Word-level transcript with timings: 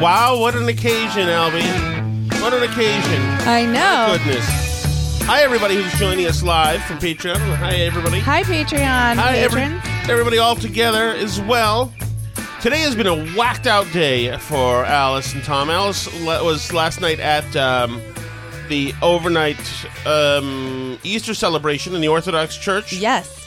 Wow, 0.00 0.38
what 0.40 0.54
an 0.56 0.66
occasion, 0.68 1.26
Albie. 1.28 2.40
What 2.40 2.54
an 2.54 2.62
occasion. 2.62 3.20
I 3.46 3.66
My 3.66 3.72
know. 3.72 4.16
goodness. 4.18 4.46
Hi, 5.24 5.42
everybody 5.42 5.74
who's 5.74 5.92
joining 5.98 6.26
us 6.26 6.42
live 6.42 6.82
from 6.84 6.98
Patreon. 6.98 7.36
Hi, 7.56 7.74
everybody. 7.76 8.18
Hi, 8.20 8.42
Patreon 8.42 9.16
Hi, 9.16 9.36
every- 9.36 9.60
patrons. 9.62 9.82
everybody 10.08 10.38
all 10.38 10.56
together 10.56 11.10
as 11.10 11.40
well. 11.42 11.92
Today 12.62 12.78
has 12.80 12.94
been 12.94 13.06
a 13.06 13.36
whacked 13.36 13.66
out 13.66 13.90
day 13.92 14.36
for 14.38 14.84
Alice 14.86 15.34
and 15.34 15.44
Tom. 15.44 15.68
Alice 15.68 16.06
le- 16.22 16.42
was 16.44 16.72
last 16.72 17.00
night 17.02 17.20
at 17.20 17.54
um, 17.56 18.00
the 18.68 18.94
overnight 19.02 19.58
um, 20.06 20.98
Easter 21.04 21.34
celebration 21.34 21.94
in 21.94 22.00
the 22.00 22.08
Orthodox 22.08 22.56
Church. 22.56 22.92
Yes. 22.94 23.39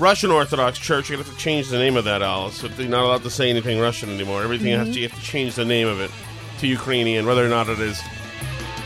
Russian 0.00 0.30
Orthodox 0.30 0.78
Church. 0.78 1.10
You're 1.10 1.18
to 1.18 1.24
have 1.24 1.32
to 1.32 1.38
change 1.38 1.68
the 1.68 1.78
name 1.78 1.96
of 1.96 2.04
that, 2.04 2.22
Alice. 2.22 2.60
They're 2.62 2.88
not 2.88 3.04
allowed 3.04 3.22
to 3.22 3.30
say 3.30 3.50
anything 3.50 3.78
Russian 3.78 4.08
anymore. 4.10 4.42
Everything 4.42 4.68
has 4.72 4.88
to, 4.94 4.98
you 5.00 5.08
have 5.08 5.18
to 5.18 5.24
change 5.24 5.54
the 5.54 5.64
name 5.64 5.86
of 5.86 6.00
it 6.00 6.10
to 6.58 6.66
Ukrainian, 6.66 7.26
whether 7.26 7.44
or 7.44 7.48
not 7.48 7.68
it 7.68 7.78
is. 7.78 8.00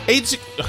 Eight. 0.09 0.39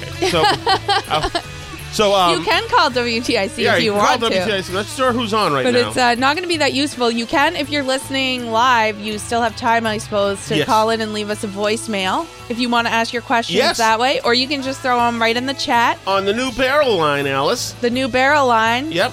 Okay. 0.00 0.30
So, 0.30 0.42
uh, 0.46 1.28
so 1.92 2.14
um, 2.14 2.38
you 2.38 2.44
can 2.44 2.66
call 2.68 2.90
WTIC 2.90 3.58
yeah, 3.58 3.76
if 3.76 3.82
you 3.82 3.92
can 3.92 3.98
want 3.98 4.20
call 4.20 4.30
to. 4.30 4.36
WTIC. 4.36 4.72
Let's 4.72 4.94
sure 4.94 5.12
who's 5.12 5.32
on 5.34 5.52
right 5.52 5.62
But 5.64 5.74
now. 5.74 5.88
it's 5.88 5.96
uh, 5.96 6.14
not 6.14 6.34
going 6.36 6.42
to 6.42 6.48
be 6.48 6.56
that 6.58 6.72
useful. 6.72 7.10
You 7.10 7.26
can, 7.26 7.54
if 7.54 7.68
you're 7.70 7.82
listening 7.84 8.50
live, 8.50 8.98
you 8.98 9.18
still 9.18 9.40
have 9.42 9.56
time, 9.56 9.86
I 9.86 9.98
suppose, 9.98 10.46
to 10.48 10.56
Yes. 10.56 10.66
call 10.66 10.90
in 10.90 11.00
and 11.00 11.12
leave 11.12 11.30
us 11.30 11.44
a 11.44 11.48
voicemail 11.48 12.26
if 12.48 12.58
you 12.58 12.68
want 12.68 12.86
to 12.88 12.92
ask 12.92 13.12
your 13.12 13.22
questions 13.22 13.56
Yes. 13.58 13.76
that 13.78 13.98
way. 14.00 14.20
Or 14.22 14.34
you 14.34 14.48
can 14.48 14.62
just 14.62 14.80
throw 14.80 14.96
them 14.96 15.20
right 15.20 15.36
in 15.36 15.46
the 15.46 15.54
chat. 15.54 15.98
on 16.06 16.24
the 16.24 16.32
new 16.32 16.50
barrel 16.52 16.96
line, 16.96 17.26
Alice. 17.26 17.72
The 17.80 17.90
new 17.90 18.08
barrel 18.08 18.46
line, 18.46 18.90
Yep. 18.90 19.12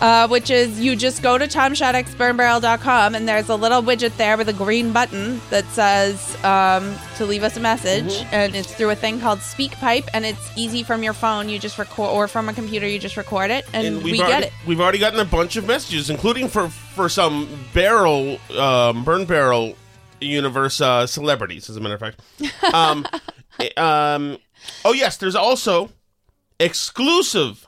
Uh, 0.00 0.28
which 0.28 0.50
is 0.50 0.80
you 0.80 0.96
just 0.96 1.22
go 1.22 1.38
to 1.38 1.46
tomshaddixburnbarrel.com 1.46 3.14
and 3.14 3.28
there's 3.28 3.48
a 3.48 3.56
little 3.56 3.82
widget 3.82 4.16
there 4.16 4.36
with 4.36 4.48
a 4.48 4.52
green 4.52 4.92
button 4.92 5.40
that 5.50 5.64
says 5.66 6.36
um, 6.44 6.94
to 7.16 7.26
leave 7.26 7.42
us 7.42 7.56
a 7.56 7.60
message. 7.60 8.04
Mm-hmm. 8.12 8.34
And 8.34 8.54
it's 8.54 8.74
through 8.74 8.90
a 8.90 8.96
thing 8.96 9.20
called 9.20 9.40
SpeakPipe 9.40 10.08
and 10.12 10.24
it's 10.24 10.50
easy 10.56 10.82
from 10.82 11.02
your 11.02 11.12
phone. 11.12 11.48
You 11.48 11.58
just 11.58 11.78
record, 11.78 12.10
or 12.10 12.28
from 12.28 12.48
a 12.48 12.52
computer, 12.52 12.86
you 12.86 12.98
just 12.98 13.16
record 13.16 13.50
it 13.50 13.66
and, 13.72 13.98
we 13.98 14.12
we've 14.12 14.16
get 14.16 14.28
already, 14.28 14.46
it. 14.46 14.52
We've 14.66 14.80
already 14.80 14.98
gotten 14.98 15.20
a 15.20 15.24
bunch 15.24 15.56
of 15.56 15.66
messages, 15.66 16.10
including 16.10 16.48
for 16.48 16.68
for 16.68 17.08
some 17.08 17.48
barrel, 17.72 18.38
um, 18.58 19.04
burn 19.04 19.24
barrel 19.24 19.76
universe 20.20 20.80
uh, 20.80 21.06
celebrities, 21.06 21.68
as 21.68 21.76
a 21.76 21.80
matter 21.80 21.94
of 21.94 22.00
fact. 22.00 22.20
Um, 22.74 23.06
eh, 23.60 23.68
um, 23.76 24.38
oh 24.84 24.92
yes, 24.92 25.16
there's 25.18 25.36
also 25.36 25.90
exclusive 26.58 27.66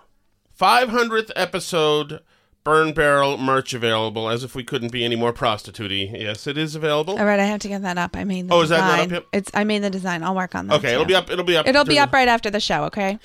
500th 0.59 1.31
episode 1.37 2.21
burn 2.65 2.93
barrel 2.93 3.39
merch 3.39 3.75
available. 3.75 4.29
As 4.29 4.43
if 4.43 4.55
we 4.57 4.65
couldn't 4.65 4.91
be 4.91 5.05
any 5.05 5.15
more 5.17 5.33
prostitutey. 5.33 6.11
Yes, 6.21 6.47
it 6.49 6.59
is 6.59 6.75
available. 6.75 7.17
All 7.19 7.25
right, 7.25 7.39
I 7.39 7.45
have 7.45 7.61
to 7.61 7.69
get 7.69 7.83
that 7.83 7.97
up. 7.99 8.17
I 8.17 8.25
made 8.25 8.49
the 8.49 8.55
Oh, 8.55 8.63
is 8.63 8.71
that 8.71 8.79
design. 8.81 9.09
not 9.11 9.19
up 9.19 9.25
yet? 9.33 9.39
It's 9.41 9.51
I 9.55 9.65
made 9.65 9.83
the 9.85 9.91
design. 9.91 10.23
I'll 10.25 10.35
work 10.35 10.55
on 10.55 10.67
that. 10.67 10.75
Okay, 10.77 10.93
it'll 10.95 11.05
be 11.05 11.15
up. 11.15 11.31
It'll 11.31 11.45
be 11.45 11.57
up. 11.57 11.69
It'll 11.69 11.85
be 11.85 11.99
up 11.99 12.13
right 12.13 12.27
after 12.29 12.51
the 12.51 12.59
show. 12.61 12.85
Okay. 12.85 13.19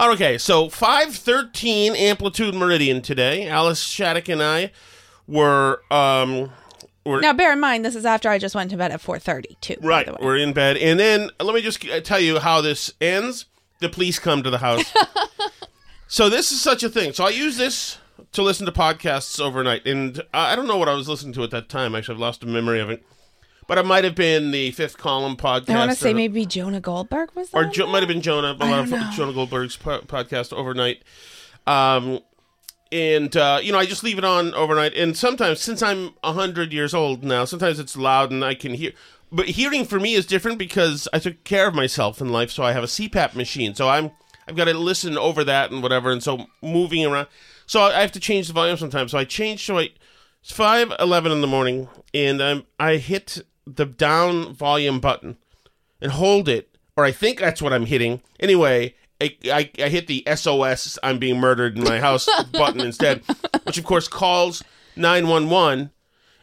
Okay, 0.00 0.38
so 0.38 0.68
513 0.70 1.94
Amplitude 1.94 2.54
Meridian 2.54 3.02
today. 3.02 3.46
Alice 3.48 3.80
Shattuck 3.82 4.28
and 4.28 4.42
I 4.42 4.70
were 5.26 5.82
um 5.90 6.50
were 7.04 7.20
Now, 7.20 7.32
bear 7.34 7.52
in 7.52 7.60
mind, 7.60 7.84
this 7.84 7.94
is 7.96 8.06
after 8.06 8.28
I 8.30 8.38
just 8.38 8.54
went 8.54 8.70
to 8.70 8.76
bed 8.78 8.92
at 8.92 9.00
four 9.00 9.18
thirty 9.18 9.56
too. 9.60 9.76
right, 9.82 10.08
we're 10.22 10.36
in 10.38 10.52
bed. 10.54 10.76
And 10.78 10.98
then 10.98 11.30
let 11.40 11.54
me 11.54 11.60
just 11.62 11.82
tell 12.04 12.20
you 12.20 12.38
how 12.38 12.60
this 12.62 12.94
ends. 13.00 13.44
The 13.80 13.90
police 13.90 14.18
come 14.18 14.42
to 14.42 14.48
the 14.48 14.58
house. 14.58 14.90
so 16.08 16.28
this 16.28 16.52
is 16.52 16.60
such 16.60 16.82
a 16.82 16.88
thing. 16.88 17.12
So 17.12 17.24
I 17.24 17.30
use 17.30 17.56
this 17.56 17.98
to 18.32 18.42
listen 18.42 18.66
to 18.66 18.72
podcasts 18.72 19.40
overnight 19.40 19.86
and 19.86 20.22
I 20.32 20.56
don't 20.56 20.66
know 20.66 20.76
what 20.76 20.88
I 20.88 20.94
was 20.94 21.08
listening 21.08 21.32
to 21.34 21.42
at 21.42 21.50
that 21.50 21.68
time. 21.68 21.94
Actually, 21.94 22.14
I've 22.16 22.20
lost 22.20 22.42
a 22.42 22.46
memory 22.46 22.80
of 22.80 22.90
it. 22.90 23.04
But 23.68 23.78
it 23.78 23.84
might 23.84 24.04
have 24.04 24.14
been 24.14 24.52
the 24.52 24.70
Fifth 24.70 24.96
Column 24.96 25.36
podcast. 25.36 25.70
I 25.70 25.78
want 25.78 25.90
to 25.90 25.96
say 25.96 26.12
or- 26.12 26.14
maybe 26.14 26.46
Jonah 26.46 26.80
Goldberg 26.80 27.34
was 27.34 27.50
or 27.52 27.64
jo- 27.64 27.88
might 27.88 27.98
have 27.98 28.08
been 28.08 28.22
Jonah, 28.22 28.56
a 28.60 28.64
lot 28.64 28.84
of 28.84 28.90
know. 28.90 29.10
Jonah 29.12 29.32
Goldberg's 29.32 29.76
po- 29.76 30.02
podcast 30.02 30.52
overnight. 30.52 31.02
Um, 31.66 32.20
and 32.92 33.36
uh, 33.36 33.58
you 33.60 33.72
know, 33.72 33.78
I 33.78 33.86
just 33.86 34.04
leave 34.04 34.18
it 34.18 34.24
on 34.24 34.54
overnight. 34.54 34.94
And 34.94 35.16
sometimes, 35.16 35.60
since 35.60 35.82
I'm 35.82 36.14
hundred 36.22 36.72
years 36.72 36.94
old 36.94 37.24
now, 37.24 37.44
sometimes 37.44 37.80
it's 37.80 37.96
loud 37.96 38.30
and 38.30 38.44
I 38.44 38.54
can 38.54 38.74
hear. 38.74 38.92
But 39.32 39.48
hearing 39.48 39.84
for 39.84 39.98
me 39.98 40.14
is 40.14 40.24
different 40.26 40.58
because 40.58 41.08
I 41.12 41.18
took 41.18 41.42
care 41.42 41.66
of 41.66 41.74
myself 41.74 42.20
in 42.20 42.30
life, 42.30 42.52
so 42.52 42.62
I 42.62 42.70
have 42.70 42.84
a 42.84 42.86
CPAP 42.86 43.34
machine. 43.34 43.74
So 43.74 43.88
I'm 43.88 44.12
I've 44.48 44.56
got 44.56 44.64
to 44.64 44.74
listen 44.74 45.18
over 45.18 45.44
that 45.44 45.70
and 45.70 45.82
whatever, 45.82 46.10
and 46.10 46.22
so 46.22 46.46
moving 46.62 47.04
around. 47.04 47.28
So 47.66 47.82
I 47.82 48.00
have 48.00 48.12
to 48.12 48.20
change 48.20 48.46
the 48.46 48.52
volume 48.52 48.76
sometimes. 48.76 49.10
So 49.10 49.18
I 49.18 49.24
change. 49.24 49.64
So 49.64 49.78
I 49.78 49.90
it's 50.42 50.52
five 50.52 50.92
eleven 51.00 51.32
in 51.32 51.40
the 51.40 51.46
morning, 51.46 51.88
and 52.14 52.42
I'm 52.42 52.64
I 52.78 52.96
hit 52.96 53.38
the 53.66 53.86
down 53.86 54.54
volume 54.54 55.00
button 55.00 55.36
and 56.00 56.12
hold 56.12 56.48
it, 56.48 56.76
or 56.96 57.04
I 57.04 57.12
think 57.12 57.40
that's 57.40 57.60
what 57.60 57.72
I'm 57.72 57.86
hitting. 57.86 58.22
Anyway, 58.38 58.94
I, 59.20 59.36
I, 59.46 59.70
I 59.78 59.88
hit 59.88 60.06
the 60.06 60.26
SOS 60.34 60.98
I'm 61.02 61.18
being 61.18 61.40
murdered 61.40 61.76
in 61.76 61.84
my 61.84 61.98
house 61.98 62.28
button 62.52 62.80
instead, 62.80 63.22
which 63.64 63.78
of 63.78 63.84
course 63.84 64.08
calls 64.08 64.62
911. 64.94 65.90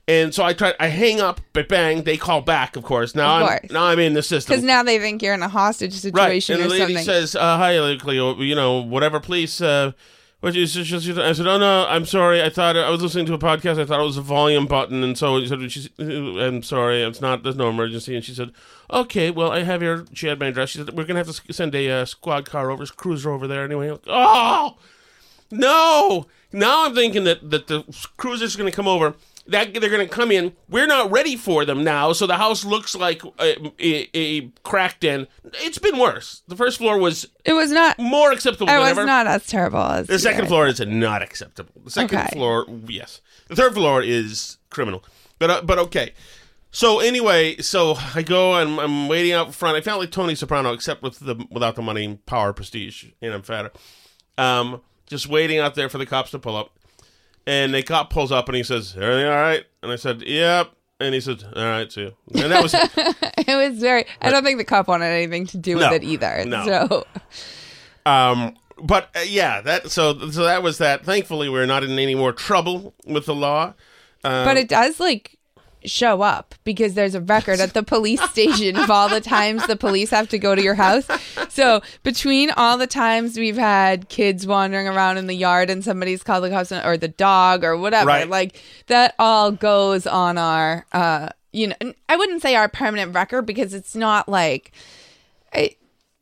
And 0.08 0.34
so 0.36 0.44
I 0.44 0.52
try, 0.52 0.74
I 0.82 0.88
hang 0.88 1.22
up, 1.22 1.40
but 1.54 1.70
bang, 1.70 2.04
they 2.04 2.18
call 2.18 2.42
back. 2.42 2.76
Of 2.76 2.84
course, 2.84 3.16
now 3.16 3.38
Of 3.38 3.42
I'm 3.44 3.48
course. 3.60 3.72
now 3.72 3.86
I'm 3.86 4.00
in 4.00 4.14
the 4.14 4.22
system. 4.24 4.52
Because 4.54 4.64
now 4.66 4.84
they 4.84 5.00
think 5.00 5.22
you're 5.22 5.34
in 5.34 5.42
a 5.42 5.48
hostage 5.48 5.94
Right, 5.94 6.42
situation 6.42 6.56
and 6.56 6.64
the 6.64 6.68
or 6.68 6.70
lady 6.70 6.94
something. 6.96 7.06
says, 7.06 7.36
uh, 7.38 7.58
"Hi, 7.58 7.96
Cleo. 7.98 8.36
You 8.42 8.54
know, 8.56 8.82
whatever 8.82 9.20
police, 9.22 9.62
uh, 9.62 9.94
But 10.42 10.56
she, 10.56 10.68
she, 10.68 10.84
she, 10.84 11.00
she- 11.00 11.22
I 11.22 11.32
said, 11.32 11.48
"Oh 11.48 11.58
no, 11.58 11.86
I'm 11.88 12.06
sorry. 12.06 12.44
I 12.44 12.50
thought 12.50 12.76
I 12.76 12.90
was 12.90 13.02
listening 13.02 13.26
to 13.28 13.34
a 13.34 13.38
podcast. 13.38 13.80
I 13.80 13.86
thought 13.86 14.02
it 14.02 14.06
was 14.06 14.18
a 14.18 14.22
volume 14.22 14.66
button, 14.66 15.02
and 15.02 15.18
so 15.18 15.40
she 15.40 15.48
said, 15.48 15.62
I'm 16.38 16.64
sorry. 16.64 17.02
It's 17.02 17.22
not. 17.22 17.44
There's 17.44 17.56
no 17.56 17.70
emergency." 17.70 18.14
And 18.14 18.26
she 18.26 18.34
said, 18.34 18.52
"Okay, 18.92 19.32
well, 19.32 19.54
I 19.54 19.64
have 19.64 19.82
your." 19.82 20.04
She 20.14 20.28
had 20.28 20.38
my 20.42 20.48
address. 20.48 20.72
She 20.72 20.80
said, 20.80 20.90
"We're 20.98 21.06
gonna 21.06 21.20
have 21.22 21.28
to 21.34 21.42
s- 21.50 21.56
send 21.56 21.74
a 21.76 21.90
uh, 21.90 22.04
squad 22.04 22.44
car 22.46 22.70
over, 22.72 22.86
cruiser 22.88 23.32
over 23.32 23.48
there 23.48 23.64
anyway." 23.64 23.98
Oh 24.08 24.76
no! 25.50 26.28
Now 26.52 26.86
I'm 26.88 26.94
thinking 26.96 27.24
that 27.24 27.50
that 27.50 27.68
the 27.68 27.84
cruiser's 28.18 28.58
gonna 28.58 28.70
come 28.72 28.88
over. 28.90 29.16
That 29.48 29.74
they're 29.74 29.90
gonna 29.90 30.08
come 30.08 30.32
in. 30.32 30.54
We're 30.70 30.88
not 30.88 31.12
ready 31.12 31.36
for 31.36 31.66
them 31.66 31.84
now, 31.84 32.14
so 32.14 32.26
the 32.26 32.38
house 32.38 32.64
looks 32.64 32.96
like 32.96 33.22
a, 33.40 33.72
a, 33.78 34.10
a 34.18 34.42
cracked 34.64 35.04
in. 35.04 35.28
It's 35.56 35.78
been 35.80 36.00
worse. 36.00 36.44
The 36.48 36.56
first 36.56 36.78
floor 36.78 36.98
was 36.98 37.28
It 37.44 37.52
was 37.52 37.70
not. 37.72 38.00
more 38.00 38.32
acceptable 38.32 38.68
It 38.70 38.72
than 38.72 38.80
was 38.80 38.90
ever. 38.92 39.06
not 39.06 39.28
as 39.28 39.46
terrible 39.46 39.80
as 39.82 40.08
The 40.08 40.18
second 40.18 40.48
floor 40.48 40.68
is 40.68 40.80
not 40.80 41.22
acceptable. 41.22 41.74
The 41.84 41.92
second 41.92 42.18
Okay. 42.20 42.30
floor, 42.32 42.66
yes. 42.88 43.20
The 43.50 43.56
third 43.58 43.74
floor 43.74 44.02
is 44.02 44.60
criminal. 44.70 45.04
But 45.40 45.50
uh, 45.50 45.62
but 45.64 45.78
okay. 45.78 46.14
So 46.72 47.00
anyway, 47.02 47.58
so 47.58 47.96
I 48.16 48.22
go 48.22 48.56
and 48.56 48.80
I'm 48.80 49.10
waiting 49.10 49.34
out 49.34 49.54
front. 49.54 49.76
I 49.76 49.82
felt 49.82 50.00
like 50.00 50.12
Tony 50.12 50.36
Soprano, 50.36 50.72
except 50.72 51.04
with 51.04 51.20
the 51.20 51.36
without 51.52 51.76
the 51.76 51.82
money, 51.82 52.18
power, 52.26 52.54
prestige, 52.54 53.08
and 53.22 53.34
I'm 53.34 53.42
fatter. 53.42 53.72
Um, 54.38 54.82
just 55.06 55.28
waiting 55.28 55.60
out 55.60 55.76
there 55.76 55.90
for 55.90 55.98
the 55.98 56.06
cops 56.06 56.32
to 56.32 56.40
pull 56.40 56.56
up. 56.56 56.80
And 57.46 57.74
the 57.74 57.84
cop 57.84 58.10
pulls 58.10 58.32
up 58.32 58.48
and 58.48 58.56
he 58.56 58.64
says, 58.64 58.94
"Everything 58.96 59.26
all 59.26 59.32
right?" 59.42 59.64
And 59.82 59.92
I 59.92 59.98
said, 59.98 60.22
"Yep." 60.22 60.72
And 61.00 61.14
he 61.14 61.20
said, 61.20 61.44
"All 61.56 61.64
right, 61.64 61.92
see 61.92 62.02
you." 62.02 62.14
And 62.42 62.52
that 62.52 62.64
was 62.64 62.74
It 63.38 63.72
was 63.72 63.80
very. 63.80 64.06
I 64.22 64.30
don't 64.30 64.44
think 64.44 64.58
the 64.60 64.64
cop 64.64 64.88
wanted 64.88 65.08
anything 65.08 65.46
to 65.48 65.58
do 65.58 65.76
with 65.76 65.84
No. 65.90 65.94
it 65.94 66.04
either. 66.04 66.46
No. 66.46 66.66
So 66.66 67.08
Um, 68.06 68.56
but 68.82 69.10
uh, 69.16 69.22
yeah, 69.28 69.62
that 69.62 69.92
so 69.92 70.30
so 70.30 70.44
that 70.44 70.64
was 70.64 70.78
that. 70.78 71.04
Thankfully, 71.06 71.50
we're 71.50 71.66
not 71.66 71.84
in 71.84 71.92
any 72.00 72.16
more 72.16 72.32
trouble 72.32 72.94
with 73.06 73.26
the 73.26 73.36
law. 73.36 73.74
Um, 74.24 74.46
but 74.46 74.56
it 74.58 74.70
does 74.70 75.00
like 75.00 75.38
show 75.86 76.22
up 76.22 76.56
because 76.64 76.94
there's 76.94 77.16
a 77.16 77.22
record 77.22 77.60
at 77.60 77.74
the 77.74 77.84
police 77.84 78.22
station 78.30 78.76
of 78.78 78.90
all 78.90 79.10
the 79.10 79.22
times 79.22 79.66
the 79.68 79.76
police 79.76 80.10
have 80.10 80.30
to 80.30 80.40
go 80.40 80.56
to 80.56 80.62
your 80.62 80.76
house. 80.76 81.08
So 81.50 81.82
between 82.04 82.52
all 82.52 82.78
the 82.78 82.88
times 82.88 83.38
we've 83.38 83.58
had 83.58 84.10
kids 84.10 84.48
wandering 84.48 84.88
around 84.88 85.18
in 85.18 85.28
the 85.28 85.36
yard 85.36 85.70
and 85.70 85.84
somebody's 85.84 86.24
called 86.24 86.44
the 86.44 86.50
cops 86.50 86.72
or 86.72 86.98
the 86.98 87.08
dog 87.08 87.64
or 87.64 87.78
whatever, 87.78 88.08
Right. 88.08 88.30
like 88.30 88.62
that 88.88 89.16
all 89.20 89.52
goes 89.52 90.08
on 90.08 90.38
our 90.38 90.86
uh 90.94 91.30
you 91.52 91.68
know 91.68 91.76
I 92.10 92.16
wouldn't 92.16 92.42
say 92.42 92.56
our 92.56 92.68
permanent 92.70 93.14
record 93.14 93.44
because 93.46 93.74
it's 93.74 93.96
not 93.96 94.28
like 94.28 94.72
it, 95.54 95.78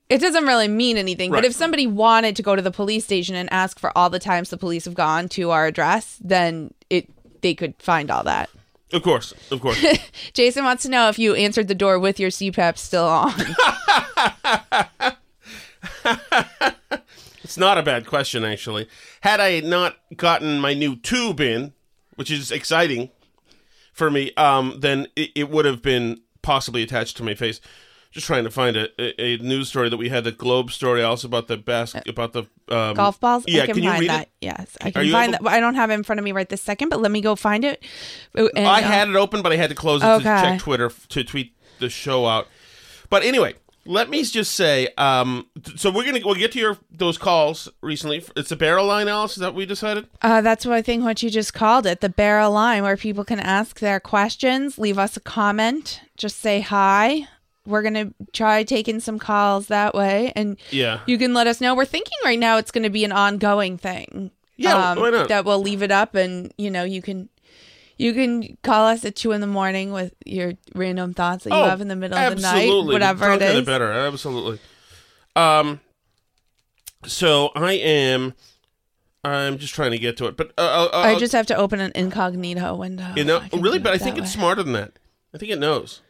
it 0.10 0.20
doesn't 0.20 0.46
really 0.46 0.68
mean 0.68 0.98
anything. 0.98 1.32
Right. 1.32 1.38
But 1.38 1.46
if 1.46 1.54
somebody 1.54 1.88
wanted 1.88 2.36
to 2.36 2.44
go 2.44 2.56
to 2.56 2.62
the 2.62 2.72
police 2.72 3.06
station 3.06 3.36
and 3.36 3.52
ask 3.54 3.80
for 3.80 3.98
all 3.98 4.10
the 4.10 4.20
times 4.20 4.50
the 4.50 4.58
police 4.58 4.84
have 4.86 4.94
gone 4.94 5.30
to 5.30 5.52
our 5.52 5.66
address, 5.66 6.18
then 6.22 6.74
it 6.90 7.08
they 7.42 7.54
could 7.56 7.76
find 7.80 8.12
all 8.12 8.24
that. 8.26 8.50
Of 8.94 9.04
course, 9.04 9.34
of 9.52 9.62
course. 9.62 9.84
Jason 10.34 10.64
wants 10.64 10.84
to 10.84 10.90
know 10.90 11.10
if 11.10 11.20
you 11.20 11.36
answered 11.36 11.68
the 11.68 11.76
door 11.76 12.00
with 12.00 12.20
your 12.20 12.30
CPAP 12.30 12.78
still 12.78 13.06
on. 13.06 13.34
It's 17.52 17.58
not 17.58 17.78
a 17.78 17.84
bad 17.84 18.06
question, 18.06 18.46
actually. 18.46 18.88
Had 19.20 19.42
I 19.42 19.60
not 19.60 19.98
gotten 20.16 20.62
my 20.62 20.74
new 20.74 20.96
tube 20.96 21.42
in, 21.42 21.74
which 22.16 22.32
is 22.32 22.50
exciting 22.50 23.10
for 23.92 24.10
me, 24.10 24.34
um, 24.36 24.78
then 24.80 25.08
it, 25.18 25.32
it 25.36 25.50
would 25.50 25.66
have 25.66 25.82
been 25.82 26.22
possibly 26.44 26.82
attached 26.82 27.18
to 27.18 27.24
my 27.24 27.36
face. 27.36 27.60
Just 28.12 28.28
trying 28.28 28.44
to 28.44 28.52
find 28.52 28.76
a, 28.76 28.90
a, 29.02 29.22
a 29.22 29.38
news 29.38 29.70
story 29.70 29.88
that 29.90 29.96
we 29.96 30.10
had, 30.10 30.26
the 30.26 30.34
Globe 30.34 30.70
story, 30.72 31.02
also 31.02 31.28
about 31.28 31.48
the 31.48 31.56
bas- 31.56 31.96
about 32.08 32.34
the 32.34 32.44
um, 32.68 32.96
Golf 32.96 33.20
balls? 33.22 33.46
Yeah, 33.48 33.64
I 33.64 33.66
can, 33.68 33.76
can 33.76 33.84
you 33.84 33.90
find 33.90 34.02
read 34.02 34.10
that. 34.10 34.22
it? 34.24 34.30
Yes. 34.42 34.78
I 34.82 34.92
can 34.92 35.12
find 35.12 35.34
able- 35.34 35.46
that. 35.46 35.52
I 35.54 35.60
don't 35.62 35.76
have 35.76 35.90
it 35.92 35.94
in 35.94 36.04
front 36.04 36.20
of 36.20 36.26
me 36.26 36.34
right 36.34 36.50
this 36.50 36.62
second, 36.62 36.90
but 36.90 37.00
let 37.00 37.10
me 37.12 37.22
go 37.22 37.36
find 37.38 37.64
it. 37.64 37.82
And, 38.36 38.50
I 38.68 38.80
uh, 38.80 38.84
had 38.84 39.08
it 39.08 39.16
open, 39.16 39.42
but 39.42 39.54
I 39.54 39.56
had 39.56 39.70
to 39.70 39.76
close 39.76 40.04
it 40.04 40.08
Okay. 40.08 40.24
to 40.24 40.42
check 40.42 40.60
Twitter 40.60 40.92
to 41.10 41.24
tweet 41.24 41.56
the 41.80 41.90
show 41.90 42.28
out. 42.28 42.48
But 43.10 43.24
anyway, 43.24 43.56
let 43.86 44.10
me 44.10 44.24
just 44.24 44.54
say, 44.54 44.90
um, 44.98 45.48
so 45.76 45.90
we're 45.90 46.04
gonna 46.06 46.20
we'll 46.24 46.36
get 46.36 46.52
to 46.52 46.60
your 46.60 46.78
those 46.92 47.18
calls 47.18 47.68
recently. 47.82 48.24
It's 48.36 48.52
a 48.52 48.56
barrel 48.56 48.86
line, 48.86 49.08
Alice. 49.08 49.32
Is 49.32 49.38
that 49.38 49.48
what 49.48 49.56
we 49.56 49.66
decided? 49.66 50.08
Uh, 50.22 50.42
that's 50.42 50.66
what 50.66 50.76
I 50.76 50.82
think 50.82 51.04
what 51.04 51.24
you 51.24 51.30
just 51.30 51.54
called 51.54 51.86
it, 51.86 52.02
the 52.02 52.10
barrel 52.10 52.52
line, 52.52 52.84
where 52.84 52.98
people 52.98 53.24
can 53.24 53.40
ask 53.40 53.80
their 53.80 54.00
questions, 54.00 54.78
leave 54.78 54.98
us 55.00 55.18
a 55.18 55.22
comment, 55.22 56.02
just 56.18 56.40
say 56.40 56.62
hi. 56.62 57.28
We're 57.66 57.84
gonna 57.84 58.12
try 58.34 58.64
taking 58.64 59.00
some 59.00 59.20
calls 59.20 59.68
that 59.68 59.94
way, 59.94 60.34
and 60.36 60.58
Yeah. 60.72 61.02
you 61.06 61.18
can 61.18 61.34
let 61.34 61.46
us 61.48 61.62
know. 61.62 61.76
We're 61.76 61.86
thinking 61.86 62.18
right 62.26 62.40
now 62.40 62.58
it's 62.58 62.72
going 62.72 62.84
to 62.84 62.90
be 62.90 63.06
an 63.06 63.12
ongoing 63.12 63.78
thing. 63.78 64.32
Yeah, 64.58 64.96
why 64.96 65.10
not? 65.12 65.28
That 65.30 65.46
we'll 65.46 65.62
leave 65.62 65.82
it 65.84 65.92
up, 65.92 66.16
and 66.16 66.52
you 66.58 66.72
know 66.72 66.84
you 66.84 67.02
can 67.04 67.30
you 67.98 68.14
can 68.14 68.58
call 68.64 68.88
us 68.88 69.06
at 69.06 69.16
two 69.16 69.32
in 69.32 69.42
the 69.42 69.48
morning 69.48 69.92
with 69.92 70.14
your 70.26 70.54
random 70.74 71.14
thoughts 71.14 71.44
that 71.44 71.52
you 71.52 71.64
have 71.64 71.82
in 71.82 71.88
the 71.88 71.96
middle 71.96 72.18
of 72.18 72.36
the 72.36 72.42
night, 72.42 72.68
Oh, 72.68 72.84
whatever 72.86 73.38
The 73.38 73.52
it 73.52 73.54
the 73.58 73.62
better. 73.62 73.92
Absolutely. 73.92 74.60
Um. 75.36 75.80
So 77.06 77.50
I 77.56 77.74
am. 77.74 78.34
I'm 79.24 79.60
just 79.60 79.76
trying 79.76 79.92
to 79.92 80.00
get 80.00 80.18
to 80.18 80.26
it, 80.26 80.36
but 80.36 80.52
uh, 80.58 80.90
I 80.94 81.18
just 81.20 81.34
have 81.34 81.46
to 81.48 81.56
open 81.56 81.80
an 81.80 81.92
incognito 81.94 82.74
window. 82.76 83.14
you 83.16 83.24
know 83.24 83.44
really, 83.54 83.78
but 83.78 83.94
I 83.94 84.00
think 84.00 84.18
it's 84.18 84.32
smarter 84.32 84.64
than 84.64 84.74
that. 84.74 84.94
I 85.34 85.38
think 85.38 85.52
it 85.52 85.60
knows. 85.60 86.02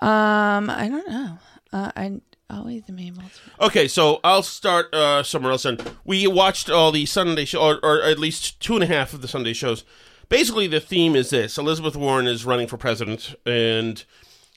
Um, 0.00 0.70
I 0.70 0.88
don't 0.88 1.08
know. 1.08 1.38
Uh, 1.72 1.92
I 1.94 2.20
always 2.48 2.82
am 2.88 2.98
able 2.98 3.22
to. 3.22 3.64
Okay, 3.66 3.86
so 3.86 4.20
I'll 4.24 4.42
start 4.42 4.92
uh, 4.94 5.22
somewhere 5.22 5.52
else. 5.52 5.64
And 5.64 5.82
we 6.04 6.26
watched 6.26 6.70
all 6.70 6.90
the 6.90 7.06
Sunday 7.06 7.44
show, 7.44 7.60
or, 7.60 7.84
or 7.84 8.02
at 8.02 8.18
least 8.18 8.60
two 8.60 8.74
and 8.74 8.82
a 8.82 8.86
half 8.86 9.12
of 9.12 9.22
the 9.22 9.28
Sunday 9.28 9.52
shows. 9.52 9.84
Basically, 10.28 10.66
the 10.66 10.80
theme 10.80 11.16
is 11.16 11.30
this: 11.30 11.58
Elizabeth 11.58 11.96
Warren 11.96 12.26
is 12.26 12.44
running 12.44 12.66
for 12.66 12.76
president, 12.76 13.34
and 13.44 14.04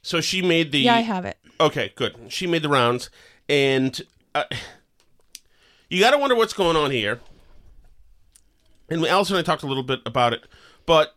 so 0.01 0.21
she 0.21 0.41
made 0.41 0.71
the. 0.71 0.79
Yeah, 0.79 0.95
I 0.95 1.01
have 1.01 1.25
it. 1.25 1.37
Okay, 1.59 1.91
good. 1.95 2.15
She 2.29 2.47
made 2.47 2.61
the 2.61 2.69
rounds, 2.69 3.09
and 3.49 4.01
uh, 4.33 4.45
you 5.89 5.99
got 5.99 6.11
to 6.11 6.17
wonder 6.17 6.35
what's 6.35 6.53
going 6.53 6.75
on 6.77 6.91
here. 6.91 7.19
And 8.89 9.05
Allison 9.05 9.35
and 9.35 9.43
I 9.43 9.45
talked 9.45 9.63
a 9.63 9.67
little 9.67 9.83
bit 9.83 10.01
about 10.05 10.33
it, 10.33 10.45
but 10.85 11.15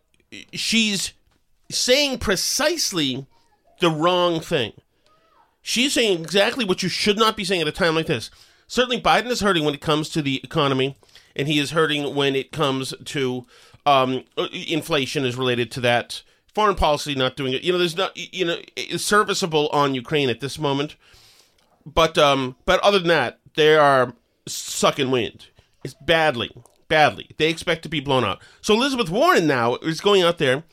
she's 0.52 1.12
saying 1.70 2.18
precisely 2.18 3.26
the 3.80 3.90
wrong 3.90 4.40
thing. 4.40 4.72
She's 5.62 5.94
saying 5.94 6.20
exactly 6.20 6.64
what 6.64 6.82
you 6.82 6.88
should 6.88 7.18
not 7.18 7.36
be 7.36 7.44
saying 7.44 7.60
at 7.60 7.68
a 7.68 7.72
time 7.72 7.94
like 7.94 8.06
this. 8.06 8.30
Certainly, 8.68 9.00
Biden 9.00 9.26
is 9.26 9.40
hurting 9.40 9.64
when 9.64 9.74
it 9.74 9.80
comes 9.80 10.08
to 10.10 10.22
the 10.22 10.40
economy, 10.42 10.96
and 11.34 11.48
he 11.48 11.58
is 11.58 11.72
hurting 11.72 12.14
when 12.14 12.36
it 12.36 12.52
comes 12.52 12.94
to 13.04 13.46
um, 13.84 14.24
inflation 14.52 15.24
is 15.24 15.36
related 15.36 15.70
to 15.72 15.80
that. 15.80 16.22
Foreign 16.54 16.74
policy 16.74 17.14
not 17.14 17.36
doing 17.36 17.52
it. 17.52 17.62
You 17.62 17.72
know, 17.72 17.78
there's 17.78 17.96
not. 17.96 18.16
You 18.16 18.44
know, 18.44 18.58
it's 18.76 19.04
serviceable 19.04 19.68
on 19.68 19.94
Ukraine 19.94 20.30
at 20.30 20.40
this 20.40 20.58
moment, 20.58 20.96
but 21.84 22.16
um, 22.16 22.56
but 22.64 22.80
other 22.80 22.98
than 22.98 23.08
that, 23.08 23.38
they 23.56 23.76
are 23.76 24.14
sucking 24.46 25.10
wind. 25.10 25.48
It's 25.84 25.94
badly, 25.94 26.50
badly. 26.88 27.30
They 27.36 27.48
expect 27.50 27.82
to 27.82 27.88
be 27.88 28.00
blown 28.00 28.24
out. 28.24 28.40
So 28.60 28.74
Elizabeth 28.74 29.10
Warren 29.10 29.46
now 29.46 29.76
is 29.76 30.00
going 30.00 30.22
out 30.22 30.38
there 30.38 30.64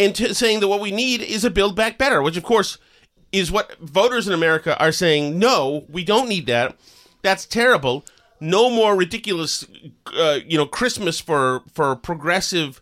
and 0.00 0.16
saying 0.16 0.60
that 0.60 0.68
what 0.68 0.80
we 0.80 0.90
need 0.90 1.20
is 1.20 1.44
a 1.44 1.50
Build 1.50 1.76
Back 1.76 1.98
Better, 1.98 2.22
which 2.22 2.36
of 2.36 2.42
course 2.42 2.78
is 3.32 3.52
what 3.52 3.76
voters 3.78 4.26
in 4.26 4.32
America 4.32 4.78
are 4.82 4.92
saying. 4.92 5.38
No, 5.38 5.84
we 5.88 6.02
don't 6.04 6.28
need 6.28 6.46
that. 6.46 6.76
That's 7.22 7.46
terrible. 7.46 8.04
No 8.40 8.70
more 8.70 8.96
ridiculous, 8.96 9.66
uh, 10.14 10.38
you 10.46 10.56
know, 10.56 10.66
Christmas 10.66 11.20
for 11.20 11.62
for 11.72 11.94
progressive 11.94 12.80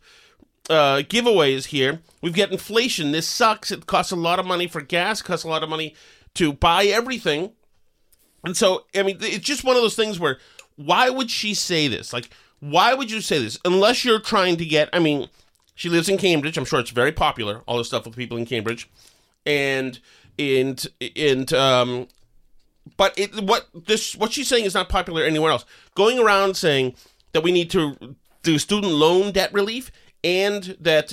uh, 0.71 1.03
giveaways 1.09 1.67
here. 1.67 2.01
We've 2.23 2.35
got 2.35 2.53
inflation. 2.53 3.11
This 3.13 3.27
sucks. 3.27 3.71
It 3.71 3.87
costs 3.87 4.13
a 4.13 4.17
lot 4.17 4.39
of 4.39 4.47
money 4.47 4.69
for 4.69 4.81
gas. 4.81 5.21
Costs 5.21 5.45
a 5.45 5.49
lot 5.49 5.65
of 5.65 5.69
money 5.69 5.95
to 6.35 6.53
buy 6.53 6.85
everything. 6.85 7.53
And 8.45 8.57
so, 8.57 8.85
I 8.95 9.03
mean, 9.03 9.19
it's 9.21 9.45
just 9.45 9.65
one 9.65 9.75
of 9.75 9.83
those 9.83 9.97
things 9.97 10.21
where 10.21 10.39
why 10.77 11.11
would 11.11 11.31
she 11.31 11.55
say 11.55 11.89
this? 11.89 12.13
Like, 12.13 12.31
why 12.61 12.95
would 12.95 13.11
you 13.11 13.21
say 13.21 13.41
this? 13.41 13.59
Unless 13.65 14.05
you're 14.05 14.21
trying 14.21 14.57
to 14.59 14.65
get, 14.65 14.89
I 14.93 15.01
mean, 15.01 15.29
she 15.79 15.89
lives 15.89 16.09
in 16.09 16.19
Cambridge. 16.19 16.59
I'm 16.59 16.65
sure 16.65 16.81
it's 16.81 16.91
very 16.91 17.13
popular, 17.13 17.63
all 17.67 17.79
this 17.79 17.87
stuff 17.87 18.05
with 18.05 18.17
people 18.17 18.37
in 18.37 18.45
Cambridge. 18.45 18.91
And, 19.47 20.01
and, 20.37 20.85
and, 21.15 21.53
um, 21.53 22.09
but 22.97 23.17
it, 23.17 23.41
what 23.45 23.69
this, 23.87 24.17
what 24.17 24.33
she's 24.33 24.49
saying 24.49 24.65
is 24.65 24.75
not 24.75 24.89
popular 24.89 25.23
anywhere 25.23 25.53
else. 25.53 25.65
Going 25.95 26.19
around 26.19 26.57
saying 26.57 26.97
that 27.31 27.45
we 27.45 27.53
need 27.53 27.71
to 27.71 28.17
do 28.43 28.59
student 28.59 28.93
loan 28.93 29.31
debt 29.31 29.55
relief 29.55 29.93
and 30.25 30.77
that 30.81 31.13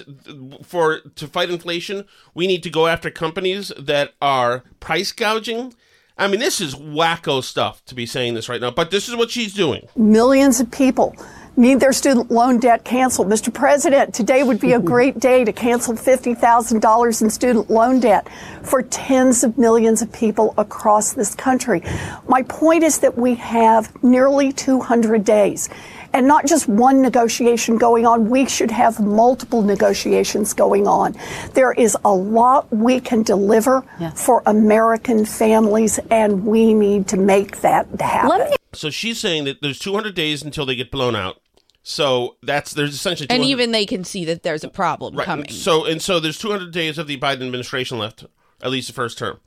for 0.63 1.01
to 1.13 1.27
fight 1.27 1.51
inflation, 1.51 2.05
we 2.33 2.47
need 2.47 2.63
to 2.63 2.71
go 2.71 2.87
after 2.87 3.11
companies 3.11 3.71
that 3.77 4.13
are 4.19 4.63
price 4.79 5.11
gouging. 5.11 5.75
I 6.17 6.27
mean, 6.27 6.39
this 6.39 6.59
is 6.59 6.73
wacko 6.73 7.43
stuff 7.43 7.85
to 7.85 7.93
be 7.93 8.07
saying 8.07 8.33
this 8.33 8.49
right 8.49 8.59
now, 8.59 8.71
but 8.71 8.89
this 8.89 9.07
is 9.07 9.15
what 9.15 9.29
she's 9.29 9.53
doing. 9.53 9.87
Millions 9.95 10.59
of 10.59 10.71
people 10.71 11.15
need 11.57 11.79
their 11.79 11.93
student 11.93 12.29
loan 12.31 12.59
debt 12.59 12.83
canceled. 12.83 13.27
Mr. 13.27 13.53
President, 13.53 14.13
today 14.13 14.43
would 14.43 14.59
be 14.59 14.73
a 14.73 14.79
great 14.93 15.19
day 15.19 15.43
to 15.45 15.53
cancel 15.53 15.93
$50,000 15.93 17.21
in 17.21 17.29
student 17.29 17.69
loan 17.69 17.99
debt 17.99 18.27
for 18.63 18.81
tens 18.81 19.43
of 19.43 19.57
millions 19.57 20.01
of 20.01 20.11
people 20.11 20.53
across 20.57 21.13
this 21.13 21.35
country. 21.35 21.81
My 22.27 22.43
point 22.43 22.83
is 22.83 22.99
that 22.99 23.17
we 23.17 23.35
have 23.35 23.91
nearly 24.03 24.51
200 24.51 25.23
days. 25.23 25.69
and 26.13 26.27
not 26.27 26.45
just 26.45 26.69
one 26.69 27.01
negotiation 27.01 27.77
going 27.77 28.05
on. 28.05 28.29
We 28.29 28.47
should 28.47 28.71
have 28.71 29.01
multiple 29.01 29.61
negotiations 29.61 30.53
going 30.53 30.87
on. 30.87 31.13
There 31.55 31.73
is 31.73 31.97
a 32.05 32.13
lot 32.13 32.71
we 32.71 33.01
can 33.01 33.21
deliver 33.21 33.83
for 34.15 34.41
American 34.45 35.25
families, 35.25 35.99
and 36.09 36.45
we 36.45 36.73
need 36.73 37.09
to 37.09 37.17
make 37.17 37.59
that 37.61 37.87
happen. 37.99 38.47
So 38.71 38.89
she's 38.89 39.19
saying 39.19 39.43
that 39.43 39.61
there's 39.61 39.77
200 39.79 40.15
days 40.15 40.41
until 40.41 40.65
they 40.65 40.75
get 40.75 40.89
blown 40.89 41.17
out. 41.17 41.41
So 41.87 42.37
that's 42.41 42.73
there's 42.73 42.95
essentially 42.95 43.29
And 43.29 43.43
even 43.43 43.71
they 43.71 43.85
can 43.85 44.03
see 44.03 44.25
that 44.25 44.41
there's 44.41 44.63
a 44.63 44.69
problem 44.69 45.15
right. 45.15 45.23
coming. 45.23 45.49
So 45.49 45.85
and 45.85 46.01
so 46.01 46.19
there's 46.19 46.39
200 46.39 46.71
days 46.71 46.97
of 46.97 47.05
the 47.05 47.15
Biden 47.19 47.45
administration 47.45 47.99
left, 47.99 48.25
at 48.59 48.71
least 48.71 48.87
the 48.87 48.93
first 48.93 49.19
term. 49.19 49.39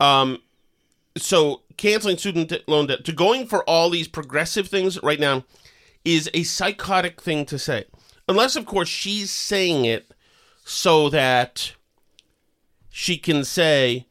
Um, 0.00 0.38
so 1.18 1.60
canceling 1.76 2.16
student 2.16 2.48
de- 2.48 2.62
loan 2.66 2.86
debt 2.86 3.04
to 3.04 3.12
going 3.12 3.46
for 3.46 3.62
all 3.64 3.90
these 3.90 4.08
progressive 4.08 4.68
things 4.68 5.02
right 5.02 5.20
now 5.20 5.44
is 6.02 6.30
a 6.32 6.44
psychotic 6.44 7.20
thing 7.20 7.44
to 7.44 7.58
say, 7.58 7.84
unless 8.26 8.56
of 8.56 8.64
course 8.64 8.88
she's 8.88 9.30
saying 9.30 9.84
it 9.84 10.14
so 10.64 11.10
that 11.10 11.74
she 12.88 13.18
can 13.18 13.44
say 13.44 14.06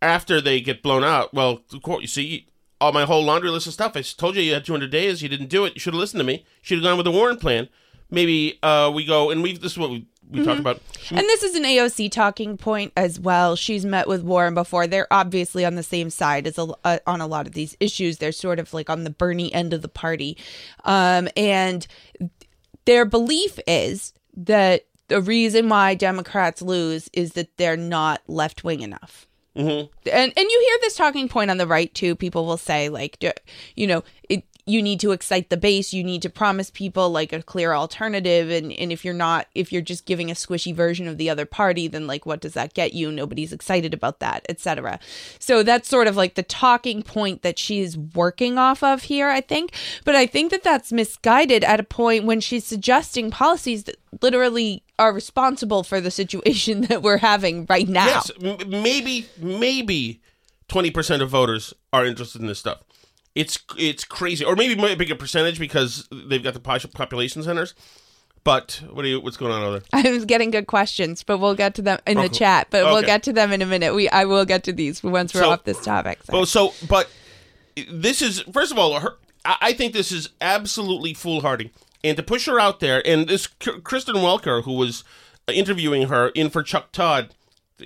after 0.00 0.40
they 0.40 0.60
get 0.60 0.84
blown 0.84 1.02
out, 1.02 1.34
well, 1.34 1.62
of 1.72 1.82
course, 1.82 2.02
you 2.02 2.06
see, 2.06 2.46
all 2.80 2.92
my 2.92 3.04
whole 3.04 3.24
laundry 3.24 3.50
list 3.50 3.66
of 3.66 3.72
stuff. 3.72 3.96
I 3.96 4.02
told 4.02 4.36
you 4.36 4.42
you 4.42 4.54
had 4.54 4.64
200 4.64 4.90
days. 4.90 5.22
You 5.22 5.28
didn't 5.28 5.48
do 5.48 5.64
it. 5.64 5.74
You 5.74 5.80
should 5.80 5.94
have 5.94 6.00
listened 6.00 6.20
to 6.20 6.24
me. 6.24 6.44
Should 6.62 6.78
have 6.78 6.84
gone 6.84 6.96
with 6.96 7.04
the 7.04 7.12
Warren 7.12 7.36
plan. 7.36 7.68
Maybe 8.10 8.58
uh, 8.62 8.90
we 8.94 9.04
go 9.04 9.30
and 9.30 9.42
we. 9.42 9.56
This 9.56 9.72
is 9.72 9.78
what 9.78 9.90
we 9.90 10.06
we 10.30 10.44
talked 10.44 10.60
about. 10.60 10.80
And 11.10 11.20
this 11.20 11.42
is 11.42 11.54
an 11.54 11.64
AOC 11.64 12.10
talking 12.10 12.56
point 12.56 12.92
as 12.96 13.18
well. 13.18 13.56
She's 13.56 13.84
met 13.84 14.06
with 14.08 14.22
Warren 14.22 14.54
before. 14.54 14.86
They're 14.86 15.12
obviously 15.12 15.64
on 15.64 15.74
the 15.74 15.82
same 15.82 16.10
side 16.10 16.46
as 16.46 16.56
a, 16.58 16.68
uh, 16.84 16.98
on 17.06 17.20
a 17.20 17.26
lot 17.26 17.46
of 17.46 17.52
these 17.52 17.76
issues. 17.80 18.18
They're 18.18 18.32
sort 18.32 18.58
of 18.58 18.72
like 18.72 18.88
on 18.88 19.04
the 19.04 19.10
Bernie 19.10 19.52
end 19.52 19.72
of 19.72 19.82
the 19.82 19.88
party, 19.88 20.36
um, 20.84 21.28
and 21.36 21.86
their 22.84 23.04
belief 23.04 23.58
is 23.66 24.12
that 24.36 24.86
the 25.08 25.20
reason 25.20 25.68
why 25.68 25.94
Democrats 25.94 26.62
lose 26.62 27.10
is 27.12 27.32
that 27.32 27.56
they're 27.56 27.76
not 27.76 28.22
left 28.28 28.62
wing 28.64 28.80
enough. 28.80 29.26
Mm-hmm. 29.60 30.08
And 30.12 30.32
and 30.36 30.50
you 30.50 30.64
hear 30.66 30.78
this 30.80 30.94
talking 30.94 31.28
point 31.28 31.50
on 31.50 31.58
the 31.58 31.66
right 31.66 31.92
too. 31.94 32.14
People 32.14 32.46
will 32.46 32.56
say 32.56 32.88
like, 32.88 33.22
you 33.76 33.86
know, 33.86 34.02
it, 34.28 34.44
you 34.70 34.82
need 34.82 35.00
to 35.00 35.10
excite 35.10 35.50
the 35.50 35.56
base. 35.56 35.92
You 35.92 36.04
need 36.04 36.22
to 36.22 36.30
promise 36.30 36.70
people 36.70 37.10
like 37.10 37.32
a 37.32 37.42
clear 37.42 37.72
alternative. 37.72 38.50
And 38.50 38.72
and 38.72 38.92
if 38.92 39.04
you're 39.04 39.12
not, 39.12 39.48
if 39.54 39.72
you're 39.72 39.82
just 39.82 40.06
giving 40.06 40.30
a 40.30 40.34
squishy 40.34 40.74
version 40.74 41.08
of 41.08 41.18
the 41.18 41.28
other 41.28 41.44
party, 41.44 41.88
then 41.88 42.06
like, 42.06 42.24
what 42.24 42.40
does 42.40 42.54
that 42.54 42.74
get 42.74 42.92
you? 42.92 43.10
Nobody's 43.10 43.52
excited 43.52 43.92
about 43.92 44.20
that, 44.20 44.46
etc. 44.48 45.00
So 45.38 45.62
that's 45.62 45.88
sort 45.88 46.06
of 46.06 46.16
like 46.16 46.34
the 46.34 46.42
talking 46.42 47.02
point 47.02 47.42
that 47.42 47.58
she's 47.58 47.98
working 47.98 48.58
off 48.58 48.82
of 48.82 49.02
here, 49.02 49.28
I 49.28 49.40
think. 49.40 49.72
But 50.04 50.14
I 50.14 50.26
think 50.26 50.52
that 50.52 50.62
that's 50.62 50.92
misguided 50.92 51.64
at 51.64 51.80
a 51.80 51.84
point 51.84 52.24
when 52.24 52.40
she's 52.40 52.64
suggesting 52.64 53.30
policies 53.30 53.84
that 53.84 53.96
literally 54.22 54.84
are 54.98 55.12
responsible 55.12 55.82
for 55.82 56.00
the 56.00 56.10
situation 56.10 56.82
that 56.88 57.02
we're 57.02 57.18
having 57.18 57.66
right 57.68 57.88
now. 57.88 58.06
Yes, 58.06 58.30
maybe 58.66 59.26
maybe 59.38 60.20
20 60.68 60.90
percent 60.92 61.22
of 61.22 61.30
voters 61.30 61.74
are 61.92 62.06
interested 62.06 62.40
in 62.40 62.46
this 62.46 62.60
stuff. 62.60 62.82
It's 63.34 63.58
it's 63.78 64.04
crazy, 64.04 64.44
or 64.44 64.56
maybe 64.56 64.80
a 64.92 64.96
bigger 64.96 65.14
percentage 65.14 65.58
because 65.58 66.08
they've 66.10 66.42
got 66.42 66.54
the 66.54 66.60
population 66.60 67.42
centers. 67.42 67.74
But 68.42 68.82
what 68.90 69.04
are 69.04 69.08
you? 69.08 69.20
What's 69.20 69.36
going 69.36 69.52
on 69.52 69.62
over 69.62 69.78
there? 69.80 69.88
I 69.92 70.10
was 70.10 70.24
getting 70.24 70.50
good 70.50 70.66
questions, 70.66 71.22
but 71.22 71.38
we'll 71.38 71.54
get 71.54 71.74
to 71.76 71.82
them 71.82 71.98
in 72.06 72.16
the 72.18 72.28
chat. 72.28 72.68
But 72.70 72.84
we'll 72.84 72.96
Okay. 72.98 73.06
get 73.06 73.22
to 73.24 73.32
them 73.32 73.52
in 73.52 73.62
a 73.62 73.66
minute. 73.66 73.94
We 73.94 74.08
I 74.08 74.24
will 74.24 74.44
get 74.44 74.64
to 74.64 74.72
these 74.72 75.02
once 75.02 75.34
we're 75.34 75.42
So- 75.42 75.50
off 75.50 75.64
this 75.64 75.84
topic. 75.84 76.20
so. 76.24 76.32
Well, 76.32 76.46
so 76.46 76.72
but 76.88 77.08
this 77.88 78.20
is 78.22 78.40
first 78.52 78.72
of 78.72 78.78
all, 78.78 78.98
her, 78.98 79.16
I 79.44 79.56
I 79.60 79.72
think 79.74 79.92
this 79.92 80.10
is 80.10 80.30
absolutely 80.40 81.14
foolhardy, 81.14 81.70
and 82.02 82.16
to 82.16 82.22
push 82.22 82.46
her 82.46 82.58
out 82.58 82.80
there, 82.80 83.06
and 83.06 83.28
this 83.28 83.46
Kristen 83.46 84.16
Welker, 84.16 84.64
who 84.64 84.72
was 84.72 85.04
interviewing 85.46 86.08
her 86.08 86.30
in 86.30 86.50
for 86.50 86.62
Chuck 86.62 86.92
Todd, 86.92 87.34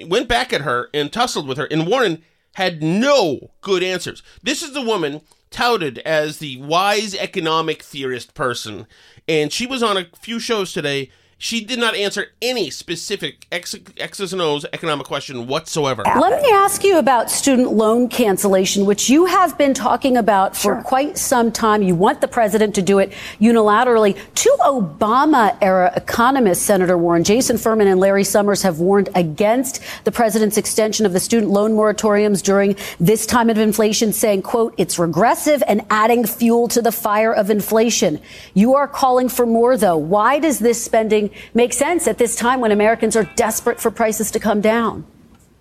went 0.06 0.28
back 0.28 0.52
at 0.52 0.62
her 0.62 0.88
and 0.94 1.12
tussled 1.12 1.46
with 1.46 1.58
her, 1.58 1.64
and 1.66 1.86
Warren 1.86 2.22
had 2.54 2.82
no 2.82 3.50
good 3.60 3.82
answers. 3.82 4.22
This 4.42 4.62
is 4.62 4.72
the 4.72 4.82
woman 4.82 5.20
touted 5.50 5.98
as 6.00 6.38
the 6.38 6.56
wise 6.56 7.14
economic 7.14 7.82
theorist 7.82 8.34
person, 8.34 8.86
and 9.28 9.52
she 9.52 9.66
was 9.66 9.82
on 9.82 9.96
a 9.96 10.06
few 10.16 10.38
shows 10.40 10.72
today. 10.72 11.10
She 11.38 11.64
did 11.64 11.78
not 11.78 11.94
answer 11.94 12.28
any 12.40 12.70
specific 12.70 13.46
X, 13.50 13.74
X's 13.96 14.32
and 14.32 14.40
O's 14.40 14.64
economic 14.72 15.06
question 15.06 15.46
whatsoever. 15.46 16.02
Let 16.04 16.42
me 16.42 16.48
ask 16.50 16.84
you 16.84 16.98
about 16.98 17.30
student 17.30 17.72
loan 17.72 18.08
cancellation, 18.08 18.86
which 18.86 19.10
you 19.10 19.26
have 19.26 19.58
been 19.58 19.74
talking 19.74 20.16
about 20.16 20.56
for 20.56 20.82
quite 20.82 21.18
some 21.18 21.52
time. 21.52 21.82
You 21.82 21.94
want 21.94 22.20
the 22.20 22.28
president 22.28 22.74
to 22.76 22.82
do 22.82 22.98
it 22.98 23.12
unilaterally. 23.40 24.18
Two 24.34 24.54
Obama 24.60 25.56
era 25.60 25.92
economists, 25.96 26.62
Senator 26.62 26.96
Warren, 26.96 27.24
Jason 27.24 27.58
Furman, 27.58 27.88
and 27.88 28.00
Larry 28.00 28.24
Summers, 28.24 28.62
have 28.62 28.78
warned 28.78 29.08
against 29.14 29.80
the 30.04 30.12
president's 30.12 30.56
extension 30.56 31.04
of 31.04 31.12
the 31.12 31.20
student 31.20 31.50
loan 31.50 31.72
moratoriums 31.72 32.42
during 32.42 32.76
this 33.00 33.26
time 33.26 33.50
of 33.50 33.58
inflation, 33.58 34.12
saying, 34.12 34.42
quote, 34.42 34.74
it's 34.78 34.98
regressive 34.98 35.62
and 35.66 35.82
adding 35.90 36.26
fuel 36.26 36.68
to 36.68 36.80
the 36.80 36.92
fire 36.92 37.32
of 37.32 37.50
inflation. 37.50 38.20
You 38.54 38.74
are 38.74 38.88
calling 38.88 39.28
for 39.28 39.46
more, 39.46 39.76
though. 39.76 39.96
Why 39.96 40.38
does 40.38 40.58
this 40.58 40.82
spending 40.82 41.23
make 41.54 41.72
sense 41.72 42.06
at 42.08 42.18
this 42.18 42.36
time 42.36 42.60
when 42.60 42.72
Americans 42.72 43.16
are 43.16 43.24
desperate 43.36 43.80
for 43.80 43.90
prices 43.90 44.30
to 44.32 44.38
come 44.40 44.60
down? 44.60 45.04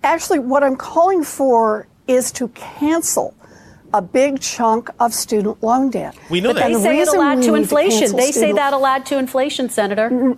Actually, 0.02 0.38
what 0.38 0.62
I'm 0.62 0.76
calling 0.76 1.24
for 1.24 1.86
is 2.06 2.30
to 2.32 2.48
cancel 2.48 3.34
a 3.92 4.02
big 4.02 4.40
chunk 4.40 4.90
of 5.00 5.14
student 5.14 5.62
loan 5.62 5.90
debt. 5.90 6.16
We 6.28 6.40
know 6.40 6.50
But 6.50 6.54
that. 6.56 6.60
then 6.62 6.72
They 6.72 6.78
the 6.78 6.82
say 6.84 6.96
it 6.96 7.00
reason 7.00 7.16
allowed 7.16 7.42
to 7.44 7.54
inflation. 7.54 8.00
cancel 8.00 8.16
They 8.18 8.26
say 8.26 8.32
student- 8.32 8.56
that 8.56 8.72
allowed 8.72 9.06
to 9.06 9.18
inflation, 9.18 9.68
Senator. 9.70 10.36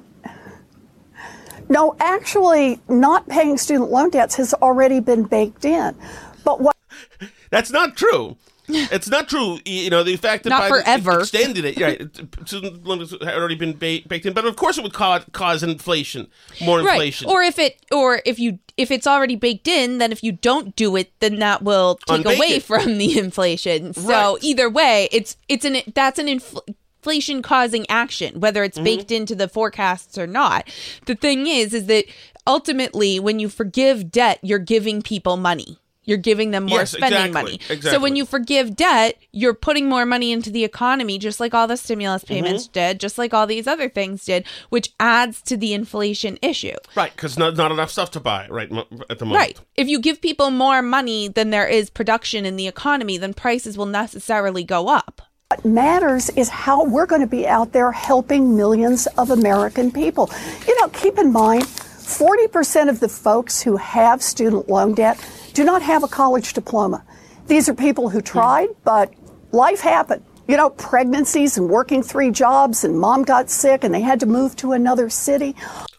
No, 1.68 1.97
actually, 1.99 2.80
not 2.88 3.28
paying 3.28 3.59
student 3.59 3.90
loan 3.90 4.11
debts 4.11 4.37
has 4.37 4.54
already 4.54 5.00
been 5.00 5.25
baked 5.25 5.64
in. 5.64 5.97
But 6.45 6.61
what 6.61 6.76
That's 7.50 7.71
not 7.71 7.97
true. 7.97 8.37
It's 8.68 9.08
not 9.08 9.28
true. 9.28 9.58
You 9.64 9.90
know, 9.90 10.02
the 10.02 10.16
fact 10.16 10.44
that 10.44 10.50
Not 10.50 10.62
Biden 10.62 10.68
forever. 10.82 11.20
extended 11.20 11.64
it, 11.64 11.80
right? 11.80 12.02
Student 12.49 12.85
loans 12.85 13.11
had 13.12 13.35
already 13.35 13.54
been 13.54 13.73
ba- 13.73 14.00
baked 14.08 14.26
in, 14.26 14.32
but 14.32 14.44
of 14.44 14.56
course 14.56 14.76
it 14.78 14.82
would 14.82 14.92
cause, 14.92 15.25
cause 15.32 15.62
inflation, 15.62 16.28
more 16.64 16.80
inflation. 16.80 17.28
Right. 17.28 17.35
Or 17.35 17.42
if 17.42 17.58
it 17.58 17.85
or 17.92 18.20
if 18.25 18.38
you 18.38 18.58
if 18.76 18.90
it's 18.90 19.06
already 19.06 19.37
baked 19.37 19.68
in, 19.68 19.99
then 19.99 20.12
if 20.12 20.23
you 20.23 20.32
don't 20.32 20.75
do 20.76 20.96
it, 20.96 21.12
then 21.20 21.38
that 21.38 21.62
will 21.62 21.96
take 22.06 22.18
Unbake 22.18 22.37
away 22.38 22.46
it. 22.56 22.62
from 22.62 22.99
the 22.99 23.18
inflation. 23.18 23.94
So 23.94 24.08
Right. 24.35 24.38
either 24.42 24.68
way, 24.68 25.08
it's 25.12 25.37
it's 25.49 25.64
an 25.64 25.78
that's 25.94 26.18
an 26.18 26.26
infl- 26.26 26.62
inflation 26.99 27.40
causing 27.42 27.87
action 27.88 28.40
whether 28.40 28.61
Mm-hmm. 28.62 28.66
it's 28.66 28.78
baked 28.80 29.11
into 29.12 29.35
the 29.37 29.49
forecasts 29.49 30.18
or 30.18 30.26
not. 30.26 30.68
The 31.06 31.14
thing 31.14 31.46
is 31.46 31.73
is 31.73 31.87
that 31.87 32.04
ultimately 32.46 33.18
when 33.20 33.38
you 33.38 33.49
forgive 33.49 34.11
debt, 34.11 34.38
you're 34.42 34.58
giving 34.58 35.02
people 35.02 35.37
money. 35.37 35.78
You're 36.06 36.18
giving 36.18 36.52
them 36.52 36.64
more 36.64 36.78
Yes, 36.78 36.92
spending 36.92 37.26
exactly, 37.26 37.60
money. 37.68 37.80
So 37.82 38.00
when 38.00 38.16
you 38.16 38.25
forgive 38.25 38.76
debt, 38.76 39.18
you're 39.32 39.54
putting 39.54 39.88
more 39.88 40.06
money 40.06 40.32
into 40.32 40.50
the 40.50 40.64
economy, 40.64 41.18
just 41.18 41.40
like 41.40 41.52
all 41.52 41.66
the 41.66 41.76
stimulus 41.76 42.22
Mm-hmm. 42.22 42.34
payments 42.34 42.68
did, 42.68 43.00
just 43.00 43.18
like 43.18 43.34
all 43.34 43.46
these 43.46 43.66
other 43.66 43.88
things 43.88 44.25
did, 44.25 44.46
which 44.70 44.92
adds 45.00 45.42
to 45.42 45.56
the 45.56 45.75
inflation 45.75 46.38
issue. 46.40 46.76
right, 46.96 47.12
because 47.14 47.36
not, 47.36 47.56
not 47.56 47.72
enough 47.72 47.90
stuff 47.90 48.10
to 48.12 48.20
buy 48.20 48.46
right 48.48 48.70
at 49.10 49.18
the 49.18 49.25
moment. 49.26 49.40
Right. 49.40 49.60
If 49.75 49.88
you 49.88 49.98
give 50.00 50.20
people 50.22 50.50
more 50.50 50.80
money 50.80 51.28
than 51.28 51.50
there 51.50 51.66
is 51.66 51.90
production 51.90 52.46
in 52.46 52.56
the 52.56 52.68
economy, 52.68 53.18
then 53.18 53.34
prices 53.34 53.76
will 53.76 53.86
necessarily 53.86 54.62
go 54.64 54.88
up. 54.88 55.22
What 55.48 55.64
matters 55.64 56.30
is 56.30 56.48
how 56.48 56.84
we're 56.84 57.06
going 57.06 57.20
to 57.20 57.26
be 57.26 57.46
out 57.46 57.72
there 57.72 57.92
helping 57.92 58.56
millions 58.56 59.06
of 59.18 59.30
American 59.30 59.90
people. 59.92 60.30
You 60.66 60.80
know, 60.80 60.88
keep 60.88 61.18
in 61.18 61.32
mind, 61.32 61.64
40% 62.06 62.88
of 62.88 63.00
the 63.00 63.08
folks 63.08 63.60
who 63.60 63.76
have 63.76 64.22
student 64.22 64.68
loan 64.68 64.94
debt 64.94 65.18
do 65.54 65.64
not 65.64 65.82
have 65.82 66.04
a 66.04 66.08
college 66.08 66.52
diploma. 66.52 67.04
These 67.48 67.68
are 67.68 67.75
people 67.75 68.08
who 68.10 68.20
tried, 68.20 68.68
but 68.84 69.12
life 69.50 69.80
happened. 69.80 70.25
You 70.46 70.56
know, 70.56 70.70
pregnancies 70.70 71.58
and 71.58 71.68
working 71.68 72.04
three 72.04 72.30
jobs, 72.30 72.84
and 72.84 73.00
mom 73.00 73.25
got 73.25 73.50
sick 73.50 73.82
and 73.82 73.92
they 73.92 74.00
had 74.00 74.20
to 74.20 74.26
move 74.26 74.54
to 74.56 74.70
another 74.70 75.10
city. 75.10 75.56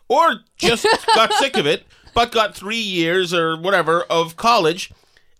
Or 0.08 0.36
just 0.56 0.88
got 1.14 1.34
sick 1.34 1.58
of 1.58 1.66
it, 1.68 1.84
but 2.14 2.32
got 2.32 2.56
three 2.56 2.78
years 2.78 3.34
or 3.34 3.58
whatever 3.58 4.04
of 4.04 4.38
college 4.38 4.94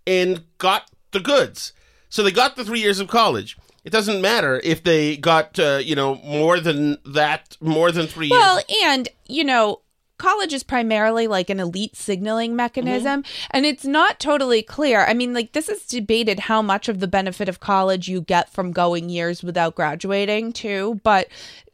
and 0.06 0.44
got 0.58 0.90
the 1.12 1.20
goods. 1.20 1.72
So 2.10 2.22
they 2.22 2.30
got 2.30 2.56
the 2.56 2.64
three 2.64 2.80
years 2.80 3.00
of 3.00 3.08
college. 3.08 3.56
It 3.84 3.90
doesn't 3.90 4.20
matter 4.20 4.60
if 4.62 4.84
they 4.84 5.16
got, 5.16 5.58
uh, 5.58 5.80
you 5.82 5.94
know, 5.96 6.16
more 6.16 6.60
than 6.60 6.98
that, 7.06 7.56
more 7.62 7.90
than 7.90 8.06
three 8.06 8.28
Well, 8.30 8.56
years. 8.56 8.64
and, 8.84 9.08
you 9.26 9.44
know, 9.44 9.80
college 10.18 10.52
is 10.52 10.62
primarily 10.62 11.26
like 11.26 11.48
an 11.48 11.60
elite 11.60 11.96
signaling 11.96 12.54
mechanism 12.54 13.22
mm-hmm. 13.22 13.46
and 13.52 13.64
it's 13.64 13.84
not 13.84 14.20
totally 14.20 14.62
clear. 14.62 15.04
I 15.04 15.14
mean, 15.14 15.32
like 15.32 15.52
this 15.52 15.68
is 15.68 15.86
debated 15.86 16.40
how 16.40 16.60
much 16.60 16.88
of 16.88 17.00
the 17.00 17.08
benefit 17.08 17.48
of 17.48 17.60
college 17.60 18.08
you 18.08 18.20
get 18.20 18.50
from 18.50 18.72
going 18.72 19.08
years 19.08 19.42
without 19.42 19.74
graduating 19.74 20.52
too, 20.52 21.00
but 21.02 21.28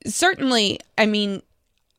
certainly, 0.07 0.81
I 0.99 1.07
mean, 1.07 1.43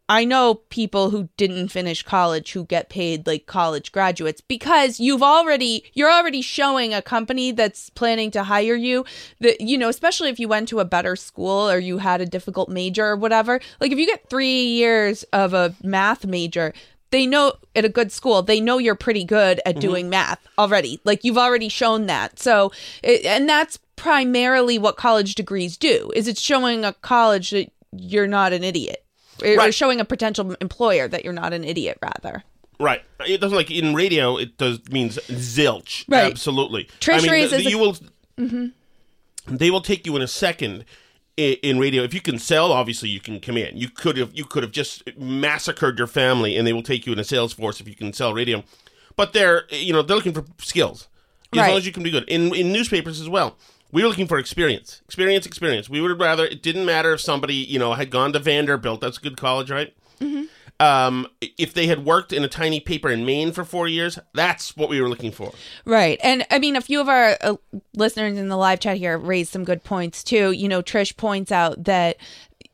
I 0.08 0.24
know 0.24 0.56
people 0.56 1.10
who 1.10 1.30
didn't 1.36 1.70
finish 1.70 2.04
college 2.04 2.52
who 2.52 2.66
get 2.66 2.90
paid 2.90 3.26
like 3.26 3.48
college 3.48 3.92
graduates 3.92 4.40
because 4.40 5.00
you've 5.00 5.24
already 5.24 5.84
you're 5.94 6.12
already 6.12 6.44
showing 6.44 6.94
a 6.94 7.02
company 7.02 7.52
that's 7.52 7.90
planning 7.90 8.30
to 8.32 8.44
hire 8.44 8.76
you 8.76 9.04
that 9.40 9.62
you 9.62 9.78
know 9.78 9.90
especially 9.90 10.30
if 10.30 10.40
you 10.40 10.48
went 10.48 10.70
to 10.70 10.80
a 10.80 10.86
better 10.86 11.16
school 11.16 11.70
or 11.70 11.80
you 11.80 11.98
had 11.98 12.22
a 12.22 12.26
difficult 12.26 12.70
major 12.70 13.06
or 13.06 13.16
whatever. 13.16 13.60
Like 13.80 13.92
if 13.92 13.98
you 13.98 14.06
get 14.06 14.30
3 14.30 14.48
years 14.48 15.24
of 15.34 15.54
a 15.54 15.76
math 15.84 16.26
major 16.26 16.74
they 17.10 17.26
know 17.26 17.54
at 17.76 17.86
a 17.86 17.90
good 17.90 18.12
school 18.12 18.44
they 18.44 18.62
know 18.62 18.78
you're 18.78 18.94
pretty 18.94 19.24
good 19.24 19.60
at 19.66 19.74
mm-hmm. 19.74 19.80
doing 19.80 20.10
math 20.10 20.46
already. 20.60 21.02
Like 21.04 21.24
you've 21.24 21.38
already 21.38 21.70
shown 21.70 22.06
that. 22.06 22.40
So 22.40 22.72
it, 23.02 23.26
and 23.26 23.50
that's 23.50 23.80
primarily 23.96 24.78
what 24.78 24.98
college 24.98 25.34
degrees 25.34 25.78
do 25.78 26.12
is 26.16 26.28
it's 26.28 26.42
showing 26.42 26.86
a 26.86 26.94
college 26.94 27.50
that 27.52 27.72
you're 27.92 28.28
not 28.28 28.54
an 28.54 28.64
idiot 28.64 29.05
or 29.44 29.56
Right. 29.56 29.74
showing 29.74 30.00
a 30.00 30.06
potential 30.06 30.56
employer 30.62 31.08
that 31.08 31.24
you're 31.24 31.34
not 31.34 31.54
an 31.54 31.64
idiot 31.64 31.98
rather 32.02 32.44
Right. 32.78 33.04
It 33.26 33.40
doesn't 33.40 33.56
like 33.56 33.72
in 33.72 33.94
radio. 33.96 34.36
It 34.36 34.58
does 34.58 34.80
means 34.90 35.18
zilch. 35.30 36.04
Right. 36.10 36.30
Absolutely. 36.30 36.90
Treasury 37.00 37.42
I 37.42 37.46
is- 37.46 37.52
mean, 37.52 37.60
is 37.62 37.66
a- 37.68 37.70
you 37.70 37.78
will. 37.78 37.98
Mm-hmm. 38.38 38.66
They 39.56 39.72
will 39.72 39.80
take 39.82 40.06
you 40.06 40.16
in 40.18 40.22
a 40.22 40.28
second. 40.28 40.84
i- 41.38 41.58
In 41.64 41.80
radio, 41.80 42.04
if 42.04 42.14
you 42.14 42.20
can 42.22 42.38
sell, 42.40 42.72
obviously 42.74 43.08
you 43.10 43.20
can 43.22 43.40
come 43.40 43.56
in. 43.58 43.78
You 43.78 43.88
could 43.90 44.18
have 44.18 44.32
you 44.34 44.44
could 44.46 44.64
have 44.64 44.72
just 44.74 45.04
massacred 45.18 45.98
your 45.98 46.08
family, 46.08 46.56
and 46.58 46.66
they 46.68 46.74
will 46.74 46.84
take 46.84 47.06
you 47.06 47.14
in 47.14 47.20
a 47.20 47.24
sales 47.24 47.54
force 47.54 47.80
if 47.80 47.88
you 47.88 47.96
can 47.96 48.12
sell 48.14 48.34
radio. 48.34 48.64
But 49.16 49.32
they're 49.34 49.66
you 49.70 49.94
know 49.94 50.02
they're 50.02 50.16
looking 50.18 50.34
for 50.34 50.44
skills 50.62 51.08
as 51.54 51.60
Right. 51.60 51.70
long 51.70 51.78
as 51.78 51.86
you 51.86 51.92
can 51.94 52.04
be 52.04 52.12
good. 52.12 52.24
In 52.28 52.54
in 52.56 52.72
newspapers 52.74 53.22
as 53.22 53.30
well, 53.30 53.58
we 53.96 54.04
were 54.04 54.10
looking 54.10 54.28
for 54.28 54.38
experience, 54.38 55.02
experience, 55.06 55.46
experience. 55.46 55.90
We 55.90 56.02
would 56.02 56.20
rather 56.20 56.46
it 56.46 56.62
didn't 56.62 56.86
matter 56.86 57.14
if 57.14 57.22
somebody 57.22 57.56
you 57.56 57.80
know 57.80 57.94
had 57.94 58.12
gone 58.12 58.34
to 58.34 58.40
Vanderbilt. 58.40 59.00
That's 59.00 59.18
a 59.18 59.22
good 59.22 59.38
college, 59.38 59.72
right? 59.72 59.96
um, 60.82 61.28
if 61.58 61.74
they 61.74 61.88
had 61.88 62.04
worked 62.04 62.34
in 62.34 62.44
a 62.44 62.50
tiny 62.50 62.82
paper 62.82 63.10
in 63.10 63.26
Maine 63.26 63.54
for 63.54 63.64
four 63.64 63.88
years, 63.88 64.20
that's 64.34 64.76
what 64.76 64.90
we 64.90 65.00
were 65.00 65.08
looking 65.08 65.32
for. 65.32 65.54
Right. 65.86 66.20
And 66.22 66.46
I 66.52 66.60
mean, 66.60 66.76
a 66.76 66.82
few 66.82 67.00
of 67.00 67.08
our 67.08 67.38
uh, 67.40 67.56
listeners 67.96 68.38
in 68.38 68.50
the 68.50 68.58
live 68.58 68.82
chat 68.82 68.98
here 68.98 69.18
raised 69.18 69.54
some 69.54 69.64
good 69.64 69.86
points 69.86 70.26
too. 70.26 70.52
You 70.52 70.68
know, 70.68 70.82
Trish 70.82 71.16
points 71.16 71.54
out 71.54 71.86
that, 71.86 72.18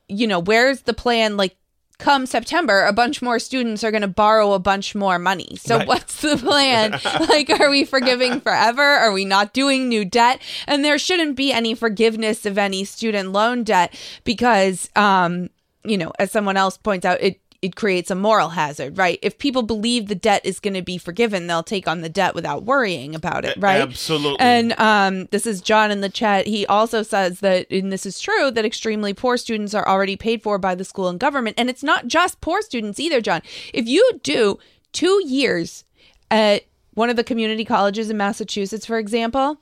you 0.08 0.26
know, 0.26 0.40
where's 0.40 0.82
the 0.82 0.94
plan? 0.94 1.38
Like, 1.38 1.56
come 2.02 2.26
September, 2.26 2.84
a 2.86 2.94
bunch 2.94 3.22
more 3.22 3.40
students 3.40 3.84
are 3.84 3.92
going 3.92 4.02
to 4.02 4.08
borrow 4.08 4.54
a 4.54 4.60
bunch 4.60 4.96
more 4.96 5.18
money. 5.20 5.58
So, 5.58 5.78
Right. 5.78 5.88
what's 5.88 6.22
the 6.22 6.38
plan? 6.38 6.92
like, 7.30 7.50
are 7.50 7.70
we 7.70 7.86
forgiving 7.86 8.42
forever? 8.42 8.82
Are 8.82 9.12
we 9.12 9.26
not 9.26 9.54
doing 9.54 9.88
new 9.90 10.06
debt? 10.06 10.42
And 10.68 10.84
there 10.86 10.98
shouldn't 10.98 11.36
be 11.36 11.52
any 11.52 11.74
forgiveness 11.76 12.46
of 12.46 12.58
any 12.58 12.84
student 12.84 13.32
loan 13.32 13.64
debt 13.64 13.94
because, 14.24 14.90
um, 14.96 15.50
you 15.84 15.98
know, 15.98 16.12
as 16.20 16.32
someone 16.32 16.58
else 16.58 16.78
points 16.78 17.06
out, 17.06 17.22
it 17.22 17.41
it 17.62 17.76
creates 17.76 18.10
a 18.10 18.16
moral 18.16 18.50
hazard, 18.50 18.98
right? 18.98 19.20
If 19.22 19.38
people 19.38 19.62
believe 19.62 20.08
the 20.08 20.16
debt 20.16 20.42
is 20.44 20.60
going 20.60 20.74
to 20.74 20.82
be 20.82 20.98
forgiven, 20.98 21.46
they'll 21.46 21.62
take 21.62 21.88
on 21.88 22.02
the 22.02 22.10
debt 22.10 22.34
without 22.34 22.64
worrying 22.64 23.14
about 23.14 23.46
it, 23.46 23.56
right? 23.60 23.82
absolutely. 23.82 24.40
And 24.40 24.74
um, 24.80 25.26
this 25.32 25.46
is 25.46 25.62
John 25.62 25.92
in 25.92 26.02
the 26.02 26.10
chat. 26.10 26.48
He 26.48 26.66
also 26.66 27.04
says 27.04 27.40
that, 27.42 27.70
and 27.70 27.92
this 27.92 28.06
is 28.06 28.20
true, 28.20 28.50
that 28.50 28.66
extremely 28.66 29.14
poor 29.14 29.38
students 29.38 29.76
are 29.76 29.88
already 29.88 30.16
paid 30.16 30.42
for 30.42 30.58
by 30.58 30.74
the 30.74 30.84
school 30.84 31.08
and 31.08 31.20
government. 31.20 31.56
And 31.60 31.70
it's 31.70 31.84
not 31.84 32.08
just 32.08 32.42
poor 32.42 32.64
students 32.64 33.00
either, 33.00 33.22
John. 33.22 33.42
If 33.74 33.88
you 33.88 34.20
do 34.24 34.58
two 34.92 35.22
years 35.28 35.84
at 36.32 36.64
one 36.96 37.12
of 37.12 37.16
the 37.16 37.24
community 37.24 37.64
colleges 37.64 38.10
in 38.10 38.18
Massachusetts, 38.18 38.88
for 38.88 38.98
example, 38.98 39.62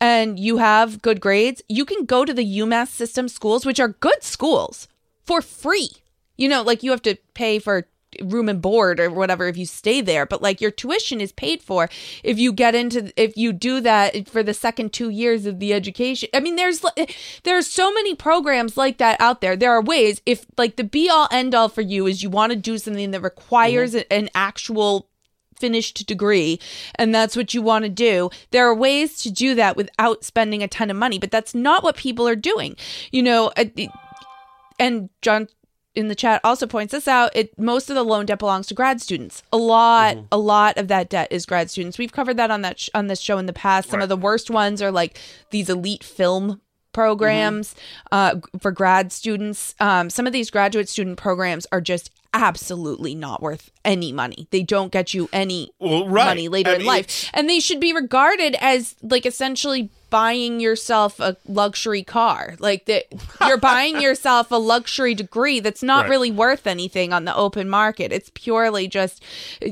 and 0.00 0.38
you 0.38 0.58
have 0.58 1.02
good 1.02 1.20
grades, 1.20 1.60
you 1.68 1.84
can 1.84 2.04
go 2.04 2.24
to 2.24 2.32
the 2.32 2.58
UMass 2.58 2.88
system 2.88 3.28
schools, 3.28 3.66
which 3.66 3.80
are 3.80 3.88
good 3.88 4.22
schools, 4.22 4.86
for 5.24 5.42
free. 5.42 6.01
You 6.36 6.48
know, 6.48 6.62
like 6.62 6.82
you 6.82 6.90
have 6.90 7.02
to 7.02 7.16
pay 7.34 7.58
for 7.58 7.86
room 8.20 8.48
and 8.48 8.60
board 8.60 9.00
or 9.00 9.10
whatever 9.10 9.48
if 9.48 9.56
you 9.56 9.66
stay 9.66 10.00
there, 10.00 10.26
but 10.26 10.42
like 10.42 10.60
your 10.60 10.70
tuition 10.70 11.20
is 11.20 11.32
paid 11.32 11.62
for 11.62 11.88
if 12.22 12.38
you 12.38 12.52
get 12.52 12.74
into 12.74 13.12
if 13.16 13.36
you 13.36 13.52
do 13.52 13.80
that 13.80 14.28
for 14.28 14.42
the 14.42 14.54
second 14.54 14.92
2 14.92 15.08
years 15.08 15.46
of 15.46 15.58
the 15.58 15.72
education. 15.72 16.28
I 16.34 16.40
mean, 16.40 16.56
there's 16.56 16.84
there's 17.44 17.66
so 17.66 17.92
many 17.92 18.14
programs 18.14 18.76
like 18.76 18.98
that 18.98 19.20
out 19.20 19.40
there. 19.40 19.56
There 19.56 19.72
are 19.72 19.82
ways 19.82 20.20
if 20.26 20.46
like 20.58 20.76
the 20.76 20.84
be 20.84 21.08
all 21.08 21.28
end 21.30 21.54
all 21.54 21.68
for 21.68 21.82
you 21.82 22.06
is 22.06 22.22
you 22.22 22.30
want 22.30 22.52
to 22.52 22.58
do 22.58 22.78
something 22.78 23.10
that 23.12 23.22
requires 23.22 23.94
an 23.94 24.28
actual 24.34 25.08
finished 25.56 26.06
degree 26.08 26.58
and 26.96 27.14
that's 27.14 27.36
what 27.36 27.54
you 27.54 27.62
want 27.62 27.84
to 27.84 27.88
do 27.88 28.28
there 28.50 28.66
are 28.66 28.74
ways 28.74 29.22
to 29.22 29.30
do 29.30 29.54
that 29.54 29.76
without 29.76 30.24
spending 30.24 30.60
a 30.60 30.66
ton 30.66 30.90
of 30.90 30.96
money 30.96 31.20
but 31.20 31.30
that's 31.30 31.54
not 31.54 31.84
what 31.84 31.94
people 31.94 32.26
are 32.26 32.34
doing 32.34 32.74
you 33.12 33.22
know 33.22 33.52
uh, 33.56 33.66
and 34.80 35.08
john 35.20 35.46
in 35.94 36.08
the 36.08 36.14
chat 36.14 36.40
also 36.42 36.66
points 36.66 36.92
this 36.92 37.06
out 37.06 37.30
it 37.34 37.58
most 37.58 37.90
of 37.90 37.96
the 37.96 38.02
loan 38.02 38.26
debt 38.26 38.38
belongs 38.38 38.66
to 38.66 38.74
grad 38.74 39.00
students. 39.00 39.42
A 39.52 39.56
lot 39.56 40.16
a 40.32 40.38
lot 40.38 40.78
of 40.78 40.88
that 40.88 41.10
debt 41.10 41.28
is 41.30 41.46
grad 41.46 41.70
students. 41.70 41.98
We've 41.98 42.12
covered 42.12 42.36
that 42.38 42.50
on 42.50 42.62
that 42.62 42.80
sh- 42.80 42.90
on 42.94 43.06
this 43.08 43.20
show 43.20 43.38
in 43.38 43.46
the 43.46 43.52
past. 43.52 43.90
Some 43.90 44.00
of 44.00 44.08
the 44.08 44.16
worst 44.16 44.50
ones 44.50 44.80
are 44.80 44.90
like 44.90 45.18
these 45.50 45.68
elite 45.68 46.04
film 46.04 46.60
programs 46.92 47.74
uh, 48.10 48.36
for 48.60 48.70
grad 48.70 49.12
students. 49.12 49.74
Um, 49.80 50.10
some 50.10 50.26
of 50.26 50.32
these 50.32 50.50
graduate 50.50 50.88
student 50.88 51.16
programs 51.16 51.66
are 51.72 51.80
just 51.80 52.10
absolutely 52.34 53.14
not 53.14 53.42
worth 53.42 53.70
any 53.84 54.12
money. 54.12 54.46
They 54.50 54.62
don't 54.62 54.90
get 54.92 55.12
you 55.14 55.28
any 55.32 55.70
Well, 55.78 56.08
right. 56.08 56.24
money 56.26 56.48
later 56.48 56.70
I 56.70 56.74
in 56.74 56.78
mean, 56.80 56.86
life. 56.86 57.30
and 57.34 57.48
they 57.48 57.60
should 57.60 57.80
be 57.80 57.92
regarded 57.92 58.56
as 58.60 58.94
like 59.02 59.26
essentially 59.26 59.90
buying 60.08 60.60
yourself 60.60 61.18
a 61.20 61.36
luxury 61.48 62.02
car. 62.02 62.54
Like 62.58 62.84
that 62.86 63.04
you're 63.46 63.56
buying 63.58 64.00
yourself 64.00 64.50
a 64.50 64.56
luxury 64.56 65.14
degree 65.14 65.58
that's 65.60 65.82
not 65.82 66.02
Right. 66.02 66.10
really 66.10 66.30
worth 66.30 66.66
anything 66.66 67.12
on 67.12 67.24
the 67.24 67.34
open 67.34 67.68
market. 67.68 68.12
It's 68.12 68.30
purely 68.34 68.88
just 68.88 69.22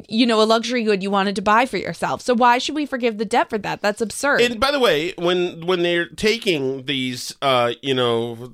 you 0.08 0.26
know 0.26 0.40
a 0.40 0.44
luxury 0.44 0.82
good 0.82 1.02
you 1.02 1.10
wanted 1.10 1.36
to 1.36 1.42
buy 1.42 1.66
for 1.66 1.76
yourself. 1.76 2.20
So 2.22 2.34
why 2.34 2.58
should 2.58 2.74
we 2.74 2.86
forgive 2.86 3.18
the 3.18 3.24
debt 3.26 3.50
for 3.50 3.58
that? 3.58 3.80
That's 3.82 4.00
absurd. 4.00 4.40
And 4.40 4.58
by 4.60 4.70
the 4.70 4.80
way, 4.80 5.12
when 5.18 5.66
when 5.66 5.82
they're 5.82 6.08
taking 6.08 6.86
these, 6.86 7.34
uh, 7.42 7.72
you 7.82 7.94
know, 7.94 8.52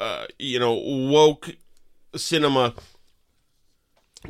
uh, 0.00 0.26
you 0.38 0.58
know, 0.60 0.74
woke 0.74 1.50
cinema 2.16 2.74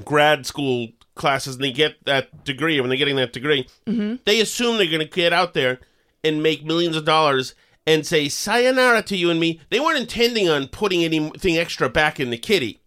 grad 0.04 0.46
school 0.46 0.88
classes, 1.14 1.56
and 1.56 1.64
they 1.64 1.72
get 1.72 2.04
that 2.06 2.44
degree. 2.44 2.80
When 2.80 2.88
they're 2.88 2.98
getting 2.98 3.16
that 3.16 3.32
degree, 3.32 3.66
mm-hmm. 3.86 4.16
they 4.24 4.40
assume 4.40 4.76
they're 4.78 4.86
going 4.86 5.00
to 5.00 5.04
get 5.04 5.32
out 5.32 5.54
there 5.54 5.80
and 6.24 6.42
make 6.42 6.64
millions 6.64 6.96
of 6.96 7.04
dollars 7.04 7.54
and 7.86 8.06
say 8.06 8.28
sayonara 8.28 9.02
to 9.02 9.16
you 9.16 9.30
and 9.30 9.40
me. 9.40 9.60
They 9.70 9.80
weren't 9.80 9.98
intending 9.98 10.48
on 10.48 10.68
putting 10.68 11.02
anything 11.04 11.56
extra 11.56 11.88
back 11.88 12.20
in 12.20 12.30
the 12.30 12.38
kitty. 12.38 12.80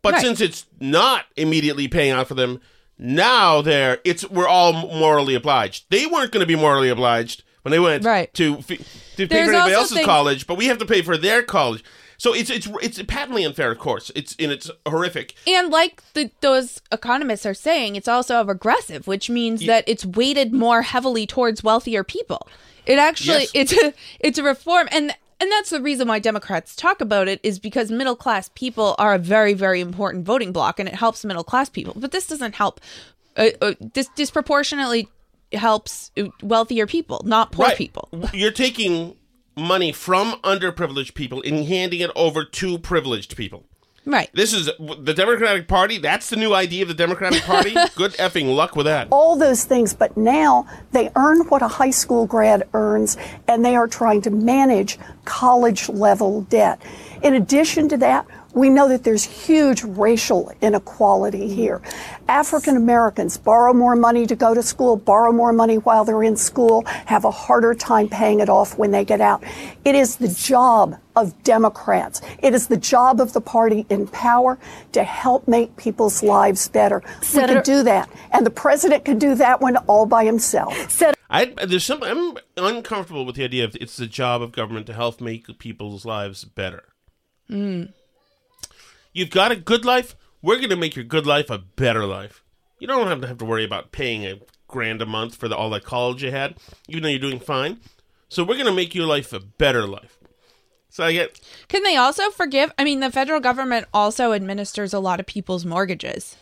But 0.00 0.14
Right. 0.14 0.22
since 0.22 0.40
it's 0.40 0.66
not 0.80 1.26
immediately 1.36 1.86
paying 1.88 2.12
out 2.12 2.28
for 2.28 2.34
them, 2.34 2.60
now 2.98 3.62
they're 3.62 3.98
it's 4.04 4.28
we're 4.30 4.48
all 4.48 4.72
morally 4.72 5.34
obliged. 5.34 5.84
They 5.90 6.06
weren't 6.06 6.32
going 6.32 6.40
to 6.40 6.46
be 6.46 6.56
morally 6.56 6.88
obliged 6.88 7.42
when 7.62 7.70
they 7.70 7.78
went 7.78 8.04
Right. 8.04 8.32
to 8.34 8.56
to 8.56 8.62
pay 8.62 9.24
There's 9.26 9.48
for 9.48 9.54
anybody 9.54 9.74
else's 9.74 9.96
things- 9.98 10.06
college, 10.06 10.46
but 10.46 10.56
we 10.56 10.66
have 10.66 10.78
to 10.78 10.86
pay 10.86 11.02
for 11.02 11.16
their 11.16 11.42
college. 11.42 11.84
So 12.22 12.32
it's 12.32 12.50
it's 12.50 12.68
it's 12.80 13.02
patently 13.08 13.42
unfair, 13.42 13.72
of 13.72 13.80
course. 13.80 14.12
It's 14.14 14.36
and 14.38 14.52
it's 14.52 14.70
horrific. 14.86 15.34
And 15.44 15.70
like 15.70 16.00
the, 16.14 16.30
those 16.40 16.80
economists 16.92 17.44
are 17.44 17.52
saying, 17.52 17.96
it's 17.96 18.06
also 18.06 18.44
regressive, 18.44 19.08
which 19.08 19.28
means 19.28 19.66
that 19.66 19.82
it's 19.88 20.06
weighted 20.06 20.52
more 20.52 20.82
heavily 20.82 21.26
towards 21.26 21.64
wealthier 21.64 22.04
people. 22.04 22.46
It 22.86 23.00
actually 23.00 23.48
Yes. 23.52 23.72
it's 23.72 23.72
a 23.72 23.92
it's 24.20 24.38
a 24.38 24.44
reform, 24.44 24.86
and 24.92 25.10
and 25.40 25.50
that's 25.50 25.70
the 25.70 25.80
reason 25.80 26.06
why 26.06 26.20
Democrats 26.20 26.76
talk 26.76 27.00
about 27.00 27.26
it 27.26 27.40
is 27.42 27.58
because 27.58 27.90
middle 27.90 28.14
class 28.14 28.50
people 28.54 28.94
are 29.00 29.14
a 29.14 29.18
very 29.18 29.52
very 29.52 29.80
important 29.80 30.24
voting 30.24 30.52
bloc, 30.52 30.78
and 30.78 30.88
it 30.88 30.94
helps 30.94 31.24
middle 31.24 31.42
class 31.42 31.68
people. 31.68 31.92
But 31.96 32.12
this 32.12 32.28
doesn't 32.28 32.54
help. 32.54 32.80
Uh, 33.36 33.48
uh, 33.60 33.74
this 33.94 34.06
disproportionately 34.14 35.08
helps 35.52 36.12
wealthier 36.40 36.86
people, 36.86 37.22
not 37.24 37.50
poor 37.50 37.66
Right. 37.66 37.76
people. 37.76 38.08
You're 38.32 38.52
taking 38.52 39.16
money 39.56 39.92
from 39.92 40.32
underprivileged 40.42 41.14
people 41.14 41.42
and 41.44 41.66
handing 41.66 42.00
it 42.00 42.10
over 42.16 42.44
to 42.44 42.78
privileged 42.78 43.36
people. 43.36 43.66
Right. 44.04 44.28
This 44.34 44.52
is 44.52 44.66
the 44.80 45.14
Democratic 45.14 45.68
Party. 45.68 45.96
That's 45.98 46.28
the 46.28 46.34
new 46.34 46.54
idea 46.54 46.82
of 46.82 46.88
the 46.88 46.94
Democratic 46.94 47.42
Party. 47.42 47.70
Good 47.94 48.14
effing 48.14 48.52
luck 48.52 48.74
with 48.74 48.86
that. 48.86 49.06
all 49.12 49.36
those 49.36 49.64
things, 49.64 49.94
but 49.94 50.16
now 50.16 50.66
they 50.90 51.10
earn 51.14 51.42
what 51.48 51.62
a 51.62 51.68
high 51.68 51.90
school 51.90 52.26
grad 52.26 52.68
earns, 52.74 53.16
and 53.46 53.64
they 53.64 53.76
are 53.76 53.86
trying 53.86 54.20
to 54.22 54.30
manage 54.30 54.98
college 55.24 55.88
level 55.88 56.42
debt. 56.42 56.82
In 57.22 57.34
addition 57.34 57.88
to 57.90 57.96
that, 57.98 58.26
we 58.54 58.68
know 58.68 58.88
that 58.88 59.04
there's 59.04 59.24
huge 59.24 59.82
racial 59.82 60.52
inequality 60.60 61.48
mm. 61.48 61.54
here. 61.54 61.82
African 62.28 62.76
Americans 62.76 63.36
borrow 63.36 63.72
more 63.72 63.96
money 63.96 64.26
to 64.26 64.36
go 64.36 64.54
to 64.54 64.62
school, 64.62 64.96
borrow 64.96 65.32
more 65.32 65.52
money 65.52 65.78
while 65.78 66.04
they're 66.04 66.22
in 66.22 66.36
school, 66.36 66.84
have 67.06 67.24
a 67.24 67.30
harder 67.30 67.74
time 67.74 68.08
paying 68.08 68.40
it 68.40 68.48
off 68.48 68.78
when 68.78 68.90
they 68.90 69.04
get 69.04 69.20
out. 69.20 69.42
It 69.84 69.94
is 69.94 70.16
the 70.16 70.28
job 70.28 70.98
of 71.14 71.42
Democrats. 71.42 72.22
It 72.42 72.54
is 72.54 72.68
the 72.68 72.76
job 72.76 73.20
of 73.20 73.32
the 73.32 73.40
party 73.40 73.86
in 73.90 74.06
power 74.06 74.58
to 74.92 75.04
help 75.04 75.46
make 75.46 75.76
people's 75.76 76.22
lives 76.22 76.68
better. 76.68 77.02
we 77.34 77.44
can 77.44 77.62
do 77.62 77.82
that. 77.82 78.08
And 78.32 78.46
the 78.46 78.50
president 78.50 79.04
can 79.04 79.18
do 79.18 79.34
that 79.34 79.60
one 79.60 79.76
all 79.88 80.06
by 80.06 80.24
himself. 80.24 81.02
I 81.28 81.46
there's 81.46 81.84
some. 81.84 82.02
I'm 82.02 82.36
uncomfortable 82.58 83.24
with 83.24 83.36
the 83.36 83.44
idea 83.44 83.64
of 83.64 83.74
it's 83.80 83.96
the 83.96 84.06
job 84.06 84.42
of 84.42 84.52
government 84.52 84.86
to 84.86 84.92
help 84.92 85.20
make 85.20 85.58
people's 85.58 86.04
lives 86.04 86.44
better. 86.44 86.84
Mm. 87.50 87.92
You've 89.12 89.30
got 89.30 89.52
a 89.52 89.56
good 89.56 89.84
life. 89.84 90.16
We're 90.40 90.56
going 90.56 90.70
to 90.70 90.76
make 90.76 90.96
your 90.96 91.04
good 91.04 91.26
life 91.26 91.50
a 91.50 91.58
better 91.58 92.04
life. 92.06 92.42
You 92.78 92.86
don't 92.88 93.06
have 93.06 93.20
to 93.20 93.28
have 93.28 93.38
to 93.38 93.44
worry 93.44 93.64
about 93.64 93.92
paying 93.92 94.24
a 94.26 94.40
grand 94.66 95.00
a 95.02 95.06
month 95.06 95.36
for 95.36 95.48
the, 95.48 95.56
all 95.56 95.70
that 95.70 95.84
college 95.84 96.22
you 96.24 96.30
had, 96.30 96.56
even 96.88 97.02
though 97.02 97.08
you're 97.08 97.18
doing 97.20 97.38
fine. 97.38 97.78
So 98.28 98.42
we're 98.42 98.54
going 98.54 98.66
to 98.66 98.72
make 98.72 98.94
your 98.94 99.06
life 99.06 99.32
a 99.32 99.40
better 99.40 99.86
life. 99.86 100.18
So 100.88 101.04
I 101.04 101.12
get 101.12 101.40
Can 101.68 101.82
they 101.84 101.96
also 101.96 102.30
forgive? 102.30 102.72
I 102.78 102.84
mean, 102.84 103.00
the 103.00 103.10
federal 103.10 103.40
government 103.40 103.86
also 103.94 104.32
administers 104.32 104.92
a 104.92 104.98
lot 104.98 105.20
of 105.20 105.26
people's 105.26 105.64
mortgages. 105.64 106.36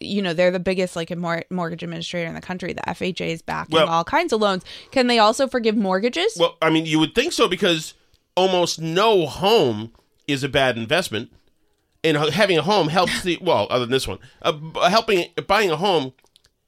You 0.00 0.22
know, 0.22 0.32
they're 0.34 0.50
the 0.50 0.58
biggest 0.58 0.96
like 0.96 1.14
mor- 1.16 1.44
mortgage 1.50 1.82
administrator 1.82 2.26
in 2.26 2.34
the 2.34 2.40
country. 2.40 2.72
The 2.72 2.82
FHA 2.82 3.28
is 3.28 3.42
backing 3.42 3.74
Well- 3.76 3.88
all 3.88 4.04
kinds 4.04 4.32
of 4.32 4.40
loans. 4.40 4.64
Can 4.90 5.06
they 5.06 5.18
also 5.18 5.46
forgive 5.46 5.76
mortgages? 5.76 6.36
well. 6.38 6.56
I 6.60 6.70
mean, 6.70 6.84
you 6.86 6.98
would 6.98 7.14
think 7.14 7.32
so 7.32 7.48
because 7.48 7.94
almost 8.36 8.80
no 8.80 9.26
home 9.26 9.92
is 10.26 10.42
a 10.42 10.48
bad 10.48 10.76
investment, 10.76 11.30
and 12.02 12.16
having 12.16 12.58
a 12.58 12.62
home 12.62 12.88
helps 12.88 13.22
the 13.22 13.38
well. 13.40 13.66
Other 13.70 13.84
than 13.84 13.92
this 13.92 14.08
one, 14.08 14.18
uh, 14.42 14.52
helping 14.88 15.26
buying 15.46 15.70
a 15.70 15.76
home 15.76 16.12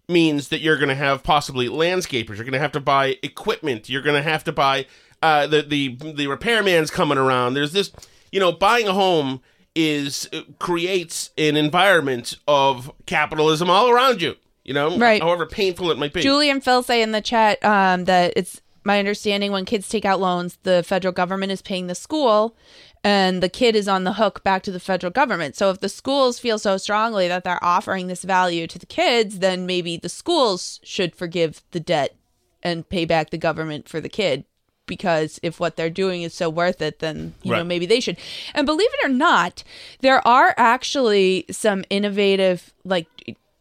means 0.08 0.48
that 0.48 0.60
you're 0.60 0.76
going 0.76 0.88
to 0.88 0.94
have 0.94 1.22
possibly 1.22 1.68
landscapers. 1.68 2.36
You're 2.36 2.44
going 2.44 2.52
to 2.52 2.58
have 2.58 2.72
to 2.72 2.80
buy 2.80 3.16
equipment. 3.22 3.88
You're 3.88 4.02
going 4.02 4.16
to 4.16 4.28
have 4.28 4.44
to 4.44 4.52
buy 4.52 4.86
uh, 5.22 5.46
the 5.46 5.62
the 5.62 5.96
the 6.12 6.26
repairman's 6.26 6.90
coming 6.90 7.18
around. 7.18 7.54
There's 7.54 7.72
this, 7.72 7.92
you 8.30 8.40
know, 8.40 8.52
buying 8.52 8.86
a 8.86 8.92
home 8.92 9.40
is 9.74 10.28
uh, 10.32 10.42
creates 10.58 11.30
an 11.38 11.56
environment 11.56 12.36
of 12.46 12.92
capitalism 13.06 13.70
all 13.70 13.88
around 13.88 14.20
you. 14.20 14.36
You 14.64 14.74
know, 14.74 14.96
Right. 14.96 15.20
However 15.20 15.46
painful 15.46 15.90
it 15.90 15.98
might 15.98 16.12
be. 16.12 16.20
Julie 16.20 16.50
and 16.50 16.62
Phil 16.62 16.82
say 16.82 17.02
in 17.02 17.12
the 17.12 17.20
chat 17.20 17.64
um, 17.64 18.04
that 18.04 18.32
it's 18.36 18.60
my 18.84 18.98
understanding 18.98 19.52
when 19.52 19.64
kids 19.64 19.88
take 19.88 20.04
out 20.04 20.20
loans, 20.20 20.58
the 20.62 20.82
federal 20.82 21.12
government 21.12 21.52
is 21.52 21.62
paying 21.62 21.86
the 21.86 21.94
school 21.94 22.56
and 23.04 23.42
the 23.42 23.48
kid 23.48 23.74
is 23.74 23.88
on 23.88 24.04
the 24.04 24.14
hook 24.14 24.42
back 24.44 24.62
to 24.62 24.70
the 24.70 24.80
federal 24.80 25.10
government. 25.10 25.56
So 25.56 25.70
if 25.70 25.80
the 25.80 25.88
schools 25.88 26.38
feel 26.38 26.58
so 26.58 26.76
strongly 26.76 27.28
that 27.28 27.44
they're 27.44 27.62
offering 27.62 28.06
this 28.06 28.22
value 28.22 28.66
to 28.68 28.78
the 28.78 28.86
kids, 28.86 29.40
then 29.40 29.66
maybe 29.66 29.96
the 29.96 30.08
schools 30.08 30.80
should 30.84 31.16
forgive 31.16 31.62
the 31.72 31.80
debt 31.80 32.14
and 32.62 32.88
pay 32.88 33.04
back 33.04 33.30
the 33.30 33.38
government 33.38 33.88
for 33.88 34.00
the 34.00 34.08
kid. 34.08 34.44
Because 34.86 35.40
if 35.42 35.58
what 35.58 35.76
they're 35.76 35.90
doing 35.90 36.22
is 36.22 36.34
so 36.34 36.50
worth 36.50 36.82
it, 36.82 36.98
then 36.98 37.34
you 37.42 37.52
know 37.52 37.64
maybe 37.64 37.86
they 37.86 38.00
should. 38.00 38.18
And 38.52 38.66
believe 38.66 38.90
it 38.92 39.06
or 39.06 39.08
not, 39.08 39.62
there 40.00 40.26
are 40.26 40.54
actually 40.58 41.46
some 41.50 41.84
innovative, 41.88 42.74
like 42.84 43.06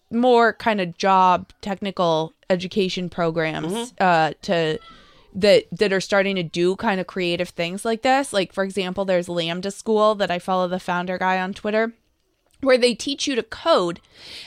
more 0.10 0.54
kind 0.54 0.82
of 0.82 0.97
job 0.97 1.51
technical 1.62 2.34
education 2.49 3.08
programs 3.08 3.93
uh, 3.99 4.34
to 4.41 4.80
that 5.34 5.65
that 5.72 5.94
are 5.94 6.02
starting 6.02 6.36
to 6.36 6.44
do 6.44 6.76
kind 6.76 7.00
of 7.00 7.08
creative 7.08 7.50
things 7.50 7.86
like 7.86 8.02
this. 8.02 8.34
Like 8.34 8.54
for 8.54 8.63
example, 8.63 9.06
there's 9.06 9.30
Lambda 9.30 9.72
School 9.72 10.15
that 10.15 10.32
I 10.32 10.39
follow 10.39 10.67
the 10.67 10.80
founder 10.80 11.17
guy 11.17 11.39
on 11.39 11.54
Twitter 11.54 11.94
where 12.62 12.78
they 12.78 12.94
teach 12.94 13.28
you 13.28 13.36
to 13.36 13.44
code 13.44 14.00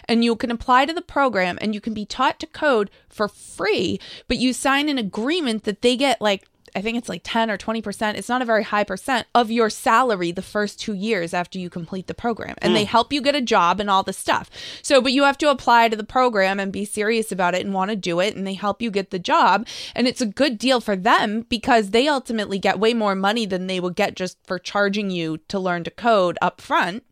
and 0.08 0.24
you 0.24 0.36
can 0.36 0.50
apply 0.50 0.86
to 0.86 0.92
the 0.92 1.02
program 1.02 1.58
and 1.60 1.74
you 1.74 1.80
can 1.80 1.94
be 1.94 2.06
taught 2.06 2.38
to 2.40 2.46
code 2.46 2.90
for 3.08 3.28
free, 3.28 4.00
but 4.28 4.38
you 4.38 4.52
sign 4.52 4.88
an 4.88 4.98
agreement 4.98 5.64
that 5.64 5.82
they 5.82 5.96
get 5.96 6.20
like 6.20 6.44
I 6.74 6.80
think 6.80 6.98
it's 6.98 7.08
like 7.08 7.22
10 7.24 7.50
or 7.50 7.58
20%. 7.58 8.14
It's 8.14 8.28
not 8.28 8.42
a 8.42 8.44
very 8.44 8.64
high 8.64 8.84
percent 8.84 9.26
of 9.34 9.50
your 9.50 9.70
salary 9.70 10.32
the 10.32 10.42
first 10.42 10.80
2 10.80 10.94
years 10.94 11.32
after 11.32 11.58
you 11.58 11.70
complete 11.70 12.06
the 12.06 12.14
program. 12.14 12.56
And 12.58 12.74
they 12.74 12.84
help 12.84 13.12
you 13.12 13.20
get 13.20 13.34
a 13.34 13.40
job 13.40 13.80
and 13.80 13.88
all 13.88 14.02
this 14.02 14.18
stuff. 14.18 14.50
So, 14.82 15.00
but 15.00 15.12
you 15.12 15.24
have 15.24 15.38
to 15.38 15.50
apply 15.50 15.88
to 15.88 15.96
the 15.96 16.04
program 16.04 16.58
and 16.58 16.72
be 16.72 16.84
serious 16.84 17.30
about 17.32 17.54
it 17.54 17.64
and 17.64 17.74
want 17.74 17.90
to 17.90 17.96
do 17.96 18.20
it 18.20 18.34
and 18.34 18.46
they 18.46 18.54
help 18.54 18.82
you 18.82 18.90
get 18.90 19.10
the 19.10 19.18
job 19.18 19.66
and 19.94 20.06
it's 20.06 20.20
a 20.20 20.26
good 20.26 20.58
deal 20.58 20.80
for 20.80 20.96
them 20.96 21.42
because 21.48 21.90
they 21.90 22.08
ultimately 22.08 22.58
get 22.58 22.78
way 22.78 22.94
more 22.94 23.14
money 23.14 23.46
than 23.46 23.66
they 23.66 23.80
would 23.80 23.96
get 23.96 24.16
just 24.16 24.38
for 24.44 24.58
charging 24.58 25.10
you 25.10 25.38
to 25.48 25.58
learn 25.58 25.84
to 25.84 25.90
code 25.90 26.38
up 26.42 26.60
front 26.60 27.04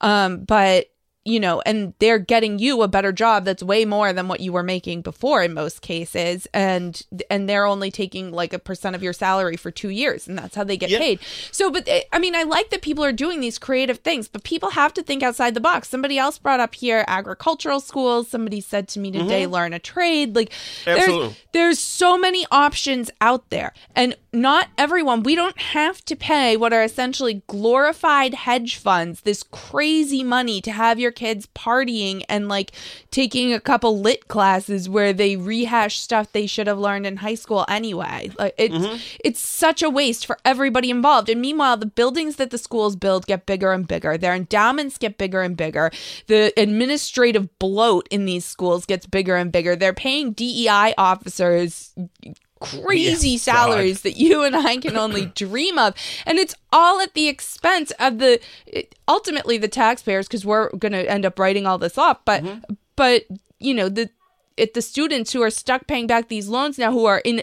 um 0.00 0.44
but 0.44 0.86
you 1.24 1.40
know 1.40 1.62
and 1.64 1.94
they're 2.00 2.18
getting 2.18 2.58
you 2.58 2.82
a 2.82 2.88
better 2.88 3.12
job 3.12 3.44
that's 3.44 3.62
way 3.62 3.84
more 3.84 4.12
than 4.12 4.28
what 4.28 4.40
you 4.40 4.52
were 4.52 4.62
making 4.62 5.02
before 5.02 5.42
in 5.42 5.54
most 5.54 5.80
cases. 5.82 6.46
And 6.52 7.00
and 7.30 7.48
they're 7.48 7.66
only 7.66 7.90
taking 7.90 8.30
like 8.30 8.52
a 8.52 8.58
percent 8.58 8.94
of 8.94 9.02
your 9.02 9.12
salary 9.12 9.56
for 9.56 9.70
2 9.70 9.88
years 9.88 10.28
and 10.28 10.36
that's 10.38 10.54
how 10.54 10.64
they 10.64 10.76
get 10.76 10.90
Yeah. 10.90 10.98
paid. 10.98 11.20
So 11.50 11.70
but 11.70 11.88
eh, 11.88 12.02
i 12.12 12.18
mean 12.18 12.34
i 12.34 12.42
like 12.42 12.70
that 12.70 12.82
people 12.82 13.04
are 13.04 13.12
doing 13.12 13.40
these 13.40 13.58
creative 13.58 13.98
things 13.98 14.28
but 14.28 14.44
people 14.44 14.70
have 14.70 14.92
to 14.94 15.02
think 15.02 15.22
outside 15.22 15.54
the 15.54 15.60
box. 15.60 15.88
Somebody 15.88 16.18
else 16.18 16.38
brought 16.38 16.60
up 16.60 16.74
here 16.74 17.04
agricultural 17.08 17.80
schools. 17.80 18.28
Somebody 18.28 18.60
said 18.60 18.88
to 18.88 19.00
me 19.00 19.10
today 19.10 19.46
learn 19.46 19.72
a 19.72 19.78
trade. 19.78 20.36
Like 20.36 20.52
there's 20.84 21.34
there's 21.52 21.78
so 21.78 22.18
many 22.18 22.44
options 22.50 23.10
out 23.20 23.48
there. 23.50 23.72
And 23.96 24.16
not 24.34 24.68
everyone 24.76 25.22
we 25.22 25.34
don't 25.34 25.60
have 25.60 26.04
to 26.04 26.16
pay 26.16 26.56
what 26.56 26.72
are 26.72 26.82
essentially 26.82 27.42
glorified 27.46 28.34
hedge 28.34 28.76
funds 28.76 29.22
this 29.22 29.42
crazy 29.44 30.22
money 30.22 30.60
to 30.60 30.72
have 30.72 30.98
your 30.98 31.12
kids 31.12 31.48
partying 31.54 32.22
and 32.28 32.48
like 32.48 32.72
taking 33.10 33.52
a 33.52 33.60
couple 33.60 34.00
lit 34.00 34.28
classes 34.28 34.88
where 34.88 35.12
they 35.12 35.36
rehash 35.36 35.98
stuff 35.98 36.32
they 36.32 36.46
should 36.46 36.66
have 36.66 36.78
learned 36.78 37.06
in 37.06 37.18
high 37.18 37.34
school 37.34 37.64
anyway. 37.68 38.30
Like 38.38 38.54
it's 38.58 38.74
mm-hmm. 38.74 38.96
it's 39.24 39.40
such 39.40 39.82
a 39.82 39.90
waste 39.90 40.26
for 40.26 40.38
everybody 40.44 40.90
involved. 40.90 41.28
And 41.28 41.40
meanwhile 41.40 41.76
the 41.76 41.86
buildings 41.86 42.36
that 42.36 42.50
the 42.50 42.58
schools 42.58 42.96
build 42.96 43.26
get 43.26 43.46
bigger 43.46 43.72
and 43.72 43.86
bigger. 43.86 44.18
Their 44.18 44.34
endowments 44.34 44.98
get 44.98 45.18
bigger 45.18 45.42
and 45.42 45.56
bigger. 45.56 45.90
The 46.26 46.52
administrative 46.56 47.58
bloat 47.58 48.08
in 48.10 48.24
these 48.24 48.44
schools 48.44 48.86
gets 48.86 49.06
bigger 49.06 49.36
and 49.36 49.52
bigger. 49.52 49.76
They're 49.76 49.92
paying 49.92 50.32
DEI 50.32 50.94
officers 50.98 51.94
crazy 52.60 53.36
salaries 53.38 54.02
that 54.02 54.16
you 54.16 54.42
and 54.42 54.56
I 54.56 54.76
can 54.76 54.96
only 54.96 55.26
dream 55.34 55.78
of. 55.78 55.94
And 56.26 56.38
it's 56.38 56.54
all 56.72 57.00
at 57.00 57.14
the 57.14 57.28
expense 57.28 57.92
of 57.98 58.18
the 58.18 58.40
ultimately 59.08 59.58
the 59.58 59.68
taxpayers 59.68 60.26
because 60.26 60.44
we're 60.44 60.70
going 60.70 60.92
to 60.92 61.10
end 61.10 61.24
up 61.24 61.38
writing 61.38 61.66
all 61.66 61.78
this 61.78 61.98
off. 61.98 62.24
But 62.24 62.42
mm-hmm. 62.42 62.74
but 62.96 63.24
you 63.58 63.74
know 63.74 63.88
the 63.88 64.10
it 64.56 64.74
the 64.74 64.82
students 64.82 65.32
who 65.32 65.42
are 65.42 65.50
stuck 65.50 65.86
paying 65.86 66.06
back 66.06 66.28
these 66.28 66.48
loans 66.48 66.78
now 66.78 66.92
who 66.92 67.06
are 67.06 67.20
in 67.24 67.42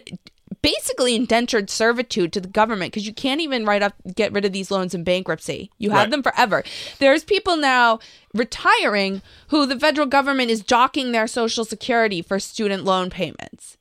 basically 0.62 1.15
indentured 1.15 1.69
servitude 1.69 2.32
to 2.34 2.39
the 2.39 2.47
government 2.47 2.91
because 2.91 3.08
you 3.08 3.13
can't 3.13 3.41
even 3.41 3.65
write 3.65 3.82
up 3.82 3.93
get 4.15 4.32
rid 4.32 4.45
of 4.45 4.52
these 4.52 4.69
loans 4.69 4.93
in 4.93 5.04
bankruptcy 5.04 5.71
you 5.78 5.89
have 5.89 6.02
Right. 6.02 6.12
them 6.12 6.24
forever 6.24 6.63
there's 7.00 7.24
people 7.24 7.58
now 7.58 8.00
retiring 8.34 9.21
who 9.47 9.65
the 9.65 9.80
federal 9.80 10.08
government 10.08 10.52
is 10.52 10.62
docking 10.62 11.12
their 11.12 11.28
social 11.28 11.65
security 11.65 12.21
for 12.21 12.39
student 12.39 12.84
loan 12.84 13.10
payments 13.10 13.78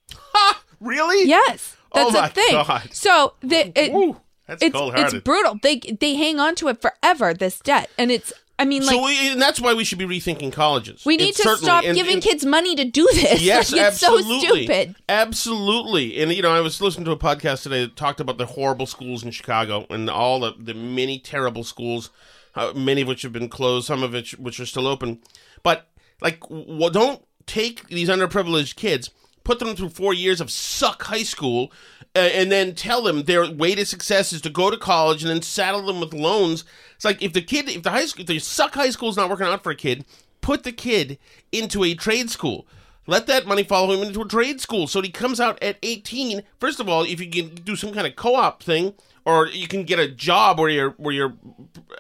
really? 0.80 1.28
Yes, 1.28 1.76
Oh 1.92 2.10
that's 2.10 2.14
my 2.14 2.26
a 2.26 2.30
thing. 2.30 2.52
God. 2.52 2.88
So 2.92 3.34
the, 3.40 3.72
it, 3.78 3.92
Ooh, 3.92 4.16
that's 4.46 4.62
it's 4.62 4.72
cold-hearted. 4.74 5.14
it's 5.16 5.24
brutal. 5.24 5.58
They 5.62 5.78
they 5.78 6.14
hang 6.14 6.38
on 6.40 6.54
to 6.56 6.68
it 6.68 6.80
forever. 6.82 7.34
This 7.34 7.58
debt, 7.60 7.90
and 7.98 8.10
it's 8.10 8.32
I 8.58 8.64
mean 8.64 8.84
like 8.84 8.94
so 8.94 9.04
we, 9.04 9.32
and 9.32 9.40
that's 9.40 9.60
why 9.60 9.72
we 9.74 9.84
should 9.84 9.98
be 9.98 10.04
rethinking 10.04 10.52
colleges. 10.52 11.04
we 11.06 11.16
need 11.16 11.30
It's 11.30 11.42
to 11.42 11.56
stop 11.56 11.82
and- 11.84 11.96
giving 11.96 12.14
and- 12.14 12.22
kids 12.22 12.44
money 12.44 12.76
to 12.76 12.84
do 12.84 13.08
this. 13.14 13.40
Yes, 13.42 13.72
Like, 13.72 13.80
it's 13.92 14.02
absolutely. 14.02 14.40
so 14.40 14.54
stupid. 14.56 14.96
Absolutely. 15.08 16.20
And, 16.22 16.32
you 16.32 16.42
know, 16.42 16.50
I 16.52 16.60
was 16.60 16.80
listening 16.82 17.06
to 17.06 17.12
a 17.12 17.16
podcast 17.16 17.62
today 17.62 17.80
that 17.86 17.96
talked 17.96 18.20
about 18.20 18.36
the 18.36 18.44
horrible 18.46 18.84
schools 18.86 19.24
in 19.24 19.30
Chicago 19.30 19.86
and 19.88 20.10
all 20.10 20.40
the, 20.40 20.52
the 20.58 20.74
many 20.74 21.18
terrible 21.18 21.64
schools, 21.64 22.10
uh, 22.54 22.72
many 22.76 23.00
of 23.02 23.08
which 23.08 23.22
have 23.22 23.32
been 23.32 23.48
closed, 23.48 23.86
some 23.86 24.02
of 24.02 24.12
which, 24.12 24.32
which 24.38 24.60
are 24.60 24.66
still 24.66 24.86
open. 24.86 25.20
But, 25.62 25.88
like, 26.20 26.38
well, 26.50 26.90
don't 26.90 27.24
take 27.46 27.88
these 27.88 28.10
underprivileged 28.10 28.76
kids, 28.76 29.08
put 29.50 29.58
them 29.58 29.74
through 29.74 29.88
four 29.88 30.14
years 30.14 30.40
of 30.40 30.48
suck 30.48 31.02
high 31.02 31.24
school, 31.24 31.72
uh, 32.14 32.20
and 32.20 32.52
then 32.52 32.72
tell 32.72 33.02
them 33.02 33.24
their 33.24 33.50
way 33.50 33.74
to 33.74 33.84
success 33.84 34.32
is 34.32 34.40
to 34.40 34.48
go 34.48 34.70
to 34.70 34.76
college 34.76 35.24
and 35.24 35.30
then 35.30 35.42
saddle 35.42 35.82
them 35.82 35.98
with 35.98 36.14
loans. 36.14 36.64
It's 36.94 37.04
like 37.04 37.20
if 37.20 37.32
the 37.32 37.42
kid, 37.42 37.68
if 37.68 37.82
the 37.82 37.90
high 37.90 38.04
school, 38.04 38.20
if 38.20 38.28
the 38.28 38.38
suck 38.38 38.74
high 38.74 38.90
school 38.90 39.08
is 39.08 39.16
not 39.16 39.28
working 39.28 39.46
out 39.46 39.64
for 39.64 39.72
a 39.72 39.76
kid, 39.76 40.04
put 40.40 40.62
the 40.62 40.70
kid 40.70 41.18
into 41.50 41.82
a 41.82 41.94
trade 41.94 42.30
school. 42.30 42.64
Let 43.08 43.26
that 43.26 43.44
money 43.44 43.64
follow 43.64 43.92
him 43.92 44.06
into 44.06 44.22
a 44.22 44.28
trade 44.28 44.60
school 44.60 44.86
so 44.86 45.02
he 45.02 45.10
comes 45.10 45.40
out 45.40 45.60
at 45.60 45.78
18. 45.82 46.44
First 46.60 46.78
of 46.78 46.88
all, 46.88 47.02
if 47.02 47.20
you 47.20 47.28
can 47.28 47.52
do 47.56 47.74
some 47.74 47.92
kind 47.92 48.06
of 48.06 48.14
co-op 48.14 48.62
thing, 48.62 48.94
or 49.24 49.48
you 49.48 49.66
can 49.66 49.82
get 49.82 49.98
a 49.98 50.06
job 50.06 50.60
where 50.60 50.70
you're 50.70 50.90
where 50.90 51.12
you're 51.12 51.34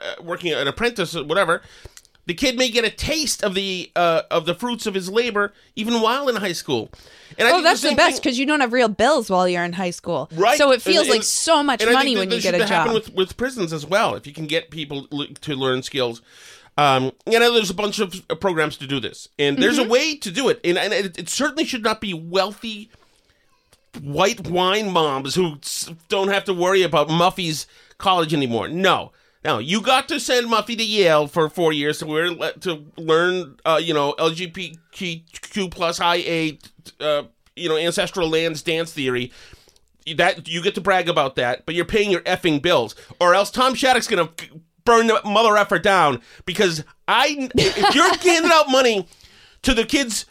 uh, 0.00 0.22
working 0.22 0.52
an 0.52 0.68
apprentice 0.68 1.16
or 1.16 1.24
whatever, 1.24 1.62
the 2.30 2.34
kid 2.34 2.56
may 2.56 2.68
get 2.70 2.84
a 2.84 2.90
taste 2.90 3.42
of 3.42 3.54
the 3.54 3.90
uh, 3.96 4.22
of 4.30 4.46
the 4.46 4.54
fruits 4.54 4.86
of 4.86 4.94
his 4.94 5.08
labor 5.10 5.52
even 5.74 5.94
while 6.00 6.28
in 6.28 6.36
high 6.36 6.52
school. 6.62 6.88
And 7.36 7.48
I 7.48 7.50
Oh, 7.50 7.54
think 7.54 7.64
that's 7.64 7.80
the 7.82 7.88
same 7.88 7.96
best 7.96 8.22
because 8.22 8.38
you 8.38 8.46
don't 8.46 8.60
have 8.60 8.72
real 8.72 8.86
bills 8.88 9.28
while 9.30 9.48
you're 9.48 9.64
in 9.64 9.72
high 9.72 9.90
school. 9.90 10.30
Right. 10.36 10.56
So 10.56 10.70
it 10.70 10.80
feels 10.80 11.00
And- 11.06 11.08
like 11.10 11.16
and- 11.18 11.24
so 11.24 11.62
much 11.64 11.84
money 11.84 12.14
when 12.16 12.30
you 12.30 12.40
get 12.40 12.54
a 12.54 12.64
job. 12.66 12.92
with 12.94 13.12
with 13.14 13.36
prisons 13.36 13.72
as 13.72 13.84
well. 13.84 14.14
If 14.14 14.28
you 14.28 14.32
can 14.32 14.46
get 14.46 14.70
people 14.70 15.08
to 15.08 15.54
learn 15.56 15.82
skills. 15.82 16.22
Um, 16.78 17.10
you 17.26 17.38
know, 17.40 17.52
there's 17.52 17.68
a 17.68 17.74
bunch 17.74 17.98
of 17.98 18.22
uh, 18.30 18.36
programs 18.36 18.76
to 18.78 18.86
do 18.86 19.00
this, 19.00 19.28
and 19.38 19.58
there's 19.58 19.78
Mm-hmm. 19.78 19.90
a 19.90 19.92
way 19.92 20.16
to 20.16 20.30
do 20.30 20.48
it, 20.48 20.60
and, 20.64 20.78
and 20.78 20.92
it, 20.94 21.18
it 21.18 21.28
certainly 21.28 21.64
should 21.64 21.82
not 21.82 22.00
be 22.00 22.14
wealthy 22.14 22.90
white 24.00 24.46
wine 24.48 24.90
moms 24.90 25.34
who 25.34 25.56
s- 25.62 25.90
don't 26.08 26.28
have 26.28 26.44
to 26.44 26.54
worry 26.54 26.82
about 26.82 27.08
Muffy's 27.10 27.66
college 27.98 28.32
anymore. 28.32 28.68
No, 28.68 29.10
no, 29.44 29.58
you 29.58 29.80
got 29.80 30.08
to 30.08 30.20
send 30.20 30.48
Muffy 30.48 30.76
to 30.76 30.84
Yale 30.84 31.26
for 31.26 31.48
four 31.48 31.72
years 31.72 31.98
to 31.98 32.06
learn 32.06 32.38
to 32.60 32.84
learn, 32.96 33.56
uh, 33.64 33.80
you 33.82 33.94
know, 33.94 34.14
LGBTQ 34.18 35.70
plus 35.70 36.00
IA, 36.00 36.58
uh, 37.00 37.22
you 37.56 37.68
know, 37.68 37.76
ancestral 37.76 38.28
lands 38.28 38.62
dance 38.62 38.92
theory. 38.92 39.32
That 40.16 40.48
you 40.48 40.62
get 40.62 40.74
to 40.74 40.80
brag 40.80 41.08
about 41.08 41.36
that, 41.36 41.66
but 41.66 41.74
you're 41.74 41.84
paying 41.84 42.10
your 42.10 42.22
effing 42.22 42.60
bills, 42.60 42.94
or 43.20 43.34
else 43.34 43.50
Tom 43.50 43.74
Shattuck's 43.74 44.08
gonna 44.08 44.30
burn 44.84 45.06
the 45.06 45.20
mother 45.24 45.56
effer 45.56 45.78
down 45.78 46.20
because 46.46 46.84
I 47.06 47.50
if 47.54 47.94
you're 47.94 48.14
handing 48.32 48.50
out 48.50 48.68
money 48.68 49.06
to 49.62 49.74
the 49.74 49.84
kids 49.84 50.26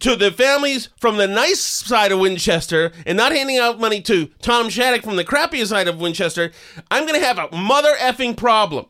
to 0.00 0.16
the 0.16 0.30
families 0.30 0.88
from 1.00 1.16
the 1.16 1.26
nice 1.26 1.60
side 1.60 2.12
of 2.12 2.18
Winchester 2.18 2.92
and 3.06 3.16
not 3.16 3.32
handing 3.32 3.58
out 3.58 3.80
money 3.80 4.00
to 4.02 4.26
Tom 4.40 4.68
Shattuck 4.68 5.02
from 5.02 5.16
the 5.16 5.24
crappiest 5.24 5.68
side 5.68 5.88
of 5.88 6.00
Winchester, 6.00 6.52
I'm 6.90 7.06
going 7.06 7.18
to 7.18 7.26
have 7.26 7.38
a 7.38 7.56
mother 7.56 7.94
effing 7.98 8.36
problem. 8.36 8.86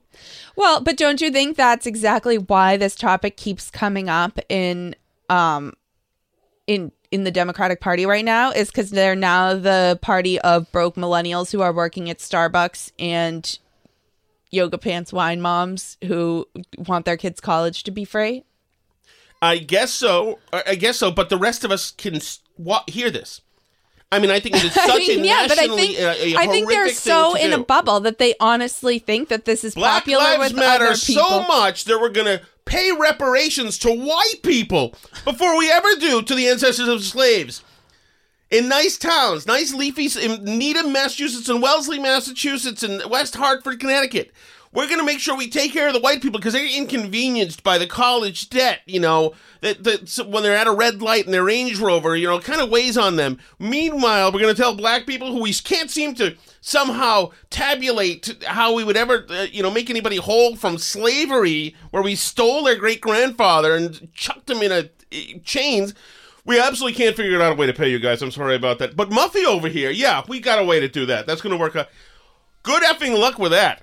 Well, 0.57 0.81
but 0.81 0.97
don't 0.97 1.21
you 1.21 1.31
think 1.31 1.57
that's 1.57 1.87
exactly 1.87 2.37
why 2.39 2.77
this 2.77 2.95
topic 2.95 3.37
keeps 3.37 3.71
coming 3.71 4.09
up 4.09 4.39
in 4.49 4.95
um 5.31 5.73
in 6.67 6.93
in 7.11 7.25
the 7.25 7.31
Democratic 7.31 7.81
Party 7.81 8.05
right 8.07 8.25
now 8.25 8.51
is 8.51 8.71
cuz 8.71 8.91
they're 8.91 9.17
now 9.17 9.55
the 9.55 9.99
party 10.03 10.39
of 10.41 10.71
broke 10.73 10.97
millennials 10.97 11.53
who 11.53 11.63
are 11.63 11.73
working 11.73 12.11
at 12.11 12.19
Starbucks 12.19 12.93
and 12.99 13.59
yoga 14.51 14.77
pants 14.77 15.13
wine 15.13 15.41
moms 15.41 15.97
who 16.05 16.47
want 16.87 17.07
their 17.07 17.17
kids 17.17 17.41
college 17.41 17.83
to 17.85 17.91
be 17.91 18.05
free? 18.05 18.45
I 19.43 19.59
guess 19.59 19.93
so. 19.93 20.39
I 20.53 20.77
guess 20.77 20.97
so. 20.97 21.11
But 21.11 21.29
the 21.29 21.37
rest 21.37 21.65
of 21.65 21.71
us 21.73 21.91
can 21.91 22.21
wa- 22.57 22.85
hear 22.87 23.11
this. 23.11 23.41
I 24.13 24.19
mean, 24.19 24.31
I 24.31 24.41
think 24.41 24.57
it 24.57 24.65
is 24.65 24.73
such 24.75 24.91
I 24.91 24.99
mean, 24.99 25.21
a 25.21 25.27
yeah, 25.27 25.47
but 25.49 25.59
I 25.59 25.67
think 25.69 25.99
a, 25.99 26.35
a 26.35 26.37
I 26.37 26.47
think 26.47 26.69
they're 26.69 26.91
so 26.91 27.35
in 27.35 27.53
a 27.53 27.59
bubble 27.59 27.99
that 28.01 28.19
they 28.19 28.35
honestly 28.39 28.99
think 28.99 29.29
that 29.31 29.45
this 29.47 29.65
is 29.65 29.75
Black 29.75 30.05
popular 30.05 30.23
Lives 30.23 30.53
with 30.53 30.61
Matter 30.61 30.85
other 30.85 30.97
people. 30.97 31.25
so 31.25 31.43
much 31.43 31.85
that 31.87 31.99
we're 31.99 32.11
going 32.11 32.27
to 32.39 32.45
pay 32.67 32.93
reparations 32.93 33.79
to 33.79 33.91
white 33.91 34.43
people 34.43 34.95
before 35.25 35.59
we 35.59 35.71
ever 35.71 35.89
do 35.99 36.23
to 36.23 36.35
the 36.35 36.47
ancestors 36.49 36.89
of 36.89 37.03
slaves. 37.03 37.65
In 38.51 38.69
nice 38.69 38.99
towns, 38.99 39.47
nice 39.47 39.73
leafy 39.73 40.09
in 40.21 40.45
Needham, 40.45 40.93
Massachusetts, 40.93 41.49
and 41.49 41.63
Wellesley, 41.63 41.99
Massachusetts, 41.99 42.83
and 42.83 43.03
West 43.11 43.35
Hartford, 43.35 43.81
Connecticut. 43.81 44.31
We're 44.73 44.87
going 44.87 45.01
to 45.01 45.05
make 45.05 45.21
sure 45.21 45.37
we 45.37 45.51
take 45.51 45.73
care 45.73 45.87
of 45.87 45.93
the 45.93 46.01
white 46.01 46.23
people 46.23 46.41
because 46.41 46.55
they're 46.55 46.79
inconvenienced 46.79 47.63
by 47.63 47.77
the 47.77 47.87
college 47.87 48.49
debt, 48.49 48.81
you 48.87 49.01
know, 49.01 49.35
that, 49.61 49.85
that 49.85 50.09
so 50.09 50.27
when 50.27 50.43
they're 50.43 50.57
at 50.57 50.67
a 50.67 50.73
red 50.73 51.03
light 51.03 51.27
in 51.27 51.33
their 51.33 51.45
Range 51.45 51.79
Rover, 51.79 52.17
you 52.17 52.27
know, 52.27 52.41
kind 52.41 52.61
of 52.61 52.71
weighs 52.71 52.97
on 52.97 53.17
them. 53.17 53.39
Meanwhile, 53.59 54.33
we're 54.33 54.41
going 54.41 54.55
to 54.55 54.61
tell 54.61 54.75
black 54.75 55.07
people 55.07 55.31
who 55.31 55.43
we 55.43 55.53
can't 55.53 55.91
seem 55.91 56.15
to 56.15 56.37
somehow 56.63 57.33
tabulate 57.51 58.43
how 58.47 58.73
we 58.75 58.83
would 58.83 58.97
ever, 58.97 59.27
uh, 59.29 59.47
you 59.53 59.63
know, 59.63 59.71
make 59.71 59.91
anybody 59.91 60.17
whole 60.17 60.57
from 60.57 60.79
slavery, 60.79 61.77
where 61.91 62.03
we 62.03 62.15
stole 62.15 62.65
their 62.65 62.77
great 62.77 63.03
grandfather 63.03 63.77
and 63.77 64.11
chucked 64.15 64.49
him 64.49 64.63
in 64.63 64.73
a 64.73 64.89
chains. 65.45 65.93
We 66.45 66.59
absolutely 66.59 66.97
can't 66.97 67.15
figure 67.15 67.41
out 67.41 67.53
a 67.53 67.55
way 67.55 67.67
to 67.67 67.75
pay 67.75 67.91
you 67.91 67.99
guys. 67.99 68.23
I'm 68.23 68.31
sorry 68.31 68.57
about 68.57 68.79
that. 68.79 68.97
But 68.97 69.11
Muffy 69.11 69.45
over 69.45 69.69
here, 69.69 69.91
yeah, 69.91 70.23
we 70.27 70.41
got 70.41 70.59
a 70.59 70.65
way 70.65 70.81
to 70.81 70.89
do 70.89 71.07
that. 71.07 71.27
That's 71.27 71.43
going 71.43 71.53
to 71.53 71.61
work 71.61 71.77
out. 71.77 71.89
Good 72.63 72.83
effing 72.83 73.19
luck 73.19 73.39
with 73.39 73.53
that. 73.53 73.83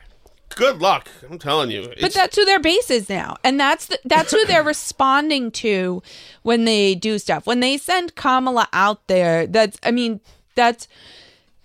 Good 0.59 0.79
luck. 0.79 1.09
I'm 1.29 1.39
telling 1.39 1.71
you. 1.71 1.91
But 2.01 2.13
that's 2.13 2.35
who 2.35 2.43
their 2.43 2.59
base 2.59 2.91
is 2.91 3.07
now, 3.07 3.37
and 3.45 3.57
that's 3.57 3.85
the, 3.85 3.97
that's 4.03 4.31
who 4.31 4.45
they're 4.45 4.61
responding 4.75 5.51
to 5.51 6.03
when 6.43 6.65
they 6.65 6.95
do 6.95 7.17
stuff. 7.17 7.47
When 7.47 7.61
they 7.61 7.77
send 7.77 8.15
Kamala 8.15 8.67
out 8.73 9.07
there, 9.07 9.47
that's 9.47 9.79
I 9.83 9.91
mean 9.91 10.19
that's 10.55 10.89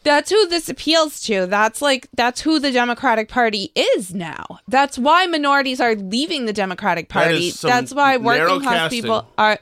that's 0.04 0.30
who 0.30 0.46
this 0.46 0.68
appeals 0.68 1.20
to. 1.22 1.46
That's 1.46 1.82
like 1.82 2.08
that's 2.14 2.42
who 2.42 2.60
the 2.60 2.70
Democratic 2.70 3.28
Party 3.28 3.72
is 3.74 4.14
now. 4.14 4.60
That's 4.68 4.96
why 4.96 5.26
minorities 5.26 5.80
are 5.80 5.96
leaving 5.96 6.44
the 6.44 6.52
Democratic 6.52 7.08
Party. 7.08 7.50
That's 7.50 7.92
why 7.92 8.16
working 8.18 8.60
class 8.60 8.90
people 8.90 9.26
are. 9.36 9.58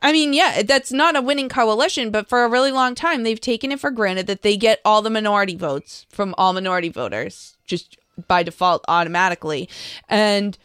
I 0.00 0.12
mean, 0.12 0.32
yeah, 0.32 0.62
that's 0.62 0.92
not 0.92 1.16
a 1.16 1.22
winning 1.22 1.48
coalition, 1.48 2.12
but 2.12 2.28
for 2.28 2.44
a 2.44 2.48
really 2.48 2.70
long 2.70 2.94
time, 2.94 3.24
they've 3.24 3.40
taken 3.40 3.72
it 3.72 3.80
for 3.80 3.90
granted 3.90 4.28
that 4.28 4.42
they 4.42 4.56
get 4.56 4.80
all 4.84 5.02
the 5.02 5.10
minority 5.10 5.56
votes 5.56 6.06
from 6.08 6.34
all 6.38 6.52
minority 6.52 6.90
voters 6.90 7.56
just 7.66 7.96
by 8.28 8.42
default 8.42 8.84
automatically. 8.88 9.68
And 10.08 10.56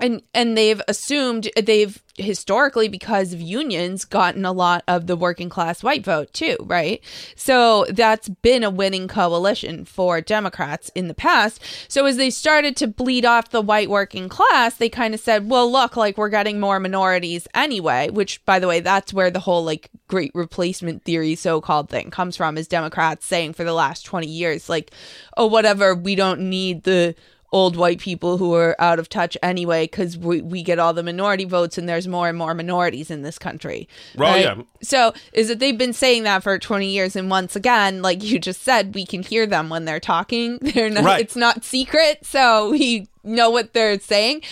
and 0.00 0.22
and 0.34 0.56
they've 0.56 0.82
assumed 0.88 1.48
they've 1.62 2.02
historically 2.16 2.88
because 2.88 3.32
of 3.32 3.40
unions 3.40 4.04
gotten 4.04 4.44
a 4.44 4.52
lot 4.52 4.82
of 4.88 5.06
the 5.06 5.16
working 5.16 5.48
class 5.48 5.82
white 5.82 6.04
vote 6.04 6.32
too 6.32 6.56
right? 6.60 7.02
So 7.36 7.86
that's 7.90 8.28
been 8.28 8.64
a 8.64 8.70
winning 8.70 9.08
coalition 9.08 9.84
for 9.84 10.20
democrats 10.20 10.90
in 10.94 11.08
the 11.08 11.14
past. 11.14 11.62
So 11.88 12.06
as 12.06 12.16
they 12.16 12.30
started 12.30 12.76
to 12.76 12.88
bleed 12.88 13.24
off 13.24 13.50
the 13.50 13.60
white 13.60 13.90
working 13.90 14.28
class 14.28 14.76
they 14.76 14.88
kind 14.88 15.14
of 15.14 15.20
said 15.20 15.48
well 15.48 15.70
look 15.70 15.96
like 15.96 16.18
we're 16.18 16.28
getting 16.28 16.60
more 16.60 16.80
minorities 16.80 17.46
anyway 17.54 18.08
which 18.10 18.44
by 18.44 18.58
the 18.58 18.68
way 18.68 18.80
that's 18.80 19.12
where 19.12 19.30
the 19.30 19.40
whole 19.40 19.64
like 19.64 19.90
great 20.08 20.32
replacement 20.34 21.04
theory 21.04 21.34
so-called 21.34 21.88
thing 21.88 22.10
comes 22.10 22.36
from 22.36 22.56
is 22.56 22.66
democrats 22.66 23.26
saying 23.26 23.52
for 23.52 23.64
the 23.64 23.74
last 23.74 24.04
20 24.04 24.26
years 24.26 24.68
like 24.68 24.90
oh 25.36 25.46
whatever 25.46 25.94
we 25.94 26.14
don't 26.14 26.40
need 26.40 26.82
the 26.84 27.14
old 27.50 27.76
white 27.76 27.98
people 27.98 28.36
who 28.36 28.52
are 28.54 28.76
out 28.78 28.98
of 28.98 29.08
touch 29.08 29.34
anyway 29.42 29.84
because 29.84 30.18
we, 30.18 30.42
we 30.42 30.62
get 30.62 30.78
all 30.78 30.92
the 30.92 31.02
minority 31.02 31.44
votes 31.44 31.78
and 31.78 31.88
there's 31.88 32.06
more 32.06 32.28
and 32.28 32.36
more 32.36 32.52
minorities 32.52 33.10
in 33.10 33.22
this 33.22 33.38
country 33.38 33.88
Oh, 34.18 34.34
yeah. 34.34 34.56
so 34.82 35.14
is 35.32 35.48
that 35.48 35.58
they've 35.58 35.78
been 35.78 35.94
saying 35.94 36.24
that 36.24 36.42
for 36.42 36.58
20 36.58 36.90
years 36.90 37.16
and 37.16 37.30
once 37.30 37.56
again 37.56 38.02
like 38.02 38.22
you 38.22 38.38
just 38.38 38.62
said 38.62 38.94
we 38.94 39.06
can 39.06 39.22
hear 39.22 39.46
them 39.46 39.70
when 39.70 39.86
they're 39.86 39.98
talking 39.98 40.58
they're 40.62 40.90
not 40.90 41.04
Right. 41.04 41.20
it's 41.22 41.36
not 41.36 41.64
secret 41.64 42.26
so 42.26 42.70
we 42.70 43.08
know 43.24 43.48
what 43.48 43.72
they're 43.72 43.98
saying 43.98 44.42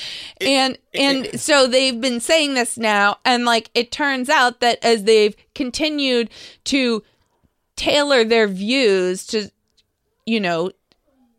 and 0.40 0.78
and 0.94 1.38
so 1.38 1.66
they've 1.66 2.00
been 2.00 2.20
saying 2.20 2.54
this 2.54 2.78
now 2.78 3.18
and 3.26 3.44
like 3.44 3.70
it 3.74 3.92
turns 3.92 4.30
out 4.30 4.61
that 4.61 4.78
as 4.82 5.04
they've 5.04 5.37
continued 5.54 6.30
to 6.64 7.02
tailor 7.76 8.24
their 8.24 8.48
views 8.48 9.26
to 9.26 9.50
you 10.24 10.40
know 10.40 10.70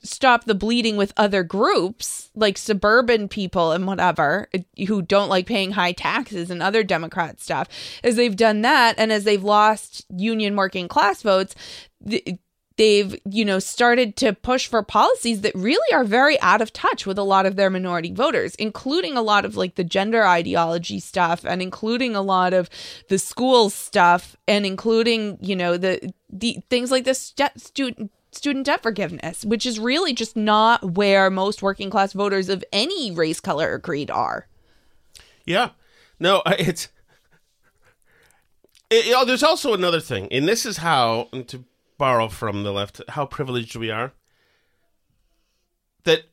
stop 0.07 0.45
the 0.45 0.55
bleeding 0.55 0.97
with 0.97 1.13
other 1.17 1.43
groups 1.43 2.31
like 2.35 2.57
suburban 2.57 3.27
people 3.27 3.71
and 3.71 3.85
whatever 3.87 4.49
who 4.87 5.01
don't 5.01 5.29
like 5.29 5.45
paying 5.45 5.71
high 5.71 5.91
taxes 5.91 6.49
and 6.49 6.61
other 6.61 6.83
democrat 6.83 7.39
stuff 7.39 7.67
as 8.03 8.15
they've 8.15 8.35
done 8.35 8.61
that. 8.61 8.95
And 8.97 9.11
as 9.11 9.23
they've 9.23 9.43
lost 9.43 10.05
union 10.09 10.55
working 10.55 10.87
class 10.87 11.21
votes 11.21 11.55
th- 12.07 12.37
they've 12.77 13.19
you 13.29 13.43
know 13.43 13.59
started 13.59 14.15
to 14.15 14.33
push 14.33 14.67
for 14.67 14.81
policies 14.81 15.41
that 15.41 15.53
really 15.55 15.93
are 15.93 16.03
very 16.03 16.39
out 16.41 16.61
of 16.61 16.71
touch 16.71 17.05
with 17.05 17.17
a 17.17 17.23
lot 17.23 17.45
of 17.45 17.55
their 17.55 17.69
minority 17.69 18.13
voters 18.13 18.55
including 18.55 19.17
a 19.17 19.21
lot 19.21 19.43
of 19.43 19.57
like 19.57 19.75
the 19.75 19.83
gender 19.83 20.25
ideology 20.25 20.99
stuff 20.99 21.43
and 21.43 21.61
including 21.61 22.15
a 22.15 22.21
lot 22.21 22.53
of 22.53 22.69
the 23.09 23.19
school 23.19 23.69
stuff 23.69 24.35
and 24.47 24.65
including 24.65 25.37
you 25.41 25.55
know 25.55 25.75
the 25.75 26.13
the 26.29 26.57
things 26.69 26.91
like 26.91 27.03
the 27.03 27.15
stu- 27.15 27.45
student 27.57 28.11
student 28.31 28.65
debt 28.65 28.83
forgiveness 28.83 29.45
which 29.45 29.65
is 29.65 29.79
really 29.79 30.13
just 30.13 30.35
not 30.35 30.93
where 30.93 31.29
most 31.29 31.61
working 31.61 31.89
class 31.89 32.13
voters 32.13 32.49
of 32.49 32.63
any 32.71 33.11
race 33.11 33.39
color 33.39 33.73
or 33.73 33.79
creed 33.79 34.11
are 34.11 34.47
Yeah. 35.45 35.69
No, 36.19 36.41
it's. 36.47 36.89
It, 38.89 39.05
you 39.05 39.11
know, 39.11 39.25
there's 39.25 39.43
also 39.43 39.73
another 39.73 39.99
thing, 39.99 40.27
and 40.31 40.47
this 40.47 40.65
is 40.65 40.77
how, 40.77 41.27
to 41.47 41.65
borrow 41.97 42.29
from 42.29 42.63
the 42.63 42.71
left, 42.71 43.01
how 43.09 43.25
privileged 43.25 43.75
we 43.75 43.91
are. 43.91 44.13
That 46.05 46.23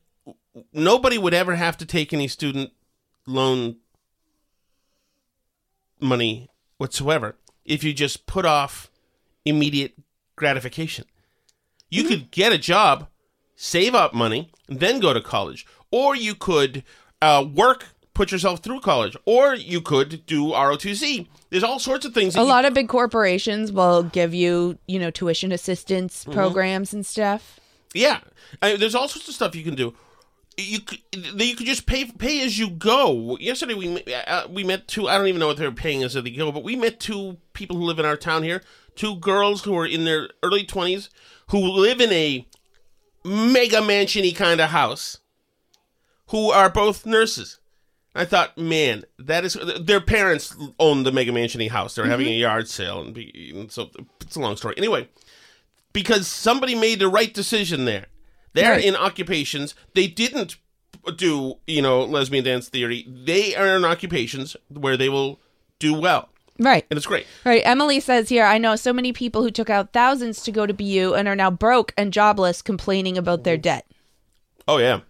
nobody 0.72 1.18
would 1.18 1.34
ever 1.34 1.56
have 1.56 1.76
to 1.78 1.86
take 1.86 2.12
any 2.12 2.28
student 2.28 2.70
loan 3.26 3.78
money 5.98 6.48
whatsoever 6.76 7.36
if 7.64 7.82
you 7.82 7.92
just 7.92 8.26
put 8.26 8.44
off 8.44 8.88
immediate 9.44 9.94
gratification. 10.36 11.06
You 11.94 12.04
could 12.04 12.30
get 12.30 12.52
a 12.52 12.58
job, 12.58 13.08
save 13.56 13.94
up 13.94 14.14
money, 14.14 14.50
then 14.68 15.00
go 15.00 15.12
to 15.12 15.20
college. 15.20 15.66
Or 15.90 16.16
you 16.16 16.34
could 16.34 16.82
uh, 17.22 17.46
work, 17.54 17.86
put 18.14 18.32
yourself 18.32 18.60
through 18.60 18.80
college. 18.80 19.16
Or 19.26 19.54
you 19.54 19.80
could 19.80 20.26
do 20.26 20.46
ROTC. 20.52 21.26
There's 21.50 21.62
all 21.64 21.78
sorts 21.78 22.04
of 22.04 22.12
things. 22.14 22.34
a 22.36 22.40
you- 22.40 22.46
lot 22.46 22.64
of 22.64 22.74
big 22.74 22.88
corporations 22.88 23.70
will 23.70 24.02
give 24.02 24.34
you 24.34 24.78
you 24.86 24.98
know 24.98 25.10
tuition 25.10 25.52
assistance 25.52 26.24
Mm-hmm. 26.24 26.32
programs 26.32 26.92
and 26.92 27.06
stuff 27.06 27.60
Yeah, 27.94 28.20
I, 28.60 28.76
there's 28.76 28.94
all 28.96 29.08
sorts 29.08 29.28
of 29.28 29.34
stuff 29.34 29.54
you 29.54 29.62
can 29.64 29.76
do. 29.76 29.94
You 30.56 30.80
could, 30.80 30.98
you 31.12 31.56
could 31.56 31.66
just 31.66 31.84
pay 31.86 32.04
pay 32.04 32.44
as 32.44 32.58
you 32.58 32.70
go. 32.70 33.36
Yesterday 33.40 33.74
we 33.74 34.02
uh, 34.14 34.46
we 34.48 34.62
met 34.64 34.86
two. 34.86 35.08
I 35.08 35.16
don't 35.18 35.26
even 35.26 35.40
know 35.40 35.48
what 35.48 35.56
they 35.56 35.66
were 35.66 35.72
paying 35.74 36.02
as 36.04 36.14
they 36.14 36.22
go, 36.30 36.52
but 36.52 36.62
we 36.62 36.76
met 36.76 37.00
two 37.00 37.38
people 37.54 37.76
who 37.76 37.82
live 37.84 37.98
in 37.98 38.04
our 38.04 38.16
town 38.16 38.42
here. 38.44 38.62
Two 38.94 39.16
girls 39.16 39.64
who 39.64 39.76
are 39.76 39.86
in 39.86 40.04
their 40.04 40.30
early 40.42 40.64
twenties 40.64 41.10
who 41.48 41.58
live 41.58 42.00
in 42.00 42.12
a 42.12 42.46
mega 43.24 43.78
mansiony 43.78 44.34
kind 44.34 44.60
of 44.60 44.70
house, 44.70 45.18
who 46.28 46.50
are 46.50 46.70
both 46.70 47.06
nurses. 47.06 47.58
I 48.14 48.24
thought, 48.24 48.56
man, 48.56 49.04
that 49.18 49.44
is 49.44 49.58
their 49.80 50.00
parents 50.00 50.54
own 50.78 51.02
the 51.02 51.10
mega 51.10 51.32
mansiony 51.32 51.68
house. 51.70 51.94
They're 51.94 52.06
having 52.06 52.28
a 52.28 52.30
mm-hmm. 52.30 52.40
yard 52.40 52.68
sale, 52.68 53.00
and, 53.00 53.12
be, 53.12 53.52
and 53.54 53.72
so 53.72 53.90
it's 54.20 54.36
a 54.36 54.40
long 54.40 54.56
story. 54.56 54.74
Anyway, 54.76 55.08
because 55.92 56.28
somebody 56.28 56.74
made 56.74 57.00
the 57.00 57.08
right 57.08 57.32
decision 57.32 57.84
there. 57.84 58.06
They're 58.52 58.72
Right. 58.72 58.84
in 58.84 58.94
occupations 58.94 59.74
they 59.94 60.06
didn't 60.06 60.56
do, 61.16 61.54
you 61.66 61.82
know, 61.82 62.04
lesbian 62.04 62.44
dance 62.44 62.68
theory. 62.68 63.04
They 63.08 63.56
are 63.56 63.76
in 63.76 63.84
occupations 63.84 64.56
where 64.68 64.96
they 64.96 65.08
will 65.08 65.40
do 65.80 65.92
well, 65.92 66.28
right 66.58 66.84
and 66.90 66.96
it's 66.96 67.06
great. 67.06 67.26
Right. 67.44 67.62
Emily 67.64 68.00
says 68.00 68.28
here, 68.28 68.44
I 68.44 68.58
know 68.58 68.76
so 68.76 68.92
many 68.92 69.12
people 69.12 69.42
who 69.42 69.50
took 69.50 69.70
out 69.70 69.92
thousands 69.92 70.42
to 70.44 70.52
go 70.52 70.66
to 70.66 70.72
BU 70.74 71.14
and 71.16 71.26
are 71.28 71.36
now 71.36 71.50
broke 71.50 71.92
and 71.96 72.12
jobless 72.12 72.62
complaining 72.62 73.18
about 73.18 73.44
their 73.44 73.56
debt. 73.56 73.86
Oh 74.66 74.78
yeah, 74.78 75.00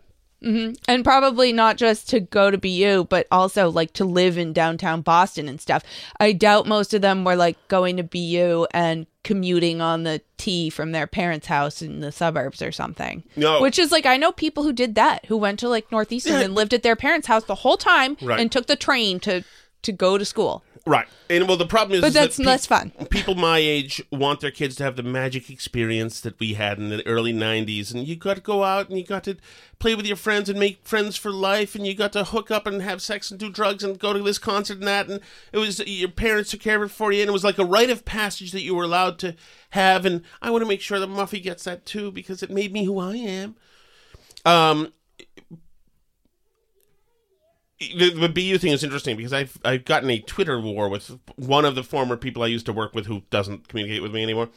mm-hmm. 0.42 0.72
and 0.88 1.04
probably 1.04 1.52
not 1.52 1.76
just 1.76 2.09
to 2.11 2.20
go 2.20 2.50
to 2.50 2.59
BU, 2.59 3.07
but 3.09 3.26
also 3.30 3.70
like 3.70 3.92
to 3.94 4.04
live 4.04 4.37
in 4.37 4.52
downtown 4.52 5.00
Boston 5.02 5.48
and 5.48 5.61
stuff. 5.61 5.83
I 6.18 6.33
doubt 6.33 6.66
most 6.66 6.92
of 6.94 7.02
them 7.02 7.24
were 7.24 7.37
like 7.37 7.57
going 7.68 7.96
to 7.98 8.02
BU 8.02 8.66
and 8.72 9.07
commuting 9.22 9.80
on 9.80 10.02
the 10.02 10.20
T 10.37 10.68
from 10.70 10.92
their 10.92 11.07
parents' 11.07 11.46
house 11.46 11.80
in 11.80 12.00
the 12.00 12.12
suburbs 12.12 12.61
or 12.61 12.72
something. 12.72 13.22
No. 13.37 13.62
Which 13.62 13.78
is 13.78 13.90
like, 13.92 14.04
I 14.07 14.16
know 14.18 14.33
people 14.33 14.64
who 14.64 14.72
did 14.72 14.96
that, 14.96 15.24
who 15.26 15.37
went 15.37 15.59
to 15.61 15.68
like 15.68 15.90
Northeastern 15.90 16.35
Yeah. 16.35 16.40
and 16.40 16.54
lived 16.54 16.74
at 16.74 16.83
their 16.83 16.96
parents' 16.96 17.26
house 17.28 17.44
the 17.44 17.54
whole 17.54 17.78
time 17.78 18.16
Right. 18.20 18.38
and 18.40 18.52
took 18.52 18.66
the 18.66 18.76
train 18.76 19.20
to, 19.20 19.42
to 19.85 19.92
go 19.92 20.18
to 20.18 20.25
school. 20.25 20.62
Right. 20.87 21.07
And 21.31 21.49
well, 21.49 21.57
the 21.57 21.66
problem 21.66 21.94
is, 21.94 22.01
But 22.03 22.09
is 22.09 22.14
that 22.14 22.20
that's 22.20 22.38
less 22.38 22.66
fun. 22.66 22.90
People 23.11 23.35
my 23.35 23.57
age 23.57 24.03
want 24.12 24.40
their 24.40 24.51
kids 24.51 24.77
to 24.77 24.85
have 24.85 24.97
the 24.97 25.03
magic 25.03 25.49
experience 25.49 26.20
that 26.20 26.38
we 26.38 26.55
had 26.55 26.79
in 26.79 26.90
the 26.90 27.07
early 27.07 27.33
90s. 27.33 27.94
And 27.94 28.07
you 28.07 28.16
got 28.16 28.35
to 28.35 28.42
go 28.42 28.64
out 28.64 28.90
and 28.90 28.99
you 28.99 29.05
got 29.05 29.25
to 29.25 29.37
play 29.79 29.94
with 29.94 30.05
your 30.05 30.16
friends 30.16 30.51
and 30.51 30.59
make 30.59 30.87
friends 30.87 31.16
for 31.16 31.33
life. 31.33 31.75
And 31.75 31.87
you 31.87 31.94
got 31.94 32.12
to 32.12 32.25
hook 32.25 32.51
up 32.51 32.66
and 32.66 32.83
have 32.83 33.01
sex 33.01 33.31
and 33.31 33.40
do 33.40 33.49
drugs 33.49 33.83
and 33.83 33.99
go 33.99 34.12
to 34.12 34.23
this 34.23 34.38
concert 34.38 34.79
and 34.79 34.87
that. 34.87 35.09
And 35.09 35.20
it 35.53 35.59
was 35.59 35.79
your 35.87 36.11
parents 36.11 36.51
took 36.51 36.61
care 36.61 36.77
of 36.77 36.90
it 36.90 36.94
for 36.94 37.12
you. 37.12 37.23
And 37.23 37.31
it 37.31 37.33
was 37.33 37.44
like 37.44 37.59
a 37.59 37.64
rite 37.64 37.90
of 37.90 38.05
passage 38.05 38.53
that 38.53 38.62
you 38.62 38.75
were 38.75 38.85
allowed 38.85 39.18
to 39.20 39.35
have. 39.70 40.05
And 40.05 40.20
I 40.42 40.51
want 40.51 40.61
to 40.62 40.68
make 40.68 40.83
sure 40.83 41.01
that 41.01 41.09
Muffy 41.09 41.42
gets 41.42 41.64
that 41.64 41.87
too 41.87 42.12
because 42.12 42.42
it 42.42 42.51
made 42.51 42.75
me 42.75 42.85
who 42.85 42.99
I 42.99 43.16
am. 43.16 43.57
Um, 44.44 44.92
the, 47.78 48.10
the 48.10 48.28
BU 48.28 48.58
thing 48.58 48.72
is 48.72 48.84
interesting 48.84 49.16
because 49.16 49.32
I've 49.32 49.58
I've 49.64 49.84
gotten 49.84 50.10
a 50.10 50.20
Twitter 50.20 50.60
war 50.60 50.88
with 50.88 51.18
one 51.37 51.64
of 51.64 51.74
the 51.74 51.82
former 51.82 52.16
people 52.16 52.42
I 52.42 52.46
used 52.46 52.66
to 52.66 52.72
work 52.72 52.94
with 52.94 53.06
who 53.06 53.22
doesn't 53.30 53.68
communicate 53.68 54.02
with 54.02 54.12
me 54.12 54.22
anymore. 54.22 54.48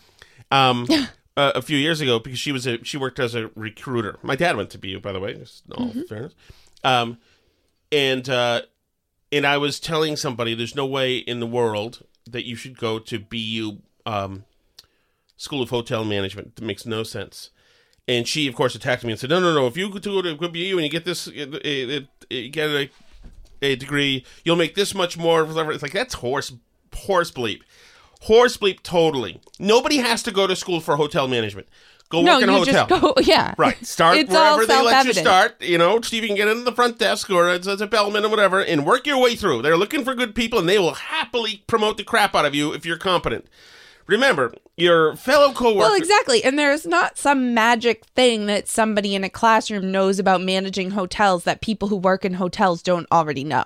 Um, 0.51 0.87
uh, 1.37 1.51
a 1.55 1.61
few 1.61 1.77
years 1.77 2.01
ago 2.01 2.19
because 2.19 2.39
she 2.39 2.51
was 2.51 2.67
a 2.67 2.83
she 2.83 2.97
worked 2.97 3.19
as 3.19 3.35
a 3.35 3.49
recruiter. 3.55 4.17
My 4.23 4.35
dad 4.35 4.57
went 4.57 4.69
to 4.71 4.77
BU, 4.77 4.99
by 4.99 5.11
the 5.11 5.19
way. 5.19 5.35
Just 5.35 5.63
all 5.71 5.93
fairness. 6.09 6.33
Um, 6.83 7.17
and 7.91 8.27
uh, 8.27 8.61
and 9.31 9.45
I 9.45 9.57
was 9.57 9.79
telling 9.79 10.15
somebody 10.15 10.53
there's 10.53 10.75
no 10.75 10.85
way 10.85 11.17
in 11.17 11.39
the 11.39 11.47
world 11.47 12.03
that 12.29 12.45
you 12.45 12.55
should 12.55 12.77
go 12.77 12.99
to 12.99 13.19
BU 13.19 13.77
um, 14.05 14.45
School 15.37 15.61
of 15.61 15.69
Hotel 15.69 16.03
Management. 16.03 16.53
It 16.57 16.63
makes 16.63 16.85
no 16.85 17.03
sense. 17.03 17.51
And 18.09 18.25
she, 18.27 18.47
of 18.47 18.55
course, 18.55 18.73
attacked 18.73 19.03
me 19.03 19.11
and 19.11 19.19
said, 19.19 19.29
"No, 19.29 19.39
no, 19.39 19.53
no! 19.53 19.67
If 19.67 19.75
you 19.75 19.89
go 19.89 19.99
to 19.99 20.35
BU 20.35 20.49
and 20.49 20.81
you 20.81 20.89
get 20.89 21.03
this, 21.03 21.27
it, 21.27 21.53
it, 21.65 22.07
it, 22.29 22.49
get 22.49 22.69
a, 22.69 22.89
a 23.61 23.75
degree, 23.75 24.25
you'll 24.43 24.55
make 24.55 24.75
this 24.75 24.93
much 24.93 25.17
more." 25.17 25.45
Whatever. 25.45 25.71
It's 25.71 25.83
like 25.83 25.93
that's 25.93 26.15
horse 26.15 26.53
horse 26.93 27.31
bleep, 27.31 27.61
horse 28.21 28.57
bleep. 28.57 28.81
Totally. 28.83 29.41
Nobody 29.59 29.97
has 29.97 30.23
to 30.23 30.31
go 30.31 30.47
to 30.47 30.55
school 30.55 30.79
for 30.79 30.95
hotel 30.95 31.27
management. 31.27 31.67
Go 32.09 32.21
no, 32.21 32.35
work 32.35 32.43
in 32.43 32.49
a 32.49 32.53
hotel. 32.53 32.87
just 32.87 33.01
go, 33.01 33.13
yeah. 33.21 33.53
Right. 33.57 33.85
Start 33.85 34.17
It's 34.17 34.31
wherever 34.31 34.65
they 34.65 34.81
let 34.81 35.05
you 35.05 35.13
start. 35.13 35.61
You 35.61 35.77
know, 35.77 35.99
Steve, 36.01 36.23
you 36.23 36.29
can 36.29 36.37
get 36.37 36.47
into 36.47 36.63
the 36.63 36.71
front 36.71 36.99
desk 36.99 37.29
or 37.29 37.49
as 37.49 37.67
a 37.67 37.87
bellman 37.87 38.23
or 38.23 38.29
whatever 38.29 38.61
and 38.61 38.85
work 38.85 39.05
your 39.05 39.21
way 39.21 39.35
through. 39.35 39.61
They're 39.61 39.77
looking 39.77 40.05
for 40.05 40.15
good 40.15 40.33
people 40.33 40.57
and 40.57 40.69
they 40.69 40.79
will 40.79 40.93
happily 40.93 41.63
promote 41.67 41.97
the 41.97 42.05
crap 42.05 42.33
out 42.33 42.45
of 42.45 42.55
you 42.55 42.71
if 42.73 42.85
you're 42.85 42.97
competent. 42.97 43.45
Remember, 44.07 44.53
your 44.77 45.15
fellow 45.17 45.51
coworker. 45.53 45.79
Well, 45.79 45.93
exactly. 45.93 46.43
And 46.43 46.57
there's 46.57 46.85
not 46.85 47.17
some 47.17 47.53
magic 47.53 48.05
thing 48.15 48.45
that 48.45 48.67
somebody 48.67 49.15
in 49.15 49.23
a 49.23 49.29
classroom 49.29 49.91
knows 49.91 50.17
about 50.17 50.41
managing 50.41 50.91
hotels 50.91 51.43
that 51.43 51.61
people 51.61 51.89
who 51.89 51.97
work 51.97 52.23
in 52.23 52.33
hotels 52.35 52.81
don't 52.81 53.05
already 53.11 53.43
know. 53.43 53.65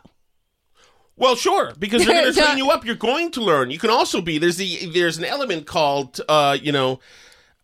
Well, 1.15 1.36
sure, 1.36 1.73
because 1.77 2.04
they're 2.04 2.23
going 2.23 2.34
to 2.34 2.39
train 2.41 2.58
you 2.58 2.71
up. 2.71 2.84
You're 2.84 2.95
going 2.95 3.30
to 3.32 3.41
learn. 3.41 3.69
You 3.69 3.77
can 3.77 3.91
also 3.91 4.21
be 4.21 4.39
there's 4.39 4.58
the 4.58 4.88
there's 4.88 5.19
an 5.19 5.25
element 5.25 5.67
called 5.67 6.19
uh, 6.27 6.58
you 6.60 6.71
know 6.71 6.99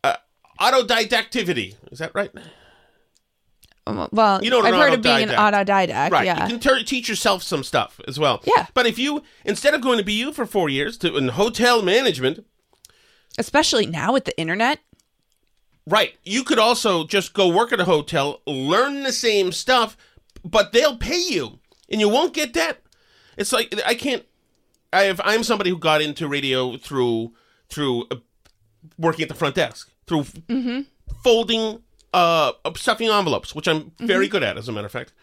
uh, 0.04 0.18
autodidactivity. 0.60 1.76
Is 1.92 1.98
that 1.98 2.12
right? 2.14 2.30
Well, 4.12 4.44
You 4.44 4.50
know 4.50 4.60
I've 4.62 4.76
heard 4.76 4.94
of 4.94 5.02
being 5.02 5.30
an 5.30 5.30
autodidact- 5.30 5.88
autodidact. 5.88 6.12
Right. 6.12 6.26
Yeah. 6.26 6.44
You 6.44 6.52
can 6.52 6.60
ter- 6.60 6.84
teach 6.84 7.08
yourself 7.08 7.42
some 7.42 7.64
stuff 7.64 8.02
as 8.08 8.20
well. 8.20 8.42
Yeah. 8.46 8.66
But 8.74 8.86
if 8.86 9.00
you 9.00 9.24
instead 9.46 9.74
of 9.74 9.82
going 9.82 9.98
to 9.98 10.04
BU 10.04 10.34
for 10.34 10.46
four 10.46 10.70
years 10.70 10.98
to 11.00 11.16
in 11.16 11.30
hotel 11.30 11.82
management, 11.82 12.46
Especially 13.38 13.86
now 13.86 14.14
with 14.14 14.26
the 14.26 14.38
internet. 14.38 14.80
Right. 15.86 16.16
You 16.24 16.44
could 16.44 16.60
also 16.60 17.06
just 17.06 17.34
go 17.34 17.48
work 17.48 17.72
at 17.72 17.80
a 17.80 17.86
hotel, 17.86 18.42
learn 18.46 19.04
the 19.04 19.14
same 19.14 19.52
stuff, 19.52 19.96
but 20.44 20.74
they'll 20.74 20.98
pay 20.98 21.20
you 21.30 21.60
and 21.90 22.02
you 22.02 22.10
won't 22.10 22.34
get 22.34 22.54
that. 22.56 22.82
It's 23.38 23.54
like 23.54 23.74
I 23.86 23.96
can't 23.96 24.26
I 24.92 25.04
have 25.04 25.22
I'm 25.24 25.44
somebody 25.44 25.70
who 25.70 25.78
got 25.78 26.02
into 26.02 26.28
radio 26.28 26.78
through 26.78 27.34
through 27.70 28.08
uh, 28.12 28.18
working 28.98 29.24
at 29.24 29.30
the 29.30 29.36
front 29.36 29.56
desk, 29.56 29.92
through 30.08 30.26
folding 31.24 31.82
uh 32.14 32.54
stuffing 32.76 33.10
envelopes, 33.10 33.56
which 33.56 33.68
I'm 33.68 33.92
very 34.00 34.28
good 34.28 34.44
at 34.44 34.58
as 34.58 34.68
a 34.68 34.72
matter 34.72 34.88
of 34.88 34.92
fact. 34.92 35.14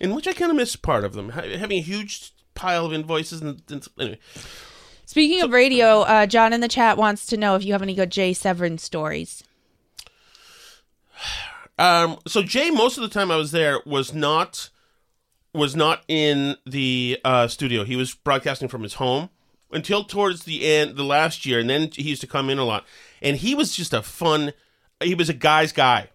In 0.00 0.14
which 0.14 0.26
I 0.26 0.32
kind 0.32 0.50
of 0.50 0.56
miss 0.56 0.74
part 0.76 1.04
of 1.04 1.12
them, 1.12 1.30
having 1.30 1.78
a 1.78 1.82
huge 1.82 2.32
pile 2.54 2.86
of 2.86 2.92
invoices 2.92 3.40
and, 3.40 3.62
and 3.70 3.86
anyway. 3.98 4.18
Speaking 5.06 5.42
of 5.42 5.52
radio, 5.52 6.00
uh, 6.00 6.26
John 6.26 6.52
in 6.52 6.60
the 6.60 6.68
chat 6.68 6.96
wants 6.96 7.26
to 7.26 7.36
know 7.36 7.56
if 7.56 7.64
you 7.64 7.72
have 7.72 7.82
any 7.82 7.94
good 7.94 8.10
Jay 8.10 8.32
Severin 8.32 8.78
stories. 8.78 9.44
Um, 11.78 12.18
so 12.26 12.42
Jay, 12.42 12.70
most 12.70 12.96
of 12.96 13.02
the 13.02 13.08
time 13.08 13.30
I 13.30 13.36
was 13.36 13.50
there, 13.50 13.80
was 13.84 14.14
not 14.14 14.70
was 15.52 15.76
not 15.76 16.02
in 16.08 16.56
the 16.66 17.18
uh, 17.24 17.46
studio. 17.46 17.84
He 17.84 17.94
was 17.94 18.12
broadcasting 18.12 18.68
from 18.68 18.82
his 18.82 18.94
home 18.94 19.30
until 19.70 20.02
towards 20.04 20.44
the 20.44 20.66
end, 20.66 20.96
the 20.96 21.04
last 21.04 21.46
year, 21.46 21.60
and 21.60 21.70
then 21.70 21.90
he 21.94 22.02
used 22.02 22.20
to 22.22 22.26
come 22.26 22.50
in 22.50 22.58
a 22.58 22.64
lot. 22.64 22.84
And 23.22 23.36
he 23.36 23.54
was 23.54 23.74
just 23.74 23.92
a 23.92 24.02
fun. 24.02 24.52
He 25.00 25.14
was 25.14 25.28
a 25.28 25.34
guy's 25.34 25.72
guy. 25.72 26.10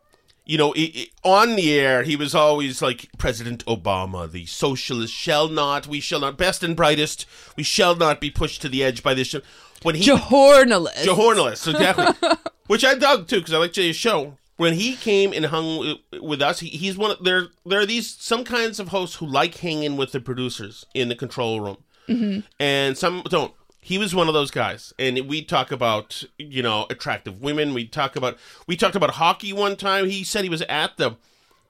You 0.50 0.58
know, 0.58 0.74
i 0.76 0.92
i 0.96 1.08
on 1.24 1.56
the 1.58 1.80
air, 1.80 2.02
he 2.02 2.16
was 2.16 2.34
always 2.34 2.82
like 2.82 3.08
President 3.20 3.64
Obama, 3.66 4.30
the 4.32 4.48
socialist 4.48 5.14
shall 5.14 5.48
not, 5.48 5.86
we 5.86 6.00
shall 6.00 6.20
not, 6.20 6.40
best 6.40 6.64
and 6.64 6.76
brightest, 6.76 7.28
we 7.56 7.62
shall 7.62 7.96
not 7.96 8.20
be 8.20 8.32
pushed 8.32 8.64
to 8.64 8.70
the 8.70 8.84
edge 8.84 9.04
by 9.04 9.14
this. 9.14 9.36
When 9.84 9.94
he 9.94 10.06
Journalist. 10.06 11.06
Journalist, 11.06 11.68
exactly. 11.68 12.08
Which 12.66 12.84
I 12.84 12.96
dug 12.96 13.28
too 13.28 13.42
because 13.42 13.54
I 13.54 13.60
like 13.60 13.74
Jay's 13.74 13.96
show. 13.96 14.40
When 14.58 14.74
he 14.74 14.96
came 14.96 15.34
and 15.34 15.46
hung 15.46 16.00
with 16.20 16.42
us, 16.42 16.62
he, 16.62 16.70
he's 16.70 16.98
one. 16.98 17.12
Of, 17.12 17.24
there, 17.24 17.50
there 17.64 17.82
are 17.82 17.86
these 17.86 18.10
some 18.10 18.44
kinds 18.44 18.80
of 18.80 18.88
hosts 18.88 19.18
who 19.18 19.28
like 19.28 19.58
hanging 19.58 19.98
with 19.98 20.14
the 20.14 20.20
producers 20.20 20.84
in 20.96 21.10
the 21.10 21.16
control 21.16 21.62
room, 21.62 21.78
mm-hmm. 22.08 22.40
and 22.60 22.98
some 22.98 23.22
don't. 23.30 23.54
He 23.82 23.98
was 23.98 24.14
one 24.14 24.28
of 24.28 24.34
those 24.34 24.52
guys, 24.52 24.94
and 25.00 25.18
we 25.28 25.42
talk 25.42 25.72
about 25.72 26.24
you 26.38 26.62
know 26.62 26.86
attractive 26.90 27.42
women. 27.42 27.74
We 27.74 27.86
talk 27.88 28.16
about 28.16 28.38
we 28.68 28.76
talked 28.76 28.96
about 28.96 29.12
hockey 29.12 29.54
one 29.54 29.76
time. 29.76 30.10
He 30.10 30.24
said 30.24 30.44
he 30.44 30.50
was 30.50 30.62
at 30.64 30.98
the 30.98 31.16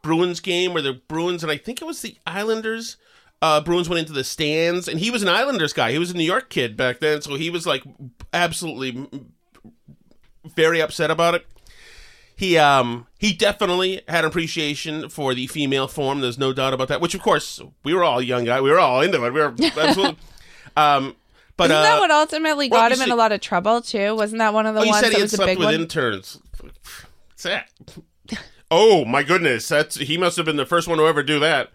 Bruins 0.02 0.40
game 0.40 0.74
where 0.74 0.82
the 0.82 0.94
Bruins 0.94 1.44
and 1.44 1.52
I 1.52 1.58
think 1.58 1.82
it 1.82 1.86
was 1.86 2.02
the 2.02 2.18
Islanders. 2.26 2.98
Uh, 3.42 3.62
Bruins 3.62 3.88
went 3.88 4.00
into 4.00 4.12
the 4.12 4.24
stands, 4.24 4.88
and 4.88 5.00
he 5.00 5.10
was 5.12 5.24
an 5.24 5.30
Islanders 5.30 5.72
guy. 5.72 5.92
He 5.92 6.00
was 6.00 6.12
a 6.12 6.18
New 6.18 6.24
York 6.24 6.50
kid 6.50 6.76
back 6.76 7.00
then, 7.00 7.22
so 7.22 7.36
he 7.36 7.50
was 7.50 7.66
like 7.66 7.84
absolutely 8.34 9.08
very 10.56 10.82
upset 10.82 11.12
about 11.12 11.36
it. 11.36 11.46
He 12.36 12.58
um 12.58 13.06
he 13.18 13.34
definitely 13.34 14.02
had 14.08 14.26
appreciation 14.26 15.10
for 15.10 15.34
the 15.34 15.48
female 15.48 15.88
form. 15.88 16.22
There's 16.22 16.38
no 16.38 16.54
doubt 16.54 16.74
about 16.74 16.88
that. 16.88 17.02
Which 17.02 17.14
of 17.14 17.22
course 17.22 17.62
we 17.84 17.94
were 17.94 18.04
all 18.04 18.22
young 18.22 18.46
guys. 18.46 18.62
We 18.62 18.72
were 18.72 18.80
all 18.80 19.02
into 19.02 19.24
it. 19.26 19.34
We 19.34 19.40
were 19.42 19.54
absolutely. 19.78 20.18
um, 20.78 21.16
but 21.60 21.72
Isn't 21.72 21.76
uh, 21.76 21.82
that 21.82 22.00
what 22.00 22.10
ultimately 22.10 22.70
well, 22.70 22.80
got 22.80 22.94
him 22.94 23.02
in 23.02 23.12
a 23.12 23.18
lot 23.18 23.34
of 23.34 23.42
trouble 23.42 23.82
too? 23.82 24.16
Wasn't 24.16 24.40
that 24.40 24.54
one 24.54 24.66
of 24.66 24.76
the 24.76 24.82
oh, 24.82 24.88
ones 24.88 25.02
that 25.02 25.20
was 25.20 25.34
a 25.34 25.46
big 25.46 25.58
with 25.58 25.66
one? 25.66 25.74
interns. 25.74 26.40
What's 26.62 27.44
that? 27.44 27.70
Oh 28.72 29.04
my 29.04 29.24
goodness, 29.24 29.68
that's 29.68 29.96
he 29.96 30.18
must 30.18 30.38
have 30.38 30.46
been 30.46 30.56
the 30.56 30.66
first 30.66 30.88
one 30.88 31.00
to 31.00 31.06
ever 31.06 31.22
do 31.22 31.38
that. 31.40 31.72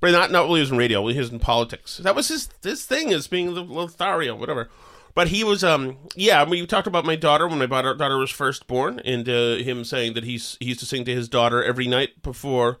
But 0.00 0.10
not 0.10 0.32
not 0.32 0.46
he 0.46 0.58
was 0.58 0.72
in 0.72 0.76
radio, 0.76 1.06
he 1.06 1.16
was 1.16 1.30
in 1.30 1.38
politics. 1.38 1.98
That 1.98 2.16
was 2.16 2.26
his 2.26 2.48
this 2.62 2.84
thing 2.84 3.12
as 3.12 3.28
being 3.28 3.54
the 3.54 3.62
Lothario, 3.62 4.34
whatever. 4.34 4.68
But 5.14 5.28
he 5.28 5.44
was 5.44 5.62
um 5.62 5.98
yeah, 6.16 6.42
we 6.42 6.66
talked 6.66 6.88
about 6.88 7.04
my 7.04 7.14
daughter 7.14 7.46
when 7.46 7.60
my 7.60 7.66
daughter 7.66 7.94
daughter 7.94 8.18
was 8.18 8.30
first 8.30 8.66
born, 8.66 8.98
and 9.04 9.28
uh, 9.28 9.56
him 9.56 9.84
saying 9.84 10.14
that 10.14 10.24
he's 10.24 10.56
he 10.58 10.66
used 10.66 10.80
to 10.80 10.86
sing 10.86 11.04
to 11.04 11.14
his 11.14 11.28
daughter 11.28 11.62
every 11.62 11.86
night 11.86 12.22
before 12.22 12.80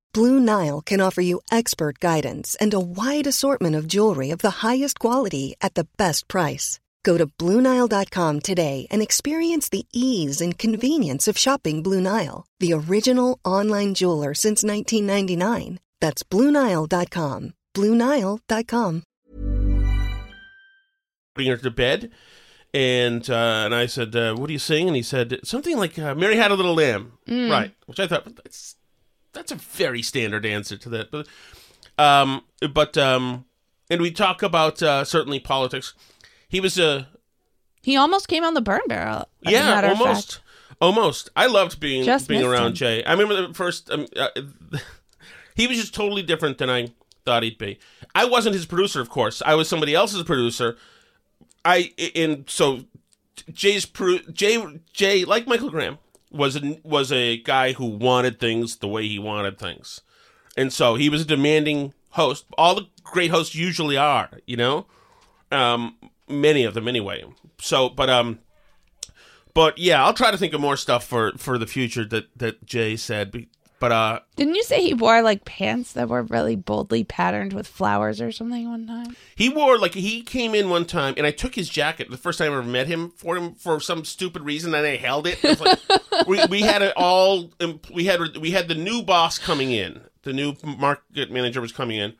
Blue 0.13 0.39
Nile 0.39 0.81
can 0.81 0.99
offer 0.99 1.21
you 1.21 1.41
expert 1.51 1.99
guidance 1.99 2.57
and 2.59 2.73
a 2.73 2.79
wide 2.79 3.27
assortment 3.27 3.75
of 3.75 3.87
jewelry 3.87 4.31
of 4.31 4.39
the 4.39 4.61
highest 4.67 4.99
quality 4.99 5.55
at 5.61 5.75
the 5.75 5.87
best 5.97 6.27
price. 6.27 6.79
Go 7.03 7.17
to 7.17 7.27
BlueNile.com 7.27 8.41
today 8.41 8.87
and 8.91 9.01
experience 9.01 9.69
the 9.69 9.85
ease 9.93 10.41
and 10.41 10.57
convenience 10.57 11.27
of 11.27 11.37
shopping 11.37 11.81
Blue 11.81 12.01
Nile, 12.01 12.45
the 12.59 12.73
original 12.73 13.39
online 13.45 13.93
jeweler 13.93 14.33
since 14.33 14.63
1999. 14.63 15.79
That's 15.99 16.23
BlueNile.com. 16.23 17.53
BlueNile.com. 17.73 19.03
putting 21.33 21.49
her 21.51 21.57
to 21.57 21.71
bed, 21.71 22.11
and 22.73 23.29
uh, 23.29 23.63
and 23.65 23.73
I 23.73 23.85
said, 23.85 24.15
uh, 24.15 24.35
"What 24.35 24.49
are 24.49 24.53
you 24.53 24.59
saying?" 24.59 24.87
And 24.87 24.95
he 24.95 25.01
said 25.01 25.39
something 25.43 25.77
like, 25.77 25.97
uh, 25.97 26.13
"Mary 26.15 26.35
had 26.35 26.51
a 26.51 26.55
little 26.55 26.75
lamb," 26.75 27.13
right? 27.49 27.71
Which 27.85 27.99
I 27.99 28.07
thought 28.07 28.35
that's 28.35 28.75
that's 29.33 29.51
a 29.51 29.55
very 29.55 30.01
standard 30.01 30.45
answer 30.45 30.77
to 30.77 30.89
that. 30.89 31.11
But 31.11 31.27
um, 31.97 32.43
but 32.73 32.97
um, 32.97 33.45
and 33.89 34.01
we 34.01 34.11
talk 34.11 34.41
about 34.43 34.81
uh, 34.81 35.03
certainly 35.03 35.39
politics. 35.39 35.93
He 36.47 36.59
was 36.59 36.77
a 36.77 37.07
He 37.81 37.95
almost 37.95 38.27
came 38.27 38.43
on 38.43 38.53
the 38.53 38.61
burn 38.61 38.81
barrel. 38.87 39.27
yeah, 39.41 39.89
almost, 39.89 40.39
almost. 40.79 41.29
I 41.35 41.47
loved 41.47 41.79
being 41.79 42.03
Just 42.03 42.27
being 42.27 42.43
around 42.43 42.67
him. 42.67 42.73
Jay. 42.73 43.03
I 43.03 43.11
remember 43.11 43.47
the 43.47 43.53
first. 43.53 43.89
Um, 43.89 44.07
uh, 44.15 44.29
he 45.55 45.67
was 45.67 45.77
just 45.77 45.93
totally 45.93 46.23
different 46.23 46.57
than 46.57 46.69
I 46.69 46.89
thought 47.25 47.43
he'd 47.43 47.57
be. 47.57 47.79
I 48.13 48.25
wasn't 48.25 48.55
his 48.55 48.65
producer, 48.65 48.99
of 49.01 49.09
course. 49.09 49.41
I 49.45 49.55
was 49.55 49.69
somebody 49.69 49.95
else's 49.95 50.23
producer. 50.23 50.77
I 51.63 51.93
and 52.15 52.49
so 52.49 52.81
Jay's 53.53 53.85
pro, 53.85 54.17
Jay 54.31 54.63
Jay 54.93 55.25
like 55.25 55.47
Michael 55.47 55.69
Graham 55.69 55.99
was 56.31 56.55
a, 56.55 56.79
was 56.83 57.11
a 57.11 57.37
guy 57.37 57.73
who 57.73 57.85
wanted 57.85 58.39
things 58.39 58.77
the 58.77 58.87
way 58.87 59.07
he 59.07 59.19
wanted 59.19 59.57
things, 59.59 60.01
and 60.57 60.71
so 60.71 60.95
he 60.95 61.09
was 61.09 61.21
a 61.21 61.25
demanding 61.25 61.93
host. 62.11 62.45
All 62.57 62.75
the 62.75 62.87
great 63.03 63.31
hosts 63.31 63.55
usually 63.55 63.97
are, 63.97 64.29
you 64.45 64.57
know, 64.57 64.85
um, 65.51 65.95
many 66.27 66.63
of 66.63 66.73
them 66.73 66.87
anyway. 66.87 67.23
So, 67.59 67.89
but 67.89 68.09
um, 68.09 68.39
but 69.53 69.77
yeah, 69.77 70.03
I'll 70.03 70.13
try 70.13 70.31
to 70.31 70.37
think 70.37 70.53
of 70.53 70.61
more 70.61 70.77
stuff 70.77 71.05
for 71.05 71.33
for 71.37 71.57
the 71.57 71.67
future 71.67 72.05
that 72.05 72.27
that 72.37 72.65
Jay 72.65 72.95
said. 72.95 73.47
But 73.81 73.91
uh, 73.91 74.19
Didn't 74.35 74.53
you 74.53 74.61
say 74.61 74.79
he 74.79 74.93
wore 74.93 75.23
like 75.23 75.43
pants 75.43 75.93
that 75.93 76.07
were 76.07 76.21
really 76.21 76.55
boldly 76.55 77.03
patterned 77.03 77.51
with 77.51 77.65
flowers 77.65 78.21
or 78.21 78.31
something 78.31 78.69
one 78.69 78.85
time? 78.85 79.15
He 79.35 79.49
wore 79.49 79.79
like 79.79 79.95
he 79.95 80.21
came 80.21 80.53
in 80.53 80.69
one 80.69 80.85
time, 80.85 81.15
and 81.17 81.25
I 81.25 81.31
took 81.31 81.55
his 81.55 81.67
jacket 81.67 82.11
the 82.11 82.15
first 82.15 82.37
time 82.37 82.51
I 82.53 82.57
ever 82.57 82.63
met 82.63 82.85
him 82.85 83.09
for 83.17 83.35
him 83.35 83.55
for 83.55 83.79
some 83.79 84.05
stupid 84.05 84.43
reason, 84.43 84.75
and 84.75 84.85
I 84.85 84.97
held 84.97 85.25
it. 85.25 85.41
Was 85.41 85.59
like- 85.59 85.79
we, 86.27 86.45
we 86.45 86.61
had 86.61 86.83
it 86.83 86.93
all. 86.95 87.49
We 87.91 88.05
had 88.05 88.37
we 88.37 88.51
had 88.51 88.67
the 88.67 88.75
new 88.75 89.01
boss 89.01 89.39
coming 89.39 89.71
in. 89.71 90.01
The 90.21 90.31
new 90.33 90.53
market 90.63 91.31
manager 91.31 91.59
was 91.59 91.71
coming 91.71 91.97
in, 91.97 92.13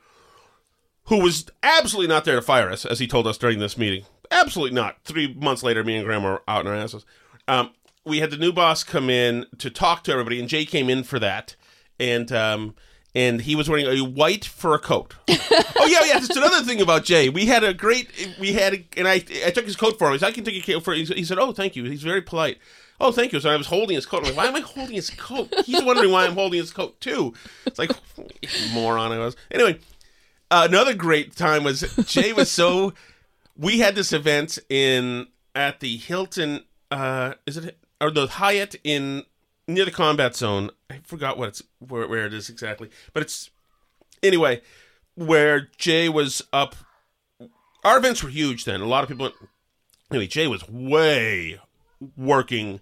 who 1.04 1.20
was 1.22 1.46
absolutely 1.62 2.08
not 2.12 2.24
there 2.24 2.34
to 2.34 2.42
fire 2.42 2.70
us, 2.70 2.84
as 2.84 2.98
he 2.98 3.06
told 3.06 3.28
us 3.28 3.38
during 3.38 3.60
this 3.60 3.78
meeting. 3.78 4.04
Absolutely 4.32 4.74
not. 4.74 4.96
Three 5.04 5.32
months 5.32 5.62
later, 5.62 5.84
me 5.84 5.94
and 5.94 6.04
Graham 6.04 6.24
were 6.24 6.42
out 6.48 6.62
in 6.62 6.72
our 6.72 6.74
asses. 6.76 7.06
Um, 7.46 7.70
we 8.04 8.18
had 8.18 8.30
the 8.30 8.36
new 8.36 8.52
boss 8.52 8.84
come 8.84 9.08
in 9.08 9.46
to 9.58 9.70
talk 9.70 10.04
to 10.04 10.12
everybody, 10.12 10.40
and 10.40 10.48
Jay 10.48 10.64
came 10.64 10.90
in 10.90 11.04
for 11.04 11.18
that, 11.18 11.56
and 12.00 12.30
um, 12.32 12.74
and 13.14 13.42
he 13.42 13.54
was 13.54 13.68
wearing 13.68 13.86
a 13.86 14.04
white 14.04 14.44
fur 14.44 14.78
coat. 14.78 15.14
oh 15.28 15.86
yeah, 15.86 16.04
yeah. 16.04 16.18
That's 16.18 16.36
another 16.36 16.62
thing 16.64 16.80
about 16.80 17.04
Jay. 17.04 17.28
We 17.28 17.46
had 17.46 17.62
a 17.64 17.74
great. 17.74 18.36
We 18.40 18.52
had, 18.54 18.74
a, 18.74 18.84
and 18.96 19.06
I 19.06 19.24
I 19.46 19.50
took 19.50 19.66
his 19.66 19.76
coat 19.76 19.98
for 19.98 20.08
him. 20.08 20.14
He 20.14 20.18
said, 20.18 20.28
"I 20.28 20.32
can 20.32 20.44
take 20.44 20.66
your 20.66 20.76
coat 20.76 20.84
for." 20.84 20.94
He 20.94 21.04
he 21.04 21.24
said, 21.24 21.38
"Oh, 21.38 21.52
thank 21.52 21.76
you." 21.76 21.84
He's 21.84 22.02
very 22.02 22.22
polite. 22.22 22.58
Oh, 23.00 23.10
thank 23.10 23.32
you. 23.32 23.40
So 23.40 23.50
I 23.50 23.56
was 23.56 23.66
holding 23.66 23.96
his 23.96 24.06
coat. 24.06 24.18
I'm 24.18 24.26
like, 24.26 24.36
why 24.36 24.46
am 24.46 24.54
I 24.54 24.60
holding 24.60 24.94
his 24.94 25.10
coat? 25.10 25.52
He's 25.66 25.82
wondering 25.82 26.12
why 26.12 26.24
I'm 26.24 26.34
holding 26.34 26.60
his 26.60 26.70
coat 26.70 27.00
too. 27.00 27.34
It's 27.66 27.76
like 27.76 27.90
moron 28.72 29.10
I 29.10 29.18
was. 29.18 29.34
Anyway, 29.50 29.80
uh, 30.52 30.68
another 30.70 30.94
great 30.94 31.34
time 31.34 31.64
was 31.64 31.80
Jay 32.06 32.32
was 32.32 32.50
so. 32.50 32.94
We 33.56 33.80
had 33.80 33.96
this 33.96 34.12
event 34.12 34.58
in 34.68 35.26
at 35.54 35.80
the 35.80 35.96
Hilton. 35.96 36.62
Uh, 36.92 37.34
is 37.44 37.56
it 37.56 37.76
or 38.02 38.10
the 38.10 38.26
Hyatt 38.26 38.74
in 38.84 39.24
near 39.66 39.84
the 39.84 39.90
combat 39.90 40.36
zone? 40.36 40.70
I 40.90 41.00
forgot 41.04 41.38
what 41.38 41.48
it's 41.48 41.62
where, 41.78 42.06
where 42.08 42.26
it 42.26 42.34
is 42.34 42.50
exactly, 42.50 42.90
but 43.12 43.22
it's 43.22 43.50
anyway 44.22 44.60
where 45.14 45.68
Jay 45.78 46.08
was 46.08 46.42
up. 46.52 46.74
Our 47.84 47.98
events 47.98 48.22
were 48.22 48.30
huge 48.30 48.64
then. 48.64 48.80
A 48.80 48.86
lot 48.86 49.02
of 49.02 49.08
people. 49.08 49.30
Anyway, 50.10 50.26
Jay 50.26 50.46
was 50.46 50.68
way 50.68 51.58
working 52.16 52.80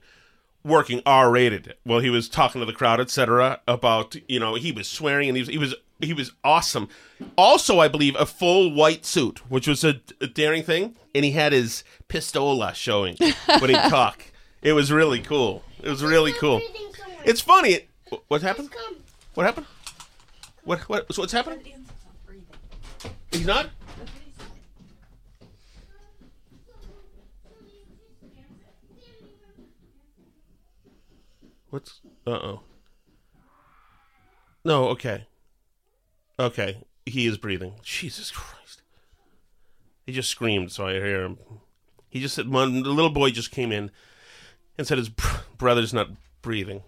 working 0.64 1.02
R 1.06 1.30
rated. 1.30 1.74
Well, 1.84 2.00
he 2.00 2.10
was 2.10 2.28
talking 2.28 2.60
to 2.60 2.66
the 2.66 2.72
crowd, 2.72 3.00
etc. 3.00 3.60
About 3.66 4.16
you 4.28 4.40
know 4.40 4.54
he 4.54 4.72
was 4.72 4.88
swearing 4.88 5.28
and 5.28 5.36
he 5.36 5.42
was 5.42 5.48
he 5.48 5.58
was 5.58 5.74
he 6.00 6.12
was 6.12 6.32
awesome. 6.44 6.88
Also, 7.36 7.78
I 7.78 7.88
believe 7.88 8.16
a 8.16 8.26
full 8.26 8.72
white 8.72 9.04
suit, 9.04 9.50
which 9.50 9.66
was 9.66 9.84
a, 9.84 10.00
a 10.20 10.26
daring 10.26 10.62
thing, 10.62 10.96
and 11.14 11.24
he 11.24 11.32
had 11.32 11.52
his 11.52 11.84
pistola 12.08 12.74
showing 12.74 13.16
when 13.60 13.70
he 13.70 13.76
talked. 13.76 14.26
It 14.62 14.72
was 14.74 14.92
really 14.92 15.20
cool. 15.20 15.62
It 15.82 15.88
was 15.88 16.04
really 16.04 16.32
cool. 16.32 16.60
It's 17.24 17.40
funny. 17.40 17.70
It, 17.72 17.88
what 18.28 18.42
happened? 18.42 18.70
What 19.34 19.46
happened? 19.46 19.66
What 20.64 20.80
what 20.80 21.12
so 21.14 21.22
what's 21.22 21.32
happening? 21.32 21.60
He's 23.32 23.46
not. 23.46 23.70
What's 31.70 32.00
uh 32.26 32.30
oh. 32.30 32.60
No, 34.64 34.88
okay. 34.88 35.26
Okay. 36.38 36.84
He 37.06 37.26
is 37.26 37.38
breathing. 37.38 37.74
Jesus 37.82 38.30
Christ. 38.30 38.82
He 40.04 40.12
just 40.12 40.28
screamed, 40.28 40.72
so 40.72 40.86
I 40.86 40.94
hear 40.94 41.22
him. 41.22 41.38
He 42.10 42.20
just 42.20 42.34
said 42.34 42.48
one 42.48 42.82
the 42.82 42.90
little 42.90 43.10
boy 43.10 43.30
just 43.30 43.50
came 43.50 43.72
in 43.72 43.90
and 44.80 44.86
said 44.86 44.96
his 44.96 45.10
br- 45.10 45.28
brother's 45.58 45.92
not 45.92 46.08
breathing. 46.40 46.82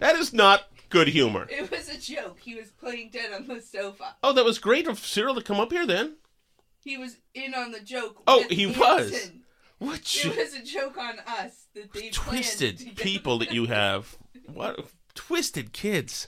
That 0.00 0.16
is 0.16 0.32
not 0.32 0.64
good 0.88 1.06
humor. 1.06 1.46
It 1.48 1.70
was 1.70 1.88
a 1.88 1.96
joke. 1.96 2.40
He 2.40 2.56
was 2.56 2.70
playing 2.72 3.10
dead 3.10 3.32
on 3.32 3.46
the 3.46 3.60
sofa. 3.60 4.16
Oh, 4.24 4.32
that 4.32 4.44
was 4.44 4.58
great 4.58 4.88
of 4.88 4.98
Cyril 4.98 5.36
to 5.36 5.40
come 5.42 5.60
up 5.60 5.70
here 5.70 5.86
then. 5.86 6.16
He 6.82 6.98
was 6.98 7.18
in 7.32 7.54
on 7.54 7.70
the 7.70 7.78
joke. 7.78 8.20
Oh, 8.26 8.44
he 8.50 8.64
Anson. 8.64 8.80
was. 8.80 9.30
What 9.78 10.16
It 10.24 10.36
was 10.36 10.54
a 10.54 10.64
joke 10.64 10.98
on 10.98 11.20
us 11.20 11.66
that 11.74 11.92
they 11.92 12.10
twisted 12.10 12.96
people 12.96 13.38
that 13.38 13.52
you 13.52 13.66
have. 13.66 14.18
What 14.52 14.90
twisted 15.14 15.72
kids? 15.72 16.26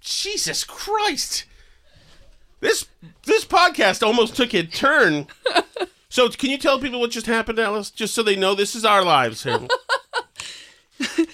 Jesus 0.00 0.64
Christ! 0.64 1.44
This 2.60 2.86
this 3.24 3.44
podcast 3.44 4.04
almost 4.04 4.34
took 4.36 4.52
a 4.52 4.64
turn. 4.64 5.28
So, 6.14 6.28
can 6.28 6.48
you 6.48 6.58
tell 6.58 6.78
people 6.78 7.00
what 7.00 7.10
just 7.10 7.26
happened, 7.26 7.58
Alice, 7.58 7.90
just 7.90 8.14
so 8.14 8.22
they 8.22 8.36
know 8.36 8.54
this 8.54 8.76
is 8.76 8.84
our 8.84 9.04
lives 9.04 9.42
here? 9.42 9.66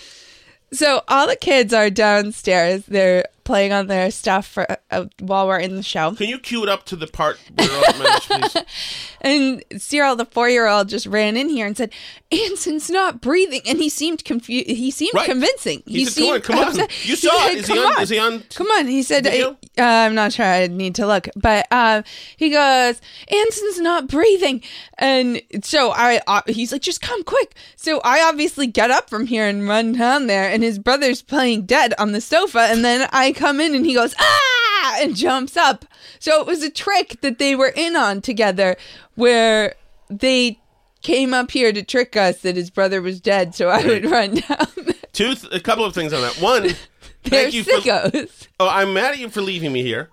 So 0.72 1.02
all 1.08 1.26
the 1.26 1.34
kids 1.34 1.74
are 1.74 1.90
downstairs. 1.90 2.84
They're 2.86 3.24
playing 3.44 3.72
on 3.72 3.86
their 3.86 4.10
stuff 4.10 4.46
for 4.46 4.66
uh, 4.90 5.06
while 5.20 5.46
we're 5.48 5.58
in 5.58 5.76
the 5.76 5.82
show. 5.82 6.12
Can 6.14 6.28
you 6.28 6.38
cue 6.38 6.62
it 6.62 6.68
up 6.68 6.84
to 6.86 6.96
the 6.96 7.06
part 7.06 7.38
where 7.54 7.68
all 7.70 7.92
the 7.92 7.98
message, 7.98 8.52
please? 8.52 8.64
And 9.22 9.62
Cyril, 9.76 10.16
the 10.16 10.24
four-year-old, 10.24 10.88
just 10.88 11.04
ran 11.06 11.36
in 11.36 11.50
here 11.50 11.66
and 11.66 11.76
said, 11.76 11.92
"Anson's 12.32 12.88
not 12.88 13.20
breathing," 13.20 13.60
and 13.66 13.76
he 13.78 13.90
seemed 13.90 14.24
confused. 14.24 14.66
He 14.68 14.90
seemed 14.90 15.12
Right. 15.12 15.26
convincing. 15.28 15.82
He 15.86 16.06
said, 16.06 16.42
"Come 16.42 16.58
on, 16.58 16.72
seemed 16.72 16.78
come 16.78 16.80
on. 16.80 16.88
You 17.02 17.16
saw 17.16 17.46
it. 17.48 17.50
said, 17.50 17.58
Is 17.58 17.66
he 17.68 17.74
"Come 17.74 17.86
on- 17.86 18.02
is 18.02 18.08
he 18.08 18.18
on 18.18 18.44
Come 18.54 18.66
on." 18.68 18.86
He 18.86 19.02
said, 19.02 19.26
uh, 19.26 19.54
"I'm 19.76 20.14
not 20.14 20.32
sure. 20.32 20.46
I 20.46 20.68
need 20.68 20.94
to 20.94 21.06
look." 21.06 21.28
But 21.36 21.66
um, 21.70 22.02
he 22.38 22.48
goes, 22.48 22.98
"Anson's 23.28 23.78
not 23.80 24.08
breathing," 24.08 24.62
and 24.96 25.42
so 25.62 25.90
I. 25.90 26.22
Uh, 26.26 26.40
he's 26.46 26.72
like, 26.72 26.80
"Just 26.80 27.02
come 27.02 27.22
quick!" 27.24 27.54
So 27.76 28.00
I 28.02 28.22
obviously 28.26 28.68
get 28.68 28.90
up 28.90 29.10
from 29.10 29.26
here 29.26 29.46
and 29.46 29.68
run 29.68 29.92
down 29.92 30.28
there, 30.28 30.48
and 30.48 30.62
his 30.62 30.78
brother's 30.78 31.20
playing 31.20 31.66
dead 31.66 31.92
on 31.98 32.12
the 32.12 32.22
sofa, 32.22 32.60
and 32.70 32.82
then 32.82 33.06
I 33.12 33.32
come 33.40 33.60
in 33.60 33.74
and 33.74 33.86
he 33.86 33.94
goes, 33.94 34.14
"Ah!" 34.20 34.96
and 35.00 35.16
jumps 35.16 35.56
up. 35.56 35.84
So 36.18 36.40
it 36.40 36.46
was 36.46 36.62
a 36.62 36.70
trick 36.70 37.20
that 37.22 37.38
they 37.38 37.54
were 37.56 37.72
in 37.74 37.96
on 37.96 38.20
together, 38.20 38.76
where 39.14 39.74
they 40.08 40.60
came 41.02 41.32
up 41.32 41.50
here 41.50 41.72
to 41.72 41.82
trick 41.82 42.16
us 42.16 42.42
that 42.42 42.56
his 42.56 42.70
brother 42.70 43.00
was 43.00 43.20
dead, 43.20 43.54
so 43.54 43.68
I 43.68 43.84
would 43.84 44.04
run 44.04 44.34
down. 44.34 44.66
Two, 45.12 45.34
th- 45.34 45.52
a 45.52 45.60
couple 45.60 45.84
of 45.84 45.94
things 45.94 46.12
on 46.12 46.20
that. 46.22 46.40
One, 46.40 46.62
They're 47.24 47.50
thank 47.50 47.54
you 47.54 47.64
for. 47.64 47.70
sickos. 47.80 48.48
Oh, 48.60 48.68
I'm 48.68 48.92
mad 48.92 49.12
at 49.12 49.18
you 49.18 49.30
for 49.30 49.40
leaving 49.40 49.72
me 49.72 49.82
here. 49.82 50.10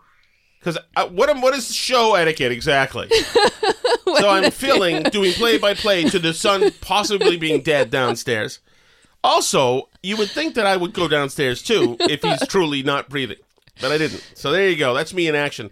Because 0.59 0.77
what 1.11 1.33
what 1.39 1.53
is 1.53 1.73
show 1.73 2.15
etiquette 2.15 2.51
exactly? 2.51 3.09
so 4.17 4.29
I'm 4.29 4.51
filling 4.51 5.03
doing 5.03 5.33
play 5.33 5.57
by 5.57 5.73
play 5.73 6.03
to 6.05 6.19
the 6.19 6.33
son 6.33 6.71
possibly 6.81 7.37
being 7.37 7.61
dead 7.61 7.89
downstairs. 7.89 8.59
Also, 9.23 9.89
you 10.07 10.15
would 10.15 10.29
think 10.29 10.55
that 10.55 10.65
I 10.65 10.77
would 10.77 10.93
go 10.93 11.09
downstairs 11.09 11.61
too 11.61 11.97
if 11.99 12.21
he's 12.21 12.47
truly 12.47 12.81
not 12.81 13.09
breathing, 13.09 13.37
but 13.81 13.91
I 13.91 13.97
didn't. 13.97 14.25
So 14.35 14.51
there 14.51 14.69
you 14.69 14.77
go. 14.77 14.93
That's 14.93 15.13
me 15.13 15.27
in 15.27 15.35
action. 15.35 15.69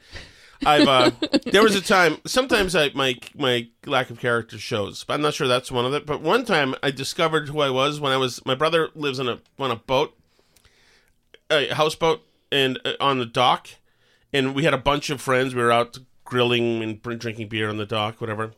I've 0.66 0.88
uh, 0.88 1.12
there 1.46 1.64
was 1.64 1.76
a 1.76 1.82
time. 1.82 2.18
Sometimes 2.26 2.76
I 2.76 2.90
my 2.94 3.16
my 3.34 3.68
lack 3.86 4.10
of 4.10 4.20
character 4.20 4.58
shows, 4.58 5.06
but 5.06 5.14
I'm 5.14 5.22
not 5.22 5.34
sure 5.34 5.48
that's 5.48 5.72
one 5.72 5.86
of 5.86 5.94
it. 5.94 6.06
But 6.06 6.22
one 6.22 6.44
time 6.44 6.76
I 6.84 6.92
discovered 6.92 7.48
who 7.48 7.62
I 7.62 7.70
was 7.70 8.00
when 8.00 8.12
I 8.12 8.18
was. 8.18 8.46
My 8.46 8.56
brother 8.56 8.90
lives 8.94 9.20
on 9.20 9.30
a 9.30 9.40
on 9.58 9.72
a 9.72 9.78
boat, 9.78 10.18
a 11.50 11.74
houseboat, 11.74 12.22
and 12.52 12.80
uh, 12.84 12.94
on 13.00 13.20
the 13.20 13.26
dock, 13.26 13.70
and 14.34 14.54
we 14.54 14.64
had 14.64 14.74
a 14.74 14.78
bunch 14.78 15.10
of 15.10 15.22
friends. 15.22 15.56
We 15.56 15.62
were 15.62 15.72
out 15.72 15.98
grilling 16.26 16.84
and 16.84 17.02
drinking 17.02 17.48
beer 17.48 17.70
on 17.70 17.78
the 17.78 17.86
dock, 17.86 18.20
whatever. 18.20 18.52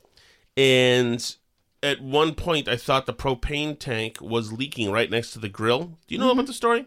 And 0.55 1.35
at 1.83 2.01
one 2.01 2.33
point, 2.35 2.67
I 2.67 2.75
thought 2.75 3.05
the 3.05 3.13
propane 3.13 3.77
tank 3.77 4.17
was 4.21 4.51
leaking 4.51 4.91
right 4.91 5.09
next 5.09 5.31
to 5.31 5.39
the 5.39 5.49
grill. 5.49 5.97
Do 6.07 6.15
you 6.15 6.17
know 6.17 6.31
about 6.31 6.47
the 6.47 6.53
story? 6.53 6.85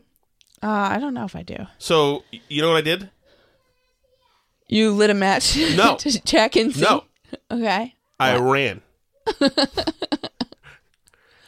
Uh, 0.62 0.68
I 0.68 0.98
don't 0.98 1.14
know 1.14 1.24
if 1.24 1.34
I 1.36 1.42
do. 1.42 1.56
So 1.78 2.24
you 2.48 2.60
know 2.62 2.68
what 2.68 2.76
I 2.76 2.82
did? 2.82 3.10
You 4.68 4.92
lit 4.92 5.10
a 5.10 5.14
match 5.14 5.56
No. 5.76 5.96
to 5.96 6.20
check 6.22 6.56
and 6.56 6.74
see? 6.74 6.82
No. 6.82 7.04
Okay. 7.50 7.94
I 8.18 8.36
ran. 8.38 8.82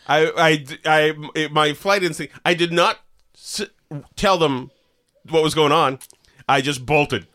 I, 0.06 0.30
I, 0.36 0.64
I, 0.84 1.48
my 1.50 1.72
flight 1.74 2.02
instinct. 2.02 2.34
I 2.44 2.54
did 2.54 2.72
not 2.72 2.98
s- 3.34 3.62
tell 4.16 4.38
them 4.38 4.70
what 5.28 5.42
was 5.42 5.54
going 5.54 5.72
on. 5.72 5.98
I 6.48 6.60
just 6.60 6.84
bolted. 6.86 7.26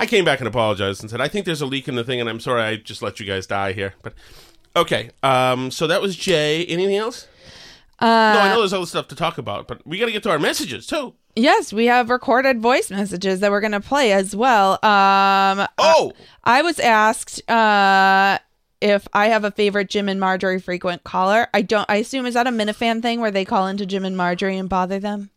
I 0.00 0.06
came 0.06 0.24
back 0.24 0.40
and 0.40 0.48
apologized 0.48 1.02
and 1.02 1.10
said, 1.10 1.20
"I 1.20 1.28
think 1.28 1.46
there's 1.46 1.60
a 1.60 1.66
leak 1.66 1.86
in 1.86 1.94
the 1.94 2.02
thing, 2.04 2.20
and 2.20 2.28
I'm 2.28 2.40
sorry 2.40 2.62
I 2.62 2.76
just 2.76 3.02
let 3.02 3.20
you 3.20 3.26
guys 3.26 3.46
die 3.46 3.72
here." 3.72 3.94
But 4.02 4.14
okay, 4.74 5.10
um, 5.22 5.70
so 5.70 5.86
that 5.86 6.00
was 6.02 6.16
Jay. 6.16 6.64
Anything 6.66 6.96
else? 6.96 7.28
Uh, 7.98 8.06
no, 8.06 8.40
I 8.40 8.48
know 8.48 8.60
there's 8.60 8.72
other 8.72 8.86
stuff 8.86 9.08
to 9.08 9.14
talk 9.14 9.36
about, 9.36 9.68
but 9.68 9.86
we 9.86 9.98
got 9.98 10.06
to 10.06 10.12
get 10.12 10.22
to 10.22 10.30
our 10.30 10.38
messages 10.38 10.86
too. 10.86 11.14
Yes, 11.36 11.72
we 11.72 11.86
have 11.86 12.08
recorded 12.10 12.60
voice 12.60 12.90
messages 12.90 13.40
that 13.40 13.50
we're 13.50 13.60
going 13.60 13.72
to 13.72 13.80
play 13.80 14.10
as 14.12 14.34
well. 14.34 14.72
Um, 14.84 15.66
Oh, 15.78 16.12
I 16.42 16.62
was 16.62 16.80
asked 16.80 17.48
uh, 17.48 18.38
if 18.80 19.06
I 19.12 19.26
have 19.28 19.44
a 19.44 19.50
favorite 19.50 19.90
Jim 19.90 20.08
and 20.08 20.18
Marjorie 20.18 20.60
frequent 20.60 21.04
caller. 21.04 21.48
I 21.52 21.62
don't. 21.62 21.88
I 21.90 21.96
assume 21.96 22.24
is 22.26 22.34
that 22.34 22.46
a 22.46 22.50
Minifan 22.50 23.02
thing 23.02 23.20
where 23.20 23.30
they 23.30 23.44
call 23.44 23.66
into 23.66 23.84
Jim 23.86 24.04
and 24.06 24.16
Marjorie 24.16 24.56
and 24.56 24.68
bother 24.68 24.98
them. 24.98 25.30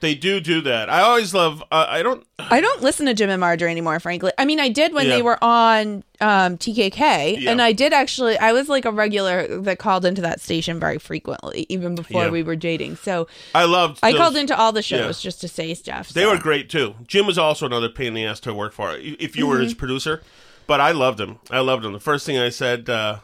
They 0.00 0.14
do 0.14 0.40
do 0.40 0.60
that. 0.62 0.88
I 0.90 1.00
always 1.02 1.34
love. 1.34 1.62
Uh, 1.70 1.86
I 1.88 2.02
don't. 2.02 2.26
I 2.38 2.60
don't 2.60 2.82
listen 2.82 3.06
to 3.06 3.14
Jim 3.14 3.30
and 3.30 3.40
Marjorie 3.40 3.70
anymore, 3.70 3.98
frankly. 4.00 4.32
I 4.38 4.44
mean, 4.44 4.60
I 4.60 4.68
did 4.68 4.92
when 4.92 5.06
Yeah. 5.06 5.16
they 5.16 5.22
were 5.22 5.42
on 5.42 6.04
um, 6.20 6.56
TKK, 6.58 7.40
Yeah. 7.40 7.50
and 7.50 7.60
I 7.62 7.72
did 7.72 7.92
actually. 7.92 8.38
I 8.38 8.52
was 8.52 8.68
like 8.68 8.84
a 8.84 8.90
regular 8.92 9.60
that 9.62 9.78
called 9.78 10.04
into 10.04 10.22
that 10.22 10.40
station 10.40 10.78
very 10.80 10.98
frequently, 10.98 11.66
even 11.68 11.94
before 11.94 12.24
Yeah. 12.24 12.30
we 12.30 12.42
were 12.42 12.56
dating. 12.56 12.96
So 12.96 13.26
I 13.54 13.64
loved. 13.64 13.98
I 14.02 14.12
those- 14.12 14.20
called 14.20 14.36
into 14.36 14.56
all 14.56 14.72
the 14.72 14.82
shows 14.82 15.20
just 15.20 15.40
to 15.42 15.48
say 15.48 15.74
stuff. 15.74 16.10
They 16.10 16.26
were 16.26 16.38
great 16.38 16.68
too. 16.70 16.94
Jim 17.06 17.26
was 17.26 17.38
also 17.38 17.66
another 17.66 17.88
pain 17.88 18.08
in 18.08 18.14
the 18.14 18.24
ass 18.24 18.40
to 18.40 18.54
work 18.54 18.72
for 18.72 18.94
if 18.98 19.36
you 19.36 19.46
were 19.46 19.58
his 19.58 19.72
Mm-hmm. 19.72 19.78
producer. 19.78 20.22
But 20.66 20.80
I 20.80 20.90
loved 20.92 21.18
him. 21.20 21.38
I 21.50 21.60
loved 21.60 21.84
him. 21.84 21.92
The 21.94 22.00
first 22.00 22.26
thing 22.26 22.38
I 22.38 22.50
said, 22.50 22.90
uh, 22.90 23.18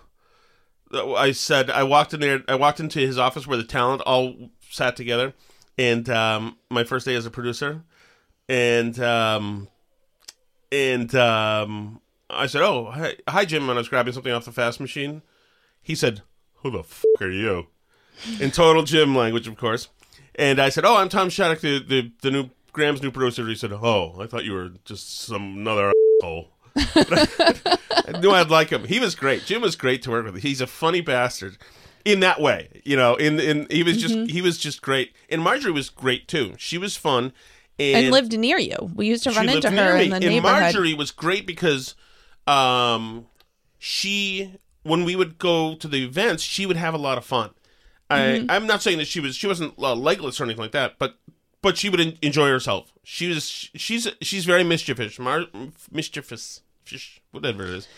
I 0.93 1.33
said, 1.33 1.71
I 1.71 1.83
walked 1.83 2.15
in 2.15 2.21
there. 2.21 2.43
I 2.49 2.55
walked 2.55 2.81
into 2.81 3.01
his 3.01 3.19
office 3.19 3.47
where 3.47 3.57
the 3.59 3.65
talent 3.65 4.03
all 4.03 4.35
sat 4.71 4.97
together, 4.97 5.35
and 5.79 6.09
um, 6.09 6.57
my 6.71 6.85
first 6.85 7.07
day 7.07 7.15
as 7.15 7.27
a 7.27 7.31
producer, 7.31 7.83
and 8.49 8.99
um, 9.01 9.69
and 10.71 11.15
um, 11.15 12.01
I 12.31 12.47
said, 12.47 12.63
"Oh, 12.63 12.91
hi, 12.93 13.17
hi, 13.29 13.45
Jim." 13.45 13.63
And 13.65 13.73
I 13.73 13.75
was 13.75 13.89
grabbing 13.89 14.13
something 14.13 14.33
off 14.33 14.45
the 14.45 14.53
fast 14.53 14.81
machine. 14.81 15.23
He 15.83 15.95
said, 15.95 16.23
"Who 16.57 16.71
the 16.71 16.81
f- 16.81 17.05
are 17.21 17.31
you?" 17.31 17.69
In 18.41 18.51
total 18.51 18.83
Jim 18.85 19.15
language, 19.15 19.49
of 19.49 19.57
course. 19.57 19.89
And 20.37 20.61
I 20.61 20.69
said, 20.69 20.85
"Oh, 20.85 20.97
I'm 20.97 21.09
Tom 21.09 21.31
Shattuck, 21.31 21.61
the 21.61 21.79
the, 21.81 22.13
the 22.23 22.31
new 22.31 22.51
Graham's 22.73 23.03
new 23.03 23.11
producer." 23.11 23.47
He 23.47 23.55
said, 23.55 23.73
"Oh, 23.73 24.17
I 24.21 24.27
thought 24.27 24.45
you 24.45 24.53
were 24.53 24.73
just 24.85 25.21
some 25.21 25.59
another 25.59 25.93
asshole." 26.21 26.51
I 26.77 28.19
knew 28.21 28.31
I'd 28.33 28.51
like 28.51 28.71
him. 28.71 28.85
He 28.85 28.99
was 28.99 29.15
great. 29.15 29.45
Jim 29.45 29.63
was 29.63 29.77
great 29.77 30.03
to 30.03 30.11
work 30.11 30.25
with. 30.25 30.43
He's 30.43 30.61
a 30.61 30.67
funny 30.67 31.01
bastard 31.01 31.57
in 32.05 32.21
that 32.21 32.41
way, 32.41 32.83
you 32.85 32.97
know. 32.97 33.15
In 33.17 33.41
in 33.41 33.67
he 33.71 33.83
was 33.83 33.97
just 33.97 34.31
he 34.31 34.43
was 34.43 34.59
just 34.59 34.83
great. 34.83 35.13
And 35.29 35.43
Marjorie 35.43 35.73
was 35.73 35.91
great 35.91 36.29
too. 36.29 36.55
She 36.59 36.79
was 36.79 36.97
fun 36.97 37.33
and, 37.79 38.05
and 38.05 38.11
lived 38.11 38.39
near 38.39 38.59
you. 38.59 38.91
We 38.95 39.07
used 39.07 39.25
to 39.25 39.31
run 39.31 39.49
into 39.49 39.71
her 39.71 39.97
in 39.97 40.11
the 40.11 40.17
and 40.17 40.25
neighborhood. 40.25 40.61
Marjorie 40.61 40.95
was 40.95 41.11
great 41.11 41.47
because 41.47 41.95
um 42.47 43.27
she 43.79 44.59
when 44.83 45.05
we 45.05 45.17
would 45.17 45.39
go 45.39 45.75
to 45.77 45.89
the 45.89 46.05
events, 46.05 46.43
she 46.43 46.67
would 46.67 46.77
have 46.77 46.95
a 46.95 46.99
lot 46.99 47.19
of 47.19 47.25
fun. 47.25 47.51
Mm-hmm. 48.11 48.51
I, 48.51 48.57
I'm 48.57 48.67
not 48.67 48.83
saying 48.83 48.99
that 48.99 49.07
she 49.07 49.21
was 49.21 49.35
she 49.35 49.47
wasn't 49.47 49.79
uh, 49.79 49.95
legless 49.95 50.41
or 50.41 50.45
anything 50.45 50.63
like 50.63 50.73
that, 50.73 50.99
but 50.99 51.17
but 51.63 51.79
she 51.79 51.89
would 51.89 52.01
en- 52.01 52.19
enjoy 52.23 52.49
herself. 52.49 52.93
She 53.03 53.29
was 53.29 53.49
she's 53.75 54.09
she's 54.21 54.45
very 54.45 54.63
mischievous, 54.63 55.19
Mar- 55.19 55.47
mischievous, 55.91 56.61
whatever 57.33 57.65
it 57.65 57.71
is. 57.71 57.89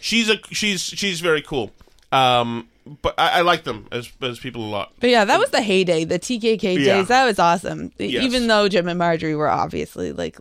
She's 0.00 0.30
a 0.30 0.38
she's 0.50 0.82
she's 0.82 1.20
very 1.20 1.42
cool. 1.42 1.72
Um, 2.12 2.68
but 3.02 3.14
I, 3.18 3.38
I 3.38 3.40
like 3.42 3.64
them 3.64 3.86
as 3.92 4.10
as 4.22 4.38
people 4.38 4.64
a 4.64 4.66
lot. 4.68 4.92
But 5.00 5.10
yeah, 5.10 5.24
that 5.24 5.38
was 5.38 5.50
the 5.50 5.62
heyday, 5.62 6.04
the 6.04 6.18
TKK 6.18 6.62
Yeah. 6.78 6.96
days. 6.98 7.08
That 7.08 7.24
was 7.24 7.38
awesome. 7.38 7.92
Yes. 7.98 8.24
Even 8.24 8.46
though 8.48 8.68
Jim 8.68 8.88
and 8.88 8.98
Marjorie 8.98 9.34
were 9.36 9.48
obviously 9.48 10.12
like 10.12 10.38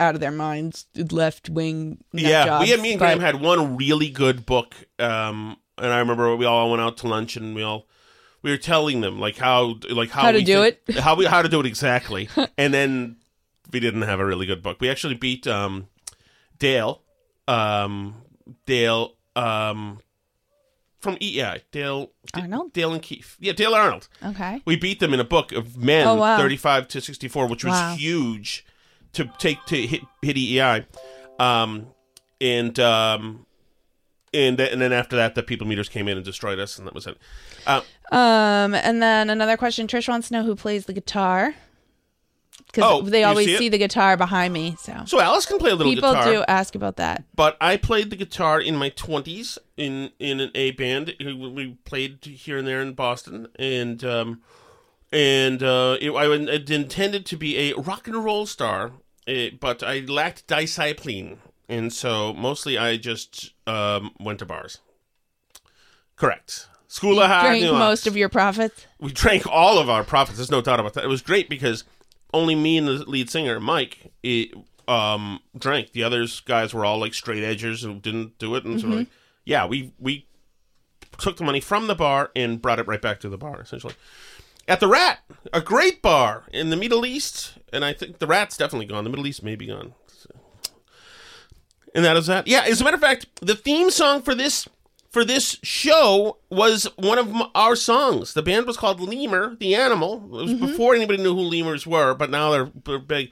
out 0.00 0.14
of 0.14 0.20
their 0.20 0.30
minds, 0.30 0.86
left 1.10 1.48
wing. 1.50 1.98
yeah, 2.12 2.60
we 2.60 2.68
had 2.70 2.80
me 2.80 2.92
and 2.92 2.98
but- 3.00 3.06
Graham 3.06 3.20
had 3.20 3.40
one 3.40 3.76
really 3.76 4.10
good 4.10 4.44
book, 4.46 4.74
um, 4.98 5.56
and 5.78 5.86
I 5.92 5.98
remember 5.98 6.34
we 6.36 6.46
all 6.46 6.70
went 6.70 6.82
out 6.82 6.96
to 6.98 7.08
lunch 7.08 7.36
and 7.36 7.54
we 7.54 7.62
all 7.62 7.86
we 8.42 8.50
were 8.50 8.56
telling 8.58 9.00
them 9.00 9.18
like 9.18 9.36
how 9.36 9.76
like 9.90 10.10
how, 10.10 10.22
How 10.22 10.32
to 10.32 10.38
we 10.38 10.44
do 10.44 10.62
think- 10.62 10.78
it? 10.88 10.96
how 11.00 11.14
we 11.16 11.24
how 11.26 11.42
to 11.42 11.48
do 11.48 11.58
it 11.60 11.66
exactly, 11.66 12.28
and 12.58 12.72
then 12.74 13.16
we 13.72 13.80
didn't 13.80 14.02
have 14.02 14.20
a 14.20 14.24
really 14.26 14.46
good 14.46 14.62
book. 14.62 14.80
We 14.80 14.88
actually 14.90 15.14
beat 15.14 15.46
um, 15.48 15.88
Dale, 16.58 17.00
um, 17.48 18.14
Dale 18.66 19.14
um, 19.34 19.98
from 21.04 21.16
EI, 21.22 21.62
Dale 21.70 22.10
Arnold? 22.34 22.72
Dale 22.72 22.92
and 22.92 23.00
Keefe, 23.02 23.36
yeah, 23.38 23.52
Dale 23.52 23.74
Arnold. 23.74 24.08
Okay. 24.24 24.60
We 24.64 24.74
beat 24.74 24.98
them 24.98 25.14
in 25.14 25.20
a 25.20 25.24
book 25.24 25.52
of 25.52 25.76
men, 25.76 26.08
Oh, 26.08 26.16
wow. 26.16 26.36
35 26.36 26.88
to 26.88 27.00
64, 27.00 27.46
which 27.46 27.62
was 27.64 27.72
Wow. 27.74 27.94
huge 27.94 28.64
to 29.12 29.30
take 29.38 29.64
to 29.66 29.86
hit, 29.86 30.00
hit 30.22 30.36
EEI. 30.36 30.86
Um, 31.38 31.86
and 32.40 32.78
um, 32.80 33.46
and 34.32 34.58
th- 34.58 34.72
and 34.72 34.80
then 34.82 34.92
after 34.92 35.14
that, 35.14 35.36
the 35.36 35.42
people 35.44 35.66
meters 35.66 35.88
came 35.88 36.08
in 36.08 36.16
and 36.16 36.24
destroyed 36.24 36.58
us, 36.58 36.76
and 36.78 36.86
that 36.88 36.94
was 36.94 37.06
it. 37.06 37.16
Uh, 37.66 37.82
Um, 38.10 38.74
and 38.74 39.00
then 39.02 39.30
another 39.30 39.56
question: 39.56 39.86
Trish 39.86 40.08
wants 40.08 40.28
to 40.28 40.34
know 40.34 40.42
who 40.44 40.56
plays 40.56 40.86
the 40.86 40.92
guitar 40.92 41.54
because 42.74 42.90
Oh, 42.90 43.02
they 43.02 43.20
you 43.20 43.26
always 43.26 43.46
see 43.46 43.56
see, 43.56 43.68
the 43.68 43.78
guitar 43.78 44.16
behind 44.16 44.52
me. 44.52 44.76
So, 44.80 45.02
so 45.06 45.20
Alice 45.20 45.46
can 45.46 45.58
play 45.58 45.70
a 45.70 45.74
little 45.74 45.94
guitar. 45.94 46.12
people 46.14 46.32
guitar, 46.32 46.44
do 46.46 46.52
ask 46.52 46.74
about 46.74 46.96
that. 46.96 47.24
but 47.34 47.56
I 47.60 47.76
played 47.76 48.10
the 48.10 48.16
guitar 48.16 48.60
in 48.60 48.76
my 48.76 48.90
20s 48.90 49.58
in 49.76 50.10
in 50.18 50.40
an 50.40 50.50
A 50.54 50.72
band. 50.72 51.14
We 51.20 51.76
played 51.84 52.24
here 52.24 52.58
and 52.58 52.66
there 52.66 52.80
in 52.82 52.92
Boston, 52.94 53.48
and 53.56 54.02
um, 54.04 54.42
and 55.12 55.62
uh, 55.62 55.96
it, 56.00 56.10
I 56.10 56.34
intended 56.34 57.24
to 57.26 57.36
be 57.36 57.70
a 57.70 57.74
rock 57.76 58.08
and 58.08 58.24
roll 58.24 58.46
star, 58.46 58.92
eh, 59.26 59.50
but 59.58 59.82
I 59.82 60.00
lacked 60.00 60.46
discipline, 60.48 61.38
and 61.68 61.92
so 61.92 62.32
mostly 62.34 62.76
I 62.76 62.96
just 62.96 63.52
um, 63.66 64.10
went 64.18 64.40
to 64.40 64.46
bars. 64.46 64.78
Correct. 66.16 66.68
School 66.88 67.20
of 67.20 67.28
Hard 67.28 67.46
Drink 67.48 67.64
Knocks. 67.64 67.78
most 67.78 68.06
of 68.06 68.16
your 68.16 68.28
profits. 68.28 68.86
we 69.00 69.10
drank 69.10 69.46
all 69.48 69.78
of 69.78 69.90
our 69.90 70.04
profits. 70.04 70.38
There's 70.38 70.50
no 70.50 70.60
doubt 70.60 70.78
about 70.78 70.94
that. 70.94 71.02
It 71.04 71.08
was 71.08 71.22
great 71.22 71.48
because 71.48 71.82
only 72.34 72.54
me 72.54 72.76
and 72.76 72.86
the 72.86 73.08
lead 73.08 73.30
singer, 73.30 73.58
Mike, 73.60 74.12
it, 74.22 74.52
um, 74.86 75.40
drank. 75.56 75.92
The 75.92 76.02
others 76.02 76.40
guys 76.40 76.74
were 76.74 76.84
all 76.84 76.98
like 76.98 77.14
straight 77.14 77.42
edgers 77.42 77.82
who 77.82 77.94
didn't 77.94 78.38
do 78.38 78.54
it, 78.56 78.64
and 78.64 78.80
so 78.80 78.88
like, 78.88 79.08
yeah, 79.44 79.64
we 79.64 79.92
we 79.98 80.26
took 81.18 81.36
the 81.36 81.44
money 81.44 81.60
from 81.60 81.86
the 81.86 81.94
bar 81.94 82.30
and 82.36 82.60
brought 82.60 82.78
it 82.78 82.86
right 82.86 83.00
back 83.00 83.20
to 83.20 83.28
the 83.28 83.38
bar, 83.38 83.60
essentially. 83.60 83.94
At 84.66 84.80
the 84.80 84.88
Rat, 84.88 85.20
a 85.52 85.60
great 85.60 86.02
bar 86.02 86.44
in 86.52 86.70
the 86.70 86.76
Middle 86.76 87.06
East, 87.06 87.58
and 87.72 87.84
I 87.84 87.92
think 87.92 88.18
the 88.18 88.26
Rat's 88.26 88.56
definitely 88.56 88.86
gone. 88.86 89.04
The 89.04 89.10
Middle 89.10 89.26
East 89.26 89.42
may 89.42 89.56
be 89.56 89.66
gone. 89.66 89.94
And 91.94 92.04
that 92.04 92.16
is 92.16 92.26
that. 92.26 92.48
Yeah, 92.48 92.64
as 92.66 92.80
a 92.80 92.84
matter 92.84 92.96
of 92.96 93.00
fact, 93.00 93.26
the 93.40 93.54
theme 93.54 93.90
song 93.90 94.22
for 94.22 94.34
this 94.34 94.68
for 95.14 95.24
this 95.24 95.60
show 95.62 96.38
was 96.50 96.88
one 96.96 97.18
of 97.18 97.32
our 97.54 97.76
songs. 97.76 98.34
The 98.34 98.42
band 98.42 98.66
was 98.66 98.76
called 98.76 98.98
Lemur, 98.98 99.54
the 99.60 99.76
animal. 99.76 100.24
It 100.40 100.42
was 100.42 100.54
before 100.54 100.92
anybody 100.92 101.22
knew 101.22 101.36
who 101.36 101.42
lemurs 101.42 101.86
were, 101.86 102.14
but 102.14 102.30
now 102.30 102.50
they're, 102.50 102.72
they're 102.84 102.98
big. 102.98 103.30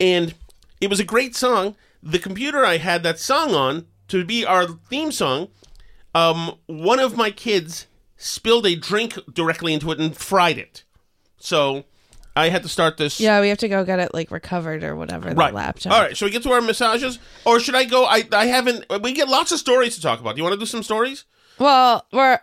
And 0.00 0.34
it 0.80 0.90
was 0.90 0.98
a 0.98 1.04
great 1.04 1.36
song. 1.36 1.76
The 2.02 2.18
computer 2.18 2.66
I 2.66 2.78
had 2.78 3.04
that 3.04 3.20
song 3.20 3.54
on 3.54 3.86
to 4.08 4.24
be 4.24 4.44
our 4.44 4.66
theme 4.66 5.12
song, 5.12 5.50
um, 6.12 6.58
one 6.66 6.98
of 6.98 7.16
my 7.16 7.30
kids 7.30 7.86
spilled 8.16 8.66
a 8.66 8.74
drink 8.74 9.16
directly 9.32 9.74
into 9.74 9.92
it 9.92 10.00
and 10.00 10.16
fried 10.16 10.58
it. 10.58 10.82
So 11.38 11.84
I 12.34 12.48
had 12.48 12.62
to 12.62 12.68
start 12.68 12.96
this. 12.96 13.20
Yeah, 13.20 13.40
we 13.40 13.48
have 13.50 13.58
to 13.58 13.68
go 13.68 13.84
get 13.84 13.98
it 13.98 14.14
like 14.14 14.30
recovered 14.30 14.82
or 14.84 14.96
whatever. 14.96 15.28
The 15.30 15.36
Right. 15.36 15.52
laptop. 15.52 15.92
All 15.92 16.00
right. 16.00 16.16
Should 16.16 16.24
we 16.26 16.30
get 16.30 16.42
to 16.44 16.52
our 16.52 16.60
massages, 16.62 17.18
or 17.44 17.60
should 17.60 17.74
I 17.74 17.84
go? 17.84 18.04
I 18.06 18.24
I 18.32 18.46
haven't. 18.46 18.86
We 19.02 19.12
get 19.12 19.28
lots 19.28 19.52
of 19.52 19.58
stories 19.58 19.94
to 19.96 20.00
talk 20.02 20.18
about. 20.20 20.34
Do 20.34 20.38
you 20.38 20.44
want 20.44 20.54
to 20.54 20.60
do 20.60 20.64
some 20.66 20.82
stories? 20.82 21.24
Well, 21.58 22.06
we're 22.12 22.38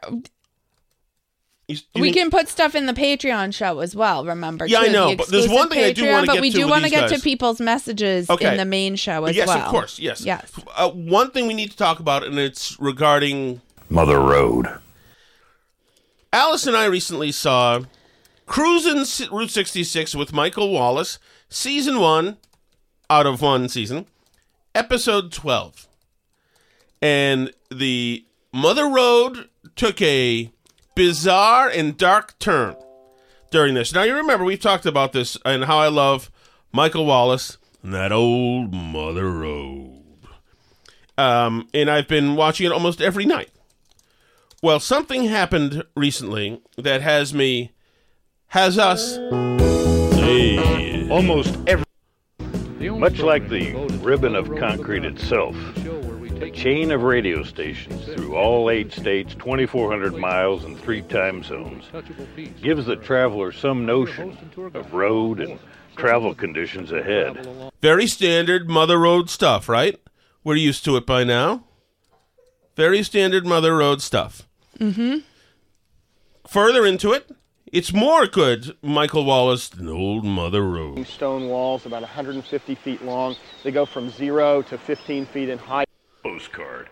You- 1.67 1.75
you 1.95 2.01
we 2.01 2.11
think- 2.11 2.15
can 2.17 2.29
put 2.31 2.47
stuff 2.49 2.73
in 2.75 2.85
the 2.87 2.93
Patreon 2.93 3.53
show 3.53 3.79
as 3.79 3.95
well. 3.95 4.25
Remember? 4.25 4.65
Yeah, 4.67 4.79
I 4.81 4.85
too, 4.87 4.91
know, 4.91 5.09
the 5.11 5.15
but 5.17 5.27
there's 5.27 5.45
exclusive 5.45 5.51
one 5.59 5.69
thing 5.69 5.83
I 5.83 5.91
do 5.91 6.03
Patreon, 6.03 6.11
wanna 6.11 6.25
but 6.27 6.33
get 6.33 6.41
we 6.41 6.49
do 6.51 6.67
want 6.67 6.83
to 6.83 6.89
get 6.89 7.09
guys. 7.09 7.19
to 7.19 7.23
people's 7.23 7.59
messages 7.61 8.29
Okay. 8.29 8.47
in 8.51 8.57
the 8.57 8.65
main 8.65 8.95
show 8.95 9.25
as 9.25 9.35
yes, 9.35 9.47
well. 9.47 9.57
Yes, 9.57 9.65
of 9.65 9.71
course. 9.71 9.99
Yes. 9.99 10.21
Yes. 10.21 10.51
Uh, 10.75 10.89
one 10.89 11.29
thing 11.31 11.45
we 11.47 11.53
need 11.53 11.69
to 11.71 11.77
talk 11.77 11.99
about, 11.99 12.23
and 12.23 12.37
it's 12.39 12.75
regarding 12.79 13.61
Mother 13.89 14.19
Road. 14.19 14.67
Alice 16.33 16.67
and 16.67 16.75
I 16.77 16.85
recently 16.85 17.31
saw 17.31 17.81
Cruising 18.49 19.05
Route 19.31 19.51
66 19.51 20.15
with 20.15 20.33
Michael 20.33 20.71
Wallis, 20.71 21.19
season 21.49 21.99
one 21.99 22.37
out 23.07 23.27
of 23.27 23.43
one 23.43 23.69
season, 23.69 24.07
episode 24.73 25.31
12. 25.31 25.87
And 26.99 27.53
the 27.69 28.25
Mother 28.51 28.89
Road 28.89 29.49
took 29.75 30.01
a 30.01 30.51
bizarre 30.95 31.69
and 31.69 31.95
dark 31.95 32.39
turn 32.39 32.75
during 33.51 33.75
this. 33.75 33.93
Now, 33.93 34.01
you 34.01 34.15
remember, 34.15 34.43
we've 34.43 34.59
talked 34.59 34.87
about 34.87 35.13
this 35.13 35.37
and 35.45 35.65
how 35.65 35.77
I 35.77 35.89
love 35.89 36.31
Michael 36.71 37.05
Wallis 37.05 37.59
and 37.83 37.93
that 37.93 38.11
old 38.11 38.73
Mother 38.73 39.29
Road. 39.29 40.01
Um, 41.19 41.67
and 41.71 41.87
I've 41.87 42.07
been 42.07 42.35
watching 42.35 42.65
it 42.65 42.71
almost 42.71 42.99
every 42.99 43.27
night. 43.27 43.51
Well, 44.63 44.79
something 44.79 45.25
happened 45.25 45.83
recently 45.95 46.63
that 46.79 47.03
has 47.03 47.31
me, 47.31 47.73
has 48.49 48.77
us. 48.77 49.17
Hey. 50.15 51.07
Almost 51.09 51.57
every. 51.67 51.85
Much 52.79 53.19
like 53.19 53.49
the 53.49 53.73
ribbon 54.01 54.35
of 54.35 54.53
concrete 54.57 55.05
itself, 55.05 55.55
a 56.41 56.49
chain 56.51 56.91
of 56.91 57.03
radio 57.03 57.43
stations 57.43 58.05
through 58.05 58.35
all 58.35 58.69
eight 58.69 58.91
states, 58.91 59.33
2,400 59.35 60.15
miles, 60.15 60.63
and 60.63 60.79
three 60.79 61.01
time 61.03 61.43
zones 61.43 61.85
gives 62.61 62.85
the 62.85 62.95
traveler 62.95 63.51
some 63.51 63.85
notion 63.85 64.37
of 64.73 64.93
road 64.93 65.39
and 65.39 65.59
travel 65.95 66.33
conditions 66.33 66.91
ahead. 66.91 67.71
Very 67.81 68.07
standard 68.07 68.69
Mother 68.69 68.97
Road 68.97 69.29
stuff, 69.29 69.69
right? 69.69 69.99
We're 70.43 70.55
used 70.55 70.85
to 70.85 70.95
it 70.97 71.05
by 71.05 71.23
now. 71.23 71.65
Very 72.75 73.03
standard 73.03 73.45
Mother 73.45 73.75
Road 73.75 74.01
stuff. 74.01 74.47
Mm-hmm. 74.79 75.19
Further 76.47 76.85
into 76.85 77.11
it, 77.11 77.29
it's 77.71 77.93
more 77.93 78.25
good 78.25 78.75
Michael 78.81 79.25
Wallis 79.25 79.69
than 79.69 79.87
old 79.87 80.25
Mother 80.25 80.63
Road. 80.63 81.05
Stone 81.07 81.47
walls 81.47 81.85
about 81.85 82.01
150 82.01 82.75
feet 82.75 83.03
long. 83.03 83.35
They 83.63 83.71
go 83.71 83.85
from 83.85 84.09
zero 84.09 84.61
to 84.63 84.77
15 84.77 85.25
feet 85.27 85.49
in 85.49 85.57
height. 85.57 85.87
Postcard. 86.23 86.89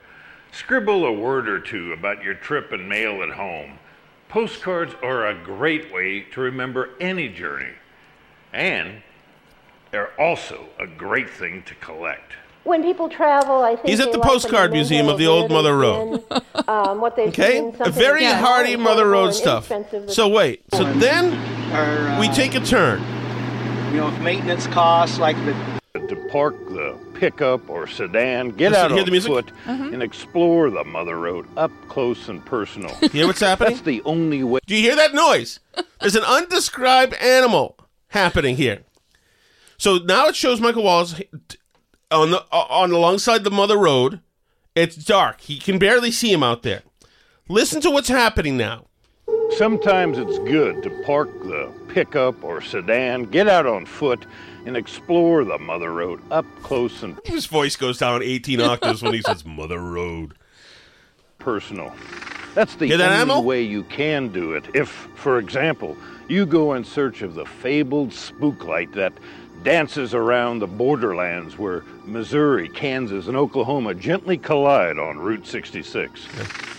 Scribble 0.51 1.05
a 1.05 1.11
word 1.11 1.47
or 1.47 1.59
two 1.59 1.93
about 1.93 2.23
your 2.23 2.34
trip 2.34 2.71
and 2.71 2.88
mail 2.88 3.21
at 3.23 3.30
home. 3.30 3.80
Postcards 4.30 4.93
are 5.01 5.28
a 5.28 5.43
great 5.43 5.91
way 5.93 6.21
to 6.34 6.41
remember 6.41 6.89
any 6.99 7.30
journey. 7.30 7.73
And 8.53 9.01
they're 9.91 10.19
also 10.19 10.67
a 10.80 10.88
great 10.88 11.30
thing 11.30 11.63
to 11.63 11.75
collect. 11.75 12.34
When 12.68 12.84
people 12.84 13.07
travel, 13.07 13.63
I 13.63 13.76
think 13.78 13.88
He's 13.88 14.01
at 14.01 14.11
the 14.11 14.18
like 14.18 14.28
to 14.28 14.28
postcard 14.28 14.72
museum 14.74 15.07
of 15.07 15.18
the 15.18 15.26
old 15.28 15.49
Mother 15.49 15.78
Road. 15.78 16.22
been, 16.28 16.41
um, 16.68 16.99
what 16.99 17.15
they've 17.15 17.30
Okay, 17.30 17.59
seen, 17.59 17.76
a 17.80 17.89
very 17.89 18.26
that's 18.26 18.45
hardy 18.45 18.76
more 18.76 18.84
Mother 18.89 19.07
Road 19.09 19.32
stuff. 19.32 19.72
So 20.09 20.28
wait, 20.28 20.63
so 20.74 20.84
then 20.95 21.32
we 22.20 22.28
take 22.30 22.55
a 22.55 22.59
turn. 22.59 22.99
You 23.93 24.01
know, 24.01 24.09
if 24.09 24.20
maintenance 24.20 24.68
costs 24.68 25.18
like 25.18 25.38
the 25.45 25.53
To 26.07 26.15
park 26.30 26.55
the 26.70 26.97
pickup 27.13 27.70
or 27.70 27.88
sedan, 27.88 28.49
get 28.49 28.72
Listen, 28.72 28.86
out 28.86 28.91
hear 28.91 28.99
on 28.99 29.05
the 29.05 29.11
music? 29.11 29.32
foot, 29.32 29.51
and 29.65 30.03
explore 30.03 30.70
the 30.70 30.84
Mother 30.84 31.18
Road 31.18 31.47
up 31.55 31.72
close 31.88 32.28
and 32.28 32.45
personal. 32.45 32.93
You 33.01 33.09
Hear 33.09 33.28
what's 33.28 33.39
happening? 33.39 33.76
That's 33.76 33.86
the 33.86 34.01
only 34.03 34.43
way. 34.43 34.59
Do 34.68 34.76
you 34.76 34.82
hear 34.82 34.95
that 34.97 35.13
noise? 35.13 35.61
There's 36.01 36.18
an 36.18 36.24
undescribed 36.26 37.13
animal 37.15 37.78
happening 38.09 38.57
here. 38.57 38.82
So 39.78 39.99
now 39.99 40.28
it 40.28 40.36
shows 40.36 40.59
Michael 40.59 40.84
Wallis 40.84 41.22
on 42.12 42.32
the 42.32 42.43
on 42.51 42.91
alongside 42.91 43.43
the 43.43 43.51
Mother 43.51 43.78
Road. 43.78 44.22
It's 44.76 44.95
dark. 44.95 45.41
He 45.41 45.58
can 45.58 45.80
barely 45.80 46.12
see 46.12 46.32
him 46.32 46.43
out 46.43 46.64
there. 46.64 46.84
Listen 47.49 47.82
to 47.82 47.89
what's 47.89 48.10
happening 48.10 48.58
now. 48.58 48.86
Sometimes 49.58 50.18
it's 50.18 50.38
good 50.39 50.84
to 50.84 50.89
park 51.03 51.32
the 51.43 51.72
pickup 51.88 52.43
or 52.43 52.62
sedan, 52.62 53.24
get 53.24 53.47
out 53.47 53.66
on 53.66 53.86
foot, 53.86 54.26
and 54.66 54.78
explore 54.78 55.43
the 55.45 55.58
Mother 55.58 55.91
Road 55.91 56.22
up 56.32 56.45
close 56.62 57.01
and 57.01 57.18
His 57.24 57.45
voice 57.45 57.76
goes 57.76 57.97
down 57.97 58.22
18 58.22 58.62
octaves 58.62 59.01
when 59.01 59.14
he 59.14 59.22
says 59.22 59.45
Mother 59.45 59.80
Road. 59.80 60.34
personal. 61.39 61.93
That's 62.53 62.76
the 62.76 62.91
that, 62.95 63.30
only 63.30 63.45
way 63.45 63.62
you 63.62 63.84
can 63.84 64.28
do 64.30 64.53
it. 64.53 64.66
If, 64.74 64.89
for 65.16 65.39
example, 65.39 65.95
you 66.28 66.45
go 66.45 66.74
in 66.74 66.84
search 66.84 67.22
of 67.22 67.36
the 67.36 67.45
fabled 67.45 68.12
spook 68.14 68.66
light 68.66 68.91
that 68.93 69.14
dances 69.68 70.13
around 70.13 70.59
the 70.59 70.65
borderlands 70.68 71.57
where 71.57 71.84
Missouri, 72.05 72.70
Kansas, 72.70 73.28
and 73.28 73.36
Oklahoma 73.36 73.93
gently 73.93 74.38
collide 74.38 74.97
on 74.97 75.18
Route 75.20 75.45
66. 75.45 76.26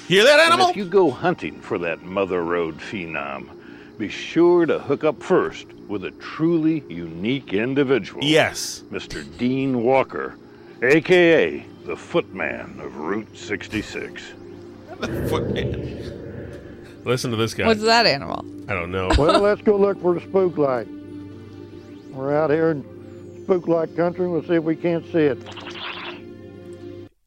Hear 0.09 0.25
that, 0.25 0.41
And 0.41 0.53
animal? 0.55 0.71
if 0.71 0.77
you 0.77 0.87
go 0.87 1.11
hunting 1.11 1.61
for 1.61 1.77
that 1.81 2.03
Mother 2.03 2.43
Road 2.43 2.79
phenom, 2.79 3.51
be 3.99 4.09
sure 4.09 4.65
to 4.65 4.79
hook 4.79 5.05
up 5.05 5.23
first 5.23 5.67
with 5.87 6.03
a 6.05 6.13
truly 6.13 6.83
unique 6.89 7.53
individual. 7.53 8.25
Yes. 8.25 8.85
Mr. 8.91 9.23
Dean 9.37 9.83
Walker, 9.83 10.39
aka 10.81 11.63
the 11.85 11.95
Footman 11.97 12.81
of 12.81 12.97
Route 12.97 13.37
66. 13.37 14.33
The 14.99 15.27
Footman. 15.29 17.03
Listen 17.05 17.31
to 17.33 17.37
this 17.37 17.53
guy. 17.53 17.67
What's 17.67 17.83
that 17.83 18.07
animal? 18.07 18.47
I 18.67 18.73
don't 18.73 18.91
know. 18.91 19.11
Well, 19.19 19.41
let's 19.43 19.61
go 19.61 19.77
look 19.77 20.01
for 20.01 20.15
the 20.15 20.21
spook 20.23 20.57
light. 20.57 20.89
We're 22.19 22.35
out 22.35 22.51
here 22.51 22.73
in 22.73 23.45
spook-like 23.45 23.95
country. 23.95 24.29
We'll 24.29 24.43
see 24.43 24.55
if 24.55 24.65
we 24.65 24.75
can't 24.75 25.05
see 25.07 25.21
it. 25.21 25.39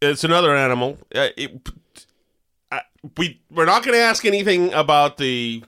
it's 0.01 0.25
another 0.25 0.53
animal. 0.53 0.97
Uh, 1.15 1.29
it, 1.37 1.69
I, 2.69 2.81
we 3.17 3.39
we're 3.49 3.65
not 3.65 3.85
going 3.85 3.97
to 3.97 4.01
ask 4.03 4.25
anything 4.25 4.73
about 4.73 5.15
the 5.15 5.63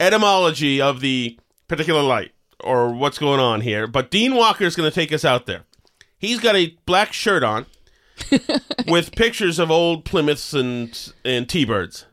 etymology 0.00 0.80
of 0.80 0.98
the 1.00 1.38
particular 1.68 2.02
light 2.02 2.32
or 2.64 2.92
what's 2.92 3.18
going 3.18 3.38
on 3.38 3.60
here. 3.60 3.86
But 3.86 4.10
Dean 4.10 4.34
Walker 4.34 4.64
is 4.64 4.74
going 4.74 4.90
to 4.90 4.94
take 4.94 5.12
us 5.12 5.24
out 5.24 5.46
there. 5.46 5.62
He's 6.18 6.40
got 6.40 6.56
a 6.56 6.76
black 6.84 7.12
shirt 7.12 7.44
on 7.44 7.66
with 8.88 9.14
pictures 9.14 9.60
of 9.60 9.70
old 9.70 10.04
Plymouths 10.04 10.52
and 10.52 11.12
and 11.24 11.48
T-birds. 11.48 12.06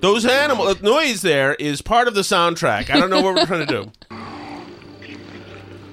Those 0.00 0.24
animal 0.24 0.74
the 0.74 0.82
noise 0.82 1.20
there 1.20 1.54
is 1.54 1.82
part 1.82 2.08
of 2.08 2.14
the 2.14 2.22
soundtrack. 2.22 2.88
I 2.90 2.98
don't 2.98 3.10
know 3.10 3.20
what 3.20 3.34
we're 3.34 3.46
trying 3.46 3.66
to 3.66 3.84
do. 3.84 3.92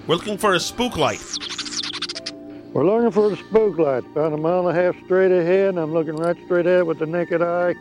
We're 0.08 0.16
looking 0.16 0.38
for 0.38 0.54
a 0.54 0.60
spook 0.60 0.96
light. 0.96 1.20
We're 2.72 2.86
looking 2.86 3.12
for 3.12 3.30
the 3.30 3.36
spook 3.36 3.78
light. 3.78 4.06
About 4.06 4.32
a 4.32 4.38
mile 4.38 4.66
and 4.66 4.78
a 4.78 4.82
half 4.82 4.96
straight 5.04 5.34
ahead, 5.34 5.78
I'm 5.78 5.94
looking 5.94 6.16
right 6.16 6.38
straight 6.46 6.66
ahead 6.66 6.86
with 6.86 7.00
the 7.00 7.06
naked 7.06 7.42
eye. 7.42 7.74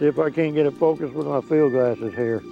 See 0.00 0.06
if 0.06 0.18
I 0.18 0.30
can't 0.30 0.54
get 0.54 0.66
it 0.66 0.72
focused 0.78 1.14
with 1.14 1.28
my 1.28 1.40
field 1.42 1.70
glasses 1.70 2.12
here. 2.14 2.42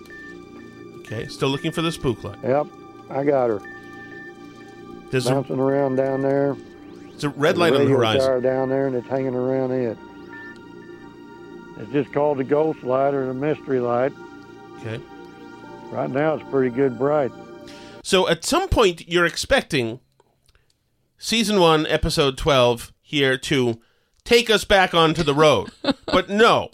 Okay, 1.00 1.26
still 1.26 1.48
looking 1.48 1.72
for 1.72 1.82
the 1.82 1.90
spook 1.90 2.22
light. 2.22 2.38
Yep, 2.44 2.68
I 3.11 3.24
got 3.24 3.50
her. 3.50 3.61
There's 5.11 5.26
a, 5.26 5.30
Bouncing 5.30 5.59
around 5.59 5.96
down 5.96 6.22
there. 6.22 6.57
It's 7.09 7.24
a 7.24 7.30
red 7.30 7.59
light 7.59 7.72
on 7.72 7.80
the 7.80 7.86
radio 7.86 7.96
horizon. 7.96 8.20
tower 8.20 8.40
down 8.40 8.68
there, 8.68 8.86
and 8.86 8.94
it's 8.94 9.09
hanging 9.09 9.34
around 9.34 9.72
it. 9.72 9.98
It's 11.79 11.93
just 11.93 12.12
called 12.12 12.39
the 12.39 12.45
ghost 12.45 12.83
light 12.83 13.14
or 13.14 13.27
the 13.27 13.35
mystery 13.35 13.81
light. 13.81 14.12
Okay. 14.79 15.01
Right 15.91 16.11
now, 16.11 16.35
it's 16.35 16.51
pretty 16.51 16.75
good 16.75 16.99
bright. 16.99 17.33
So 18.03 18.29
at 18.29 18.45
some 18.45 18.68
point, 18.68 19.09
you're 19.09 19.27
expecting 19.27 20.01
season 21.18 21.61
one, 21.61 21.87
episode 21.87 22.37
12 22.37 22.93
here 23.01 23.39
to 23.39 23.81
take 24.25 24.51
us 24.51 24.64
back 24.64 24.95
onto 24.95 25.23
the 25.23 25.35
road. 25.35 25.70
but 26.07 26.29
no, 26.29 26.70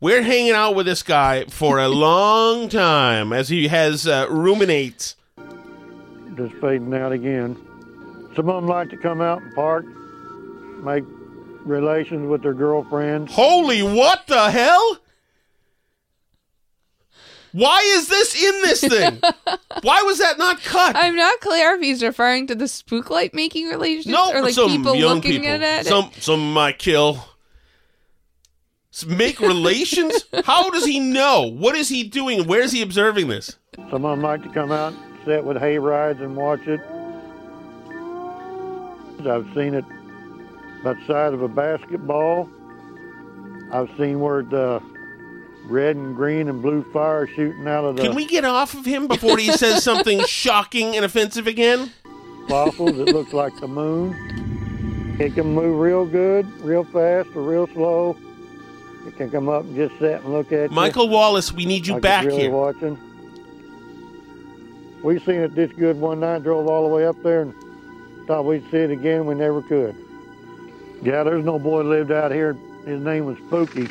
we're 0.00 0.22
hanging 0.22 0.52
out 0.52 0.74
with 0.74 0.86
this 0.86 1.02
guy 1.02 1.44
for 1.44 1.78
a 1.78 1.88
long 1.88 2.68
time 2.68 3.32
as 3.32 3.48
he 3.48 3.68
has 3.68 4.06
uh, 4.06 4.26
ruminates. 4.30 5.16
Just 6.36 6.54
fading 6.54 6.94
out 6.94 7.12
again. 7.12 7.56
Some 8.36 8.48
of 8.48 8.62
them 8.62 8.66
like 8.66 8.88
to 8.90 8.96
come 8.96 9.20
out 9.20 9.42
and 9.42 9.54
park, 9.54 9.84
make 10.82 11.04
relations 11.64 12.28
with 12.28 12.42
their 12.42 12.54
girlfriends. 12.54 13.32
Holy 13.32 13.82
what 13.82 14.26
the 14.26 14.50
hell? 14.50 14.98
Why 17.52 17.80
is 17.96 18.08
this 18.08 18.40
in 18.40 18.62
this 18.62 18.80
thing? 18.80 19.20
Why 19.82 20.02
was 20.02 20.18
that 20.18 20.38
not 20.38 20.62
cut? 20.62 20.94
I'm 20.94 21.16
not 21.16 21.40
clear 21.40 21.74
if 21.74 21.80
he's 21.80 22.02
referring 22.02 22.46
to 22.46 22.54
the 22.54 22.68
spook 22.68 23.10
light 23.10 23.34
making 23.34 23.66
relationships 23.68 24.12
No, 24.12 24.32
or 24.32 24.42
like 24.42 24.54
some 24.54 24.68
people 24.70 24.94
young 24.94 25.16
looking 25.16 25.40
people. 25.42 25.48
at 25.64 25.80
it. 25.80 25.86
Some 25.86 26.10
some 26.18 26.52
might 26.52 26.78
kill. 26.78 27.24
Make 29.06 29.40
relations? 29.40 30.26
How 30.44 30.68
does 30.70 30.84
he 30.84 31.00
know? 31.00 31.42
What 31.50 31.74
is 31.74 31.88
he 31.88 32.04
doing? 32.04 32.46
Where 32.46 32.60
is 32.60 32.70
he 32.72 32.82
observing 32.82 33.28
this? 33.28 33.56
Some 33.90 34.04
of 34.04 34.10
them 34.10 34.20
like 34.20 34.42
to 34.42 34.48
come 34.50 34.70
out, 34.70 34.92
sit 35.24 35.44
with 35.44 35.56
hay 35.56 35.78
rides, 35.78 36.20
and 36.20 36.36
watch 36.36 36.60
it. 36.66 36.80
I've 39.26 39.46
seen 39.54 39.74
it 39.74 39.84
about 40.80 40.98
the 40.98 41.06
size 41.06 41.32
of 41.32 41.42
a 41.42 41.48
basketball. 41.48 42.48
I've 43.72 43.90
seen 43.96 44.20
where 44.20 44.42
the 44.42 44.82
red 45.66 45.96
and 45.96 46.16
green 46.16 46.48
and 46.48 46.60
blue 46.62 46.82
fire 46.92 47.26
shooting 47.26 47.66
out 47.68 47.84
of 47.84 47.96
the 47.96 48.02
Can 48.02 48.14
we 48.14 48.26
get 48.26 48.44
off 48.44 48.74
of 48.74 48.84
him 48.84 49.06
before 49.06 49.38
he 49.38 49.52
says 49.52 49.84
something 49.84 50.24
shocking 50.24 50.96
and 50.96 51.04
offensive 51.04 51.46
again? 51.46 51.92
fossils. 52.48 52.98
it 52.98 53.14
looks 53.14 53.32
like 53.32 53.56
the 53.60 53.68
moon. 53.68 55.16
It 55.20 55.34
can 55.34 55.54
move 55.54 55.78
real 55.78 56.04
good, 56.04 56.46
real 56.62 56.82
fast, 56.84 57.28
or 57.36 57.42
real 57.42 57.68
slow. 57.68 58.16
It 59.06 59.16
can 59.16 59.30
come 59.30 59.48
up 59.48 59.62
and 59.62 59.76
just 59.76 59.96
sit 60.00 60.22
and 60.22 60.32
look 60.32 60.50
at 60.50 60.70
you. 60.70 60.74
Michael 60.74 61.08
Wallis, 61.08 61.52
we 61.52 61.64
need 61.64 61.86
you 61.86 61.94
like 61.94 62.02
back 62.02 62.26
really 62.26 62.40
here. 62.42 62.50
watching. 62.50 62.98
We 65.04 65.18
seen 65.20 65.36
it 65.36 65.54
this 65.54 65.70
good 65.72 66.00
one 66.00 66.20
night, 66.20 66.42
drove 66.42 66.66
all 66.66 66.88
the 66.88 66.94
way 66.94 67.06
up 67.06 67.22
there 67.22 67.42
and 67.42 67.54
thought 68.26 68.44
we'd 68.44 68.68
see 68.70 68.78
it 68.78 68.90
again. 68.90 69.26
We 69.26 69.34
never 69.34 69.62
could. 69.62 69.94
Yeah, 71.02 71.22
there's 71.22 71.44
no 71.44 71.58
boy 71.58 71.82
lived 71.82 72.10
out 72.12 72.30
here. 72.30 72.54
His 72.86 73.00
name 73.00 73.24
was 73.26 73.36
Spooky. 73.46 73.88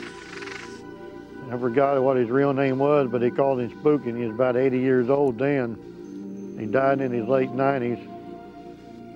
I 1.52 1.58
forgot 1.58 2.02
what 2.04 2.18
his 2.18 2.30
real 2.30 2.54
name 2.54 2.78
was, 2.80 3.08
but 3.12 3.22
they 3.22 3.32
called 3.32 3.60
him 3.60 3.72
Spooky. 3.80 4.10
And 4.10 4.18
he 4.20 4.26
was 4.26 4.36
about 4.36 4.56
80 4.56 4.80
years 4.80 5.10
old 5.10 5.40
then. 5.40 6.56
He 6.60 6.66
died 6.68 7.02
in 7.02 7.12
his 7.12 7.28
late 7.28 7.50
90s. 7.50 8.06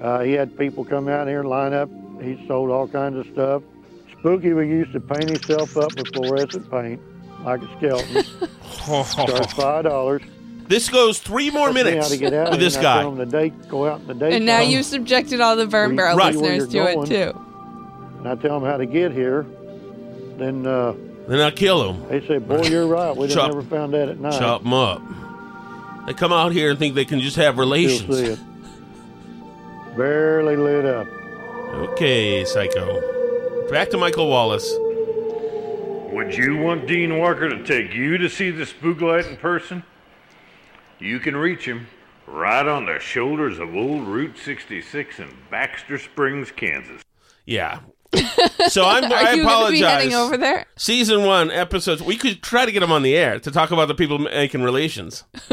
Uh, 0.02 0.22
he 0.22 0.32
had 0.34 0.58
people 0.58 0.84
come 0.84 1.08
out 1.08 1.28
here 1.28 1.42
and 1.42 1.50
line 1.50 1.74
up. 1.74 1.90
He 2.22 2.44
sold 2.48 2.72
all 2.72 2.88
kinds 2.88 3.18
of 3.18 3.32
stuff. 3.34 3.62
Spooky 4.20 4.54
would 4.54 4.68
used 4.68 4.94
to 4.94 5.00
paint 5.00 5.30
himself 5.30 5.78
up 5.78 5.94
with 5.96 6.08
fluorescent 6.14 6.70
paint, 6.72 7.00
like 7.44 7.62
a 7.62 7.78
skeleton. 7.78 8.24
Charge 9.28 9.52
five 9.54 9.84
dollars. 9.84 10.22
This 10.68 10.90
goes 10.90 11.20
three 11.20 11.52
more 11.52 11.74
minutes 11.74 12.10
to 12.10 12.18
get 12.18 12.34
out 12.34 12.52
with 12.52 12.60
this 12.62 12.78
and 12.78 12.86
I 12.88 13.02
tell 13.02 13.12
guy. 13.12 13.18
the 13.26 13.32
date, 13.32 13.68
go 13.68 13.86
out 13.88 14.00
in 14.02 14.08
the 14.08 14.14
date. 14.14 14.34
And 14.34 14.46
now 14.46 14.62
you've 14.62 14.86
subjected 14.86 15.42
all 15.42 15.56
the 15.58 15.68
Burn 15.68 15.96
Barrel 15.96 16.16
Right. 16.18 16.34
listeners 16.34 16.70
to 16.70 16.80
Where 16.80 17.04
it 17.04 17.06
too. 17.06 17.46
And 18.24 18.32
I 18.32 18.36
tell 18.36 18.58
them 18.58 18.70
how 18.70 18.78
to 18.78 18.86
get 18.86 19.12
here. 19.12 19.46
Then 20.38 20.66
uh, 20.66 20.94
Then 21.28 21.42
I 21.42 21.52
kill 21.52 21.92
them. 21.94 22.08
they 22.08 22.26
say, 22.26 22.38
"Boy, 22.38 22.62
you're 22.70 22.88
right. 22.88 23.16
We'd 23.16 23.32
Chop- 23.32 23.50
never 23.52 23.62
found 23.64 23.94
that 23.94 24.08
at 24.08 24.18
night." 24.20 24.40
Chop 24.40 24.64
them 24.64 24.74
up. 24.74 25.02
They 26.08 26.14
come 26.14 26.32
out 26.32 26.54
here 26.54 26.70
and 26.70 26.80
think 26.80 26.96
they 26.96 27.04
can 27.06 27.20
just 27.20 27.36
have 27.36 27.56
Still 27.56 27.60
relations. 27.66 28.18
see 28.18 28.26
it. 28.26 28.40
Barely 29.98 30.56
lit 30.56 30.86
up. 30.86 31.06
Okay, 31.92 32.46
psycho. 32.46 33.02
Back 33.70 33.90
to 33.90 33.98
Michael 33.98 34.30
Wallis. 34.30 34.74
Would 36.14 36.34
you 36.38 36.58
want 36.58 36.88
Dean 36.88 37.18
Walker 37.18 37.50
to 37.50 37.64
take 37.66 37.94
you 37.94 38.18
to 38.20 38.30
see 38.30 38.52
the 38.52 38.66
spook 38.66 39.02
light 39.02 39.26
in 39.26 39.36
person? 39.36 39.84
You 41.00 41.20
can 41.20 41.36
reach 41.36 41.66
him 41.66 41.88
right 42.28 42.66
on 42.66 42.86
the 42.86 43.00
shoulders 43.00 43.60
of 43.60 43.76
old 43.76 44.08
Route 44.08 44.38
66 44.38 45.20
in 45.20 45.28
Baxter 45.52 45.98
Springs, 45.98 46.52
Kansas. 46.52 47.02
Yeah. 47.46 47.80
So 48.70 48.86
I'm, 48.86 49.06
Are 49.12 49.14
I 49.16 49.34
you 49.34 49.44
gonna 49.44 49.72
be 49.72 49.82
apologize. 49.82 49.82
heading 50.04 50.14
over 50.16 50.38
there? 50.38 50.66
Season 50.76 51.24
one 51.26 51.52
episodes. 51.52 52.02
We 52.02 52.16
could 52.18 52.42
try 52.42 52.66
to 52.66 52.72
get 52.72 52.84
him 52.84 52.92
on 52.92 53.02
the 53.04 53.16
air 53.16 53.40
to 53.40 53.52
talk 53.52 53.72
about 53.72 53.88
the 53.88 53.96
people 53.96 54.20
making 54.20 54.62
relations. 54.64 55.24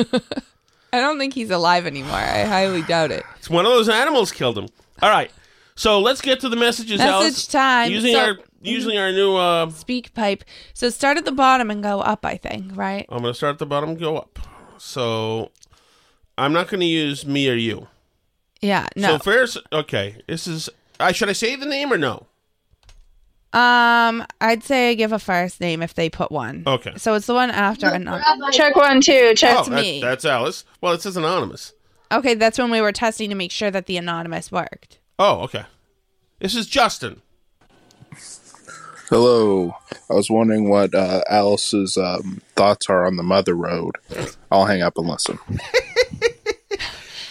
I 0.93 0.99
don't 0.99 1.19
think 1.19 1.35
he's 1.35 1.51
alive 1.51 1.87
anymore. 1.87 2.17
I 2.17 2.43
highly 2.45 2.83
doubt 2.83 3.13
it. 3.13 3.23
It's 3.39 3.49
one 3.49 3.65
of 3.65 3.73
those 3.73 3.89
animals 3.89 4.33
killed 4.33 4.59
him. 4.59 4.69
All 5.03 5.11
right. 5.11 5.31
So 5.77 6.01
let's 6.01 6.21
get 6.21 6.41
to 6.41 6.49
the 6.49 6.57
messages. 6.57 6.99
Message 6.99 7.11
Alice. 7.13 7.47
time. 7.47 7.91
Using 7.93 8.13
So- 8.15 8.21
our 8.21 8.39
using 8.63 8.99
our 8.99 9.13
new. 9.13 9.37
Uh, 9.37 9.67
SpeakPipe. 9.67 10.43
So 10.75 10.91
start 10.91 11.17
at 11.17 11.25
the 11.25 11.33
bottom 11.33 11.71
and 11.71 11.83
go 11.83 12.01
up. 12.01 12.27
I 12.27 12.37
think 12.37 12.77
right. 12.77 13.07
I'm 13.09 13.23
going 13.23 13.33
to 13.33 13.37
start 13.37 13.55
at 13.55 13.59
the 13.59 13.67
bottom, 13.67 13.95
go 13.97 14.19
up. 14.19 14.39
So 14.79 15.51
I'm 16.37 16.53
not 16.53 16.69
going 16.69 16.81
to 16.81 16.87
use 16.87 17.25
me 17.25 17.49
or 17.49 17.55
you. 17.55 17.87
Yeah. 18.61 18.89
No. 18.97 19.17
So 19.17 19.19
first, 19.21 19.57
okay. 19.73 20.17
This 20.27 20.47
is. 20.47 20.69
I 20.99 21.13
should 21.13 21.31
I 21.31 21.33
say 21.33 21.57
the 21.57 21.65
name 21.67 21.91
or 21.93 21.97
no? 21.97 22.27
Um, 23.53 24.25
I'd 24.41 24.63
say 24.63 24.95
give 24.95 25.13
a 25.13 25.19
first 25.19 25.61
name 25.61 25.83
if 25.83 25.95
they 25.95 26.09
put 26.09 26.31
one. 26.31 26.63
Okay. 26.67 26.93
So 26.97 27.15
it's 27.15 27.27
the 27.27 27.35
one 27.35 27.51
after. 27.51 27.87
anon- 27.87 28.23
Check 28.53 28.77
one, 28.77 29.01
two. 29.01 29.35
Check 29.35 29.59
oh, 29.59 29.65
to 29.65 29.71
that- 29.71 29.81
me. 29.83 30.01
that's 30.01 30.25
Alice. 30.25 30.65
Well, 30.81 30.93
it 30.93 31.03
says 31.03 31.17
anonymous. 31.17 31.73
Okay, 32.13 32.35
that's 32.35 32.59
when 32.59 32.71
we 32.71 32.81
were 32.81 32.93
testing 32.93 33.29
to 33.31 33.37
make 33.37 33.53
sure 33.53 33.71
that 33.71 33.87
the 33.87 33.97
anonymous 33.97 34.51
worked. 34.51 34.99
Oh, 35.19 35.41
okay. 35.43 35.65
This 36.41 36.55
is 36.57 36.67
Justin. 36.67 37.23
Hello. 39.09 39.75
I 40.09 40.15
was 40.15 40.31
wondering 40.31 40.69
what 40.69 40.95
uh, 40.95 41.23
Alice's 41.29 41.97
um, 41.97 42.41
thoughts 42.57 42.89
are 42.89 43.05
on 43.07 43.17
the 43.17 43.23
Mother 43.25 43.55
Road. 43.55 43.97
I'll 44.51 44.67
hang 44.67 44.83
up 44.83 44.97
and 44.99 45.09
listen. 45.09 45.39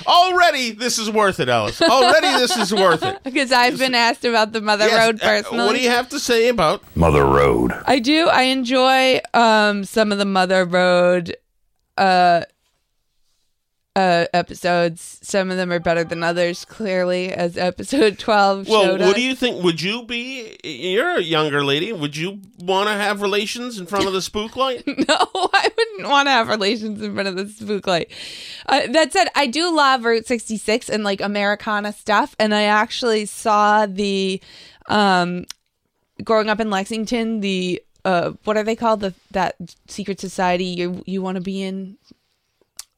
Already, 0.09 0.71
this 0.71 0.97
is 0.97 1.09
worth 1.09 1.39
it, 1.39 1.49
Alice. 1.49 1.81
Already, 1.81 2.27
this 2.39 2.57
is 2.57 2.73
worth 2.73 3.03
it. 3.03 3.19
Because 3.23 3.51
I've 3.51 3.77
been 3.77 3.93
asked 3.95 4.25
about 4.25 4.51
the 4.51 4.61
Mother 4.61 4.87
Yes, 4.87 5.05
Road 5.05 5.21
uh, 5.21 5.25
personally. 5.25 5.65
what 5.67 5.75
do 5.75 5.81
you 5.81 5.89
have 5.89 6.09
to 6.09 6.19
say 6.19 6.49
about 6.49 6.81
Mother 6.95 7.23
Road? 7.25 7.71
I 7.85 7.99
do. 7.99 8.27
I 8.27 8.43
enjoy 8.43 9.19
um 9.33 9.83
some 9.85 10.11
of 10.11 10.17
the 10.17 10.25
Mother 10.25 10.65
Road 10.65 11.35
uh 11.97 12.41
uh 13.99 14.25
episodes. 14.33 15.19
Some 15.21 15.51
of 15.51 15.57
them 15.57 15.71
are 15.71 15.79
better 15.79 16.03
than 16.03 16.23
others, 16.23 16.63
clearly, 16.65 17.31
as 17.33 17.57
episode 17.57 18.17
twelve 18.27 18.67
Well, 18.67 18.83
showed 18.83 18.99
what 19.01 19.09
us. 19.09 19.15
do 19.15 19.21
you 19.21 19.35
think? 19.35 19.63
Would 19.63 19.81
you 19.81 20.03
be? 20.03 20.55
You're 20.63 21.17
a 21.17 21.21
younger 21.21 21.63
lady. 21.63 21.91
Would 21.91 22.15
you 22.15 22.39
want 22.59 22.87
to 22.87 22.93
have 22.93 23.21
relations 23.21 23.77
in 23.79 23.85
front 23.85 24.07
of 24.07 24.13
the 24.13 24.21
spook 24.21 24.55
light? 24.55 24.83
no, 24.87 25.15
I 25.53 25.69
wouldn't 25.77 26.09
want 26.09 26.27
to 26.27 26.31
have 26.31 26.47
relations 26.47 27.01
in 27.01 27.13
front 27.13 27.27
of 27.27 27.35
the 27.35 27.47
spook 27.47 27.85
light. 27.87 28.11
Uh, 28.67 28.87
that 28.91 29.11
said, 29.11 29.27
I 29.35 29.47
do 29.47 29.75
love 29.75 30.05
Route 30.05 30.27
66 30.27 30.89
and 30.89 31.03
like 31.03 31.21
Americana 31.21 31.91
stuff. 31.93 32.35
And 32.39 32.53
I 32.53 32.63
actually 32.63 33.25
saw 33.25 33.85
the, 33.85 34.41
um, 34.87 35.45
growing 36.23 36.49
up 36.49 36.59
in 36.59 36.69
Lexington, 36.69 37.39
the, 37.41 37.81
uh, 38.05 38.31
what 38.43 38.57
are 38.57 38.63
they 38.63 38.75
called? 38.75 38.99
The, 39.01 39.13
that 39.31 39.55
secret 39.87 40.19
society 40.19 40.65
you, 40.65 41.03
you 41.05 41.21
want 41.21 41.35
to 41.35 41.41
be 41.41 41.61
in? 41.63 41.97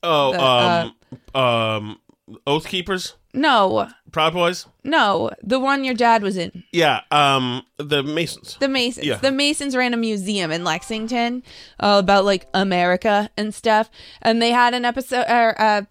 Oh, 0.04 0.32
The, 0.34 1.38
um, 1.40 1.42
um, 1.44 2.00
Oath 2.48 2.66
Keepers, 2.68 3.16
No, 3.34 3.90
Proud 4.12 4.34
Boys. 4.34 4.66
no, 4.84 5.32
the 5.44 5.60
one 5.60 5.84
your 5.84 5.94
dad 5.94 6.24
was 6.24 6.38
in. 6.38 6.64
Yeah, 6.72 7.02
um, 7.12 7.64
the 7.78 8.04
Masons. 8.04 8.58
The 8.60 8.68
Masons. 8.70 9.06
Yeah. 9.06 9.18
The 9.18 9.32
Masons 9.32 9.76
ran 9.76 9.94
a 9.94 9.98
museum 9.98 10.50
in 10.52 10.64
Lexington 10.64 11.44
uh, 11.80 11.98
about 12.00 12.26
like 12.26 12.48
America 12.54 13.30
and 13.38 13.54
stuff, 13.54 13.90
and 14.22 14.42
they 14.42 14.52
had 14.52 14.74
an 14.74 14.86
episode 14.86 15.26
or 15.30 15.60
uh, 15.62 15.82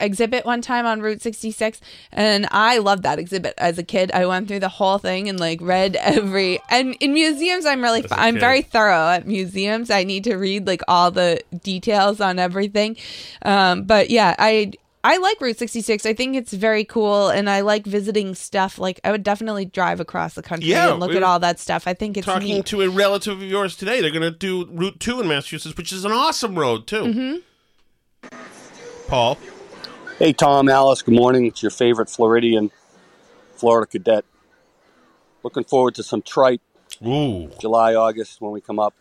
exhibit 0.00 0.44
one 0.44 0.62
time 0.62 0.86
on 0.86 1.00
Route 1.00 1.20
66, 1.22 1.80
and 2.12 2.46
I 2.50 2.78
loved 2.78 3.02
that 3.02 3.18
exhibit 3.18 3.54
as 3.58 3.78
a 3.78 3.82
kid. 3.82 4.10
I 4.12 4.26
went 4.26 4.48
through 4.48 4.60
the 4.60 4.68
whole 4.68 4.98
thing 4.98 5.28
and 5.28 5.38
like 5.40 5.60
read 5.60 5.96
every. 5.96 6.60
And 6.70 6.96
in 7.00 7.14
museums, 7.14 7.66
I'm 7.66 7.82
really 7.82 8.02
a 8.02 8.06
I'm 8.12 8.38
very 8.38 8.62
thorough 8.62 9.08
at 9.08 9.26
museums. 9.26 9.90
I 9.90 10.04
need 10.04 10.24
to 10.24 10.36
read 10.36 10.66
like 10.66 10.82
all 10.88 11.10
the 11.10 11.40
details 11.62 12.20
on 12.20 12.38
everything. 12.38 12.96
Um, 13.42 13.82
but 13.84 14.10
yeah, 14.10 14.34
I. 14.38 14.72
I 15.04 15.18
like 15.18 15.40
Route 15.40 15.56
66. 15.56 16.04
I 16.04 16.12
think 16.12 16.34
it's 16.34 16.52
very 16.52 16.84
cool, 16.84 17.28
and 17.28 17.48
I 17.48 17.60
like 17.60 17.86
visiting 17.86 18.34
stuff. 18.34 18.78
Like, 18.80 18.98
I 19.04 19.12
would 19.12 19.22
definitely 19.22 19.64
drive 19.64 20.00
across 20.00 20.34
the 20.34 20.42
country 20.42 20.70
Yeah, 20.70 20.90
and 20.90 21.00
look 21.00 21.12
at 21.12 21.22
all 21.22 21.38
that 21.38 21.60
stuff. 21.60 21.86
I 21.86 21.94
think 21.94 22.16
it's 22.16 22.26
Talking 22.26 22.56
neat. 22.56 22.66
to 22.66 22.82
a 22.82 22.88
relative 22.90 23.34
of 23.40 23.44
yours 23.44 23.76
today, 23.76 24.00
they're 24.00 24.10
going 24.10 24.22
to 24.22 24.32
do 24.32 24.66
Route 24.72 24.98
Two 24.98 25.20
in 25.20 25.28
Massachusetts, 25.28 25.76
which 25.76 25.92
is 25.92 26.04
an 26.04 26.10
awesome 26.10 26.58
road 26.58 26.88
too. 26.88 27.12
hmm 27.12 27.36
Paul, 29.06 29.38
Hey, 30.18 30.32
Tom, 30.32 30.68
Alice, 30.68 31.00
good 31.00 31.14
morning. 31.14 31.46
It's 31.46 31.62
your 31.62 31.70
favorite 31.70 32.10
Floridian, 32.10 32.72
Florida 33.54 33.86
cadet. 33.86 34.24
Looking 35.44 35.62
forward 35.62 35.94
to 35.94 36.02
some 36.02 36.22
tripe. 36.22 36.60
Ooh. 37.06 37.48
July, 37.60 37.94
August 37.94 38.40
when 38.40 38.50
we 38.50 38.60
come 38.60 38.80
up. 38.80 38.94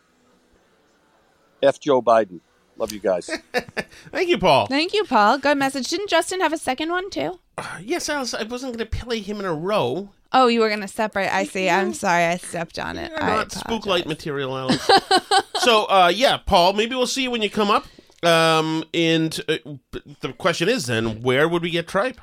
F. 1.63 1.79
Joe 1.79 2.03
Biden. 2.03 2.39
Love 2.77 2.93
you 2.93 2.99
guys. 2.99 3.31
thank 4.11 4.29
you, 4.29 4.37
Paul. 4.37 4.67
Thank 4.67 4.93
you, 4.93 5.05
Paul. 5.05 5.39
Good 5.39 5.57
message. 5.57 5.87
Didn't 5.87 6.07
Justin 6.07 6.39
have 6.39 6.53
a 6.53 6.57
second 6.57 6.91
one 6.91 7.09
too? 7.09 7.39
Yes, 7.81 8.07
Alice. 8.09 8.35
I 8.35 8.43
wasn't 8.43 8.77
going 8.77 8.87
to 8.87 8.97
play 8.97 9.19
him 9.19 9.39
in 9.39 9.45
a 9.45 9.55
row. 9.55 10.09
Oh, 10.33 10.45
you 10.45 10.59
were 10.59 10.69
gonna 10.69 10.87
separate. 10.89 11.33
I 11.33 11.45
see. 11.45 11.67
I'm 11.67 11.93
sorry. 11.93 12.25
I 12.25 12.37
stepped 12.37 12.77
on 12.77 12.97
it. 12.97 13.09
You're 13.09 13.21
not 13.21 13.51
spook 13.51 13.87
light 13.87 14.05
material, 14.05 14.55
Alice. 14.55 14.87
so, 15.61 15.85
uh, 15.85 16.11
yeah, 16.13 16.37
Paul, 16.37 16.73
maybe 16.73 16.95
we'll 16.95 17.07
see 17.07 17.23
you 17.23 17.31
when 17.31 17.41
you 17.41 17.49
come 17.49 17.71
up. 17.71 17.87
Um, 18.27 18.83
and 18.93 19.39
uh, 19.47 19.57
the 20.21 20.33
question 20.33 20.69
is 20.69 20.85
then, 20.87 21.21
where 21.21 21.47
would 21.47 21.61
we 21.61 21.69
get 21.69 21.87
tripe? 21.87 22.19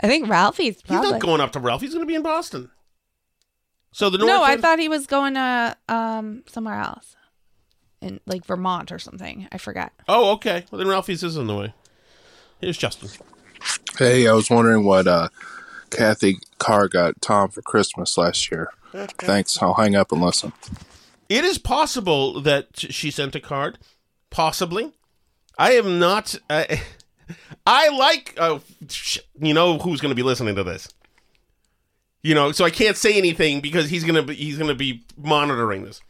I 0.00 0.06
think 0.06 0.28
Ralphie's 0.28 0.80
He's 0.86 1.00
not 1.00 1.20
going 1.20 1.40
up 1.40 1.52
to 1.52 1.60
Ralph. 1.60 1.80
He's 1.80 1.92
going 1.92 2.06
to 2.06 2.08
be 2.08 2.14
in 2.14 2.22
Boston. 2.22 2.70
So 3.92 4.08
the 4.08 4.18
no, 4.18 4.26
north 4.26 4.42
I 4.42 4.56
thought 4.56 4.78
he 4.78 4.88
was 4.88 5.06
going 5.06 5.34
to 5.34 5.76
um 5.88 6.44
somewhere 6.46 6.78
else, 6.80 7.16
in 8.00 8.20
like 8.26 8.46
Vermont 8.46 8.92
or 8.92 8.98
something. 8.98 9.48
I 9.50 9.58
forgot. 9.58 9.92
Oh, 10.08 10.32
okay. 10.32 10.64
Well, 10.70 10.78
then 10.78 10.88
Ralphie's 10.88 11.22
is 11.22 11.36
on 11.36 11.48
the 11.48 11.56
way. 11.56 11.74
Here's 12.60 12.78
Justin. 12.78 13.08
Hey, 13.98 14.26
I 14.26 14.32
was 14.32 14.48
wondering 14.48 14.84
what 14.84 15.06
uh, 15.06 15.28
Kathy 15.90 16.38
Carr 16.58 16.88
got 16.88 17.20
Tom 17.20 17.50
for 17.50 17.62
Christmas 17.62 18.16
last 18.16 18.50
year. 18.50 18.70
Thanks. 18.92 19.60
I'll 19.60 19.74
hang 19.74 19.96
up 19.96 20.12
and 20.12 20.20
listen. 20.20 20.52
It 21.28 21.44
is 21.44 21.58
possible 21.58 22.40
that 22.40 22.68
she 22.74 23.10
sent 23.10 23.34
a 23.34 23.40
card. 23.40 23.78
Possibly. 24.30 24.92
I 25.58 25.72
am 25.72 25.98
not. 25.98 26.34
Uh, 26.48 26.64
I 27.66 27.88
like. 27.88 28.34
Uh, 28.38 28.60
you 29.40 29.54
know 29.54 29.78
who's 29.78 30.00
going 30.00 30.10
to 30.10 30.16
be 30.16 30.22
listening 30.22 30.56
to 30.56 30.64
this. 30.64 30.88
You 32.22 32.34
know, 32.34 32.52
so 32.52 32.64
I 32.64 32.70
can't 32.70 32.96
say 32.96 33.16
anything 33.16 33.60
because 33.60 33.88
he's 33.88 34.04
gonna 34.04 34.22
be 34.22 34.34
he's 34.34 34.58
gonna 34.58 34.74
be 34.74 35.04
monitoring 35.16 35.84
this. 35.84 36.02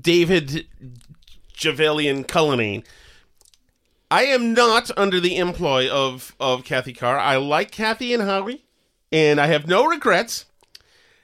David 0.00 0.66
Javelian 1.54 2.26
Cullinane. 2.26 2.82
I 4.10 4.24
am 4.24 4.54
not 4.54 4.90
under 4.96 5.20
the 5.20 5.36
employ 5.36 5.88
of 5.88 6.34
of 6.40 6.64
Kathy 6.64 6.92
Carr. 6.92 7.18
I 7.18 7.36
like 7.36 7.70
Kathy 7.70 8.12
and 8.12 8.22
Howie, 8.22 8.64
and 9.12 9.40
I 9.40 9.46
have 9.46 9.68
no 9.68 9.84
regrets. 9.86 10.46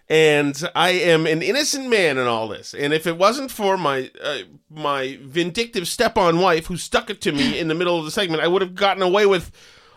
And 0.09 0.71
I 0.75 0.91
am 0.91 1.27
an 1.27 1.43
innocent 1.43 1.89
man 1.89 2.19
in 2.19 2.27
all 2.27 2.49
this. 2.49 2.75
And 2.75 2.93
if 2.93 3.07
it 3.07 3.17
wasn't 3.17 3.51
for 3.51 3.77
my 3.77 4.11
uh, 4.23 4.41
my 4.71 5.19
vindictive 5.23 5.89
step-on 5.89 6.39
wife 6.39 6.67
who 6.67 6.77
stuck 6.77 7.11
it 7.11 7.21
to 7.23 7.33
me 7.33 7.59
in 7.59 7.69
the 7.69 7.75
middle 7.75 7.99
of 7.99 8.05
the 8.05 8.11
segment, 8.11 8.43
I 8.43 8.49
would 8.49 8.63
have 8.63 8.75
gotten 8.75 9.03
away 9.03 9.27
with 9.27 9.51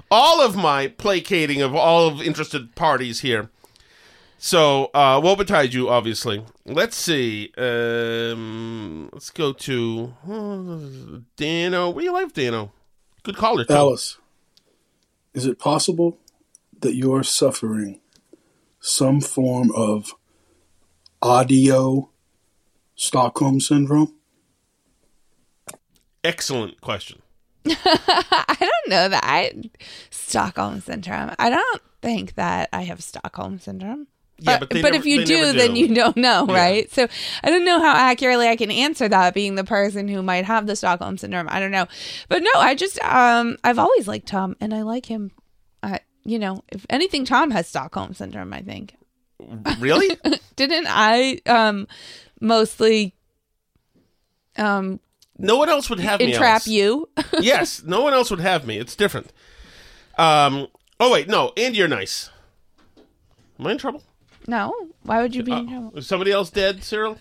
all 0.09 0.41
of 0.41 0.55
my 0.55 0.87
placating 0.87 1.61
of 1.61 1.75
all 1.75 2.07
of 2.07 2.21
interested 2.21 2.75
parties 2.75 3.21
here. 3.21 3.49
So, 4.39 4.91
uh, 4.93 5.19
woe 5.21 5.35
betide 5.35 5.73
you, 5.73 5.89
obviously. 5.89 6.45
Let's 6.63 6.95
see. 6.95 7.51
Um, 7.57 9.09
let's 9.11 9.31
go 9.31 9.51
to 9.51 10.13
uh, 10.29 11.19
Dano. 11.35 11.89
Where 11.89 12.03
you 12.03 12.13
live, 12.13 12.33
Dano? 12.33 12.71
Good 13.23 13.35
caller. 13.35 13.65
Alice, 13.67 14.19
is 15.33 15.47
it 15.47 15.57
possible 15.57 16.19
that 16.79 16.93
you 16.93 17.13
are 17.15 17.23
suffering 17.23 17.99
some 18.79 19.21
form 19.21 19.71
of 19.75 20.13
audio 21.21 22.09
Stockholm 22.95 23.59
syndrome? 23.59 24.13
Excellent 26.23 26.81
question. 26.81 27.21
I 27.67 28.55
don't 28.59 28.89
know 28.89 29.09
that 29.09 29.21
I 29.23 29.53
Stockholm 30.09 30.81
syndrome. 30.81 31.31
I 31.39 31.49
don't 31.49 31.81
think 32.01 32.35
that 32.35 32.69
I 32.73 32.83
have 32.83 33.01
Stockholm 33.03 33.59
syndrome. 33.59 34.07
Yeah, 34.39 34.59
but, 34.59 34.69
but 34.69 34.81
but 34.81 34.91
never- 34.91 34.95
if 34.97 35.05
you 35.05 35.17
they 35.19 35.23
do, 35.25 35.53
then 35.53 35.75
you 35.75 35.93
don't 35.95 36.15
know, 36.17 36.45
Yeah. 36.47 36.55
right? 36.55 36.91
So 36.91 37.07
I 37.43 37.49
don't 37.49 37.65
know 37.65 37.79
how 37.81 37.95
accurately 37.95 38.47
I 38.47 38.55
can 38.55 38.69
answer 38.71 39.09
that 39.09 39.33
being 39.33 39.55
the 39.55 39.63
person 39.63 40.07
who 40.07 40.21
might 40.21 40.45
have 40.45 40.67
the 40.67 40.75
Stockholm 40.75 41.17
syndrome. 41.17 41.47
I 41.49 41.59
don't 41.59 41.71
know. 41.71 41.87
But 42.29 42.43
no, 42.43 42.51
I 42.55 42.75
just 42.75 43.01
um 43.03 43.57
I've 43.63 43.79
always 43.79 44.07
liked 44.07 44.27
Tom 44.27 44.55
and 44.61 44.73
I 44.73 44.83
like 44.83 45.05
him. 45.07 45.31
I 46.27 46.31
you 46.31 46.39
know, 46.39 46.63
if 46.69 46.85
anything 46.89 47.25
Tom 47.25 47.51
has 47.51 47.67
Stockholm 47.67 48.13
syndrome, 48.13 48.53
I 48.53 48.61
think. 48.61 48.95
Really? 49.79 50.17
Didn't 50.55 50.87
I 50.89 51.39
um 51.45 51.87
mostly 52.41 53.13
um 54.57 54.99
No 55.37 55.57
one 55.57 55.69
else 55.69 55.89
would 55.89 55.99
have 55.99 56.19
me. 56.19 56.33
entrap 56.33 56.65
you? 56.67 57.09
yes, 57.39 57.83
no 57.83 58.01
one 58.01 58.13
else 58.13 58.29
would 58.31 58.39
have 58.39 58.65
me. 58.65 58.77
It's 58.77 58.95
different. 58.95 59.31
Um. 60.17 60.67
Oh 60.99 61.11
wait, 61.11 61.27
no. 61.27 61.53
And 61.55 61.75
you're 61.75 61.87
nice. 61.87 62.29
Am 63.59 63.67
I 63.67 63.71
in 63.73 63.77
trouble? 63.77 64.03
no. 64.47 64.73
Why 65.03 65.21
would 65.21 65.35
you 65.35 65.43
be 65.43 65.51
Uh, 65.51 65.59
in 65.59 65.67
trouble? 65.69 65.97
Is 65.97 66.07
somebody 66.07 66.31
else 66.31 66.49
dead, 66.49 66.83
Cyril? 66.83 67.17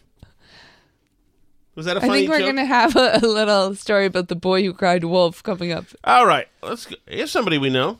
Was 1.76 1.84
that 1.86 1.96
a 1.98 2.00
I 2.00 2.06
funny 2.06 2.20
think 2.20 2.30
we're 2.30 2.38
joke? 2.38 2.46
gonna 2.48 2.64
have 2.64 2.96
a, 2.96 3.20
a 3.22 3.26
little 3.26 3.74
story 3.74 4.06
about 4.06 4.28
the 4.28 4.34
boy 4.34 4.62
who 4.64 4.72
cried 4.72 5.04
wolf 5.04 5.42
coming 5.42 5.70
up. 5.72 5.84
All 6.04 6.24
right, 6.26 6.48
let's. 6.62 6.86
Go. 6.86 6.96
Here's 7.06 7.30
somebody 7.30 7.58
we 7.58 7.68
know. 7.68 7.98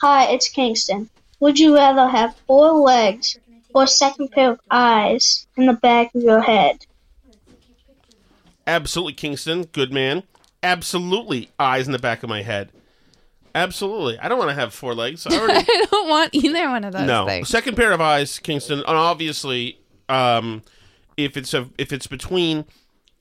Hi, 0.00 0.32
it's 0.32 0.48
Kingston. 0.48 1.08
Would 1.40 1.58
you 1.58 1.74
rather 1.74 2.08
have 2.08 2.36
four 2.46 2.72
legs 2.72 3.38
or 3.74 3.84
a 3.84 3.88
second 3.88 4.30
pair 4.32 4.52
of 4.52 4.60
eyes 4.70 5.46
in 5.56 5.66
the 5.66 5.72
back 5.74 6.14
of 6.14 6.22
your 6.22 6.40
head? 6.40 6.84
Absolutely, 8.66 9.12
Kingston. 9.14 9.64
Good 9.64 9.92
man. 9.92 10.22
Absolutely, 10.62 11.50
eyes 11.58 11.86
in 11.86 11.92
the 11.92 11.98
back 11.98 12.22
of 12.22 12.28
my 12.30 12.42
head. 12.42 12.70
Absolutely. 13.54 14.18
I 14.18 14.28
don't 14.28 14.38
want 14.38 14.50
to 14.50 14.54
have 14.54 14.74
four 14.74 14.94
legs. 14.94 15.26
I 15.26 15.36
already 15.38 15.66
I 15.68 15.86
don't 15.90 16.08
want 16.08 16.34
either 16.34 16.68
one 16.70 16.84
of 16.84 16.92
those 16.92 17.06
no 17.06 17.26
things. 17.26 17.48
second 17.48 17.76
pair 17.76 17.92
of 17.92 18.00
eyes, 18.00 18.38
Kingston. 18.38 18.78
And 18.78 18.86
obviously, 18.88 19.78
um, 20.08 20.62
if 21.16 21.36
it's 21.36 21.54
a 21.54 21.68
if 21.78 21.92
it's 21.92 22.06
between 22.06 22.64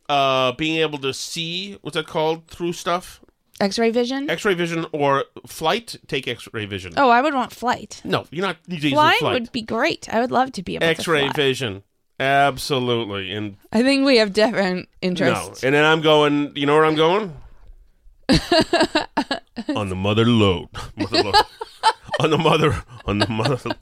uh 0.09 0.51
being 0.53 0.77
able 0.79 0.97
to 0.99 1.13
see 1.13 1.77
what's 1.81 1.95
that 1.95 2.07
called 2.07 2.47
through 2.47 2.73
stuff, 2.73 3.19
X-ray 3.61 3.91
vision. 3.91 4.29
X-ray 4.29 4.53
vision 4.55 4.85
or 4.91 5.25
flight, 5.45 5.95
take 6.07 6.27
X-ray 6.27 6.65
vision. 6.65 6.93
oh, 6.97 7.09
I 7.09 7.21
would 7.21 7.33
want 7.33 7.51
flight. 7.51 8.01
No, 8.03 8.25
you're 8.31 8.45
not 8.45 8.57
using 8.67 8.93
Flying 8.93 9.19
flight. 9.19 9.33
would 9.33 9.51
be 9.51 9.61
great. 9.61 10.07
I 10.13 10.19
would 10.19 10.31
love 10.31 10.51
to 10.53 10.63
be 10.63 10.75
able 10.75 10.85
X-ray 10.85 11.27
to 11.27 11.33
vision, 11.33 11.83
absolutely. 12.19 13.31
And 13.31 13.57
I 13.71 13.81
think 13.83 14.05
we 14.05 14.17
have 14.17 14.33
different 14.33 14.89
interests. 15.01 15.63
no, 15.63 15.67
and 15.67 15.75
then 15.75 15.85
I'm 15.85 16.01
going. 16.01 16.51
You 16.55 16.65
know 16.65 16.73
where 16.75 16.85
I'm 16.85 16.95
going? 16.95 17.37
on 19.75 19.89
the 19.89 19.95
mother 19.95 20.25
load, 20.25 20.69
mother 20.95 21.23
load. 21.23 21.35
on 22.19 22.29
the 22.31 22.37
mother, 22.37 22.83
on 23.05 23.19
the 23.19 23.27
mother, 23.27 23.75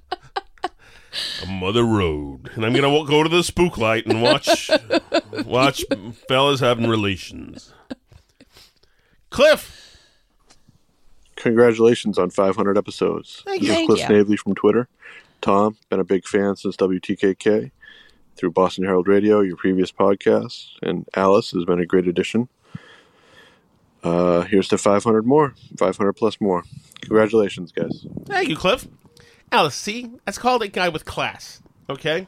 a 1.43 1.47
mother 1.47 1.83
road, 1.83 2.49
and 2.55 2.65
I'm 2.65 2.73
gonna 2.73 3.05
go 3.05 3.23
to 3.23 3.29
the 3.29 3.43
spook 3.43 3.77
light 3.77 4.05
and 4.07 4.21
watch, 4.21 4.69
watch 5.45 5.83
fellas 6.27 6.59
having 6.59 6.87
relations. 6.87 7.73
Cliff, 9.31 9.97
Congratulations 11.37 12.19
on 12.19 12.29
500 12.29 12.77
episodes. 12.77 13.41
Thank 13.45 13.61
This 13.61 13.69
you. 13.69 13.75
is 13.81 13.85
Cliff 13.87 13.99
you. 14.01 14.05
Snavely 14.05 14.37
from 14.37 14.53
Twitter. 14.53 14.87
Tom, 15.41 15.75
been 15.89 15.99
a 15.99 16.03
big 16.03 16.27
fan 16.27 16.55
since 16.55 16.75
WTKK 16.77 17.71
through 18.35 18.51
Boston 18.51 18.83
Herald 18.83 19.07
Radio, 19.07 19.39
your 19.41 19.55
previous 19.55 19.91
podcast, 19.91 20.67
and 20.83 21.07
Alice 21.15 21.49
has 21.51 21.65
been 21.65 21.79
a 21.79 21.85
great 21.87 22.07
addition. 22.07 22.47
Uh, 24.03 24.41
here's 24.41 24.67
to 24.67 24.77
500 24.77 25.25
more, 25.25 25.55
500 25.77 26.13
plus 26.13 26.39
more. 26.39 26.63
Congratulations, 27.01 27.71
guys. 27.71 28.05
thank 28.25 28.49
you, 28.49 28.55
Cliff. 28.55 28.87
Alice, 29.51 29.75
see, 29.75 30.11
that's 30.25 30.37
called 30.37 30.61
a 30.61 30.67
guy 30.67 30.89
with 30.89 31.05
class. 31.05 31.61
Okay, 31.89 32.27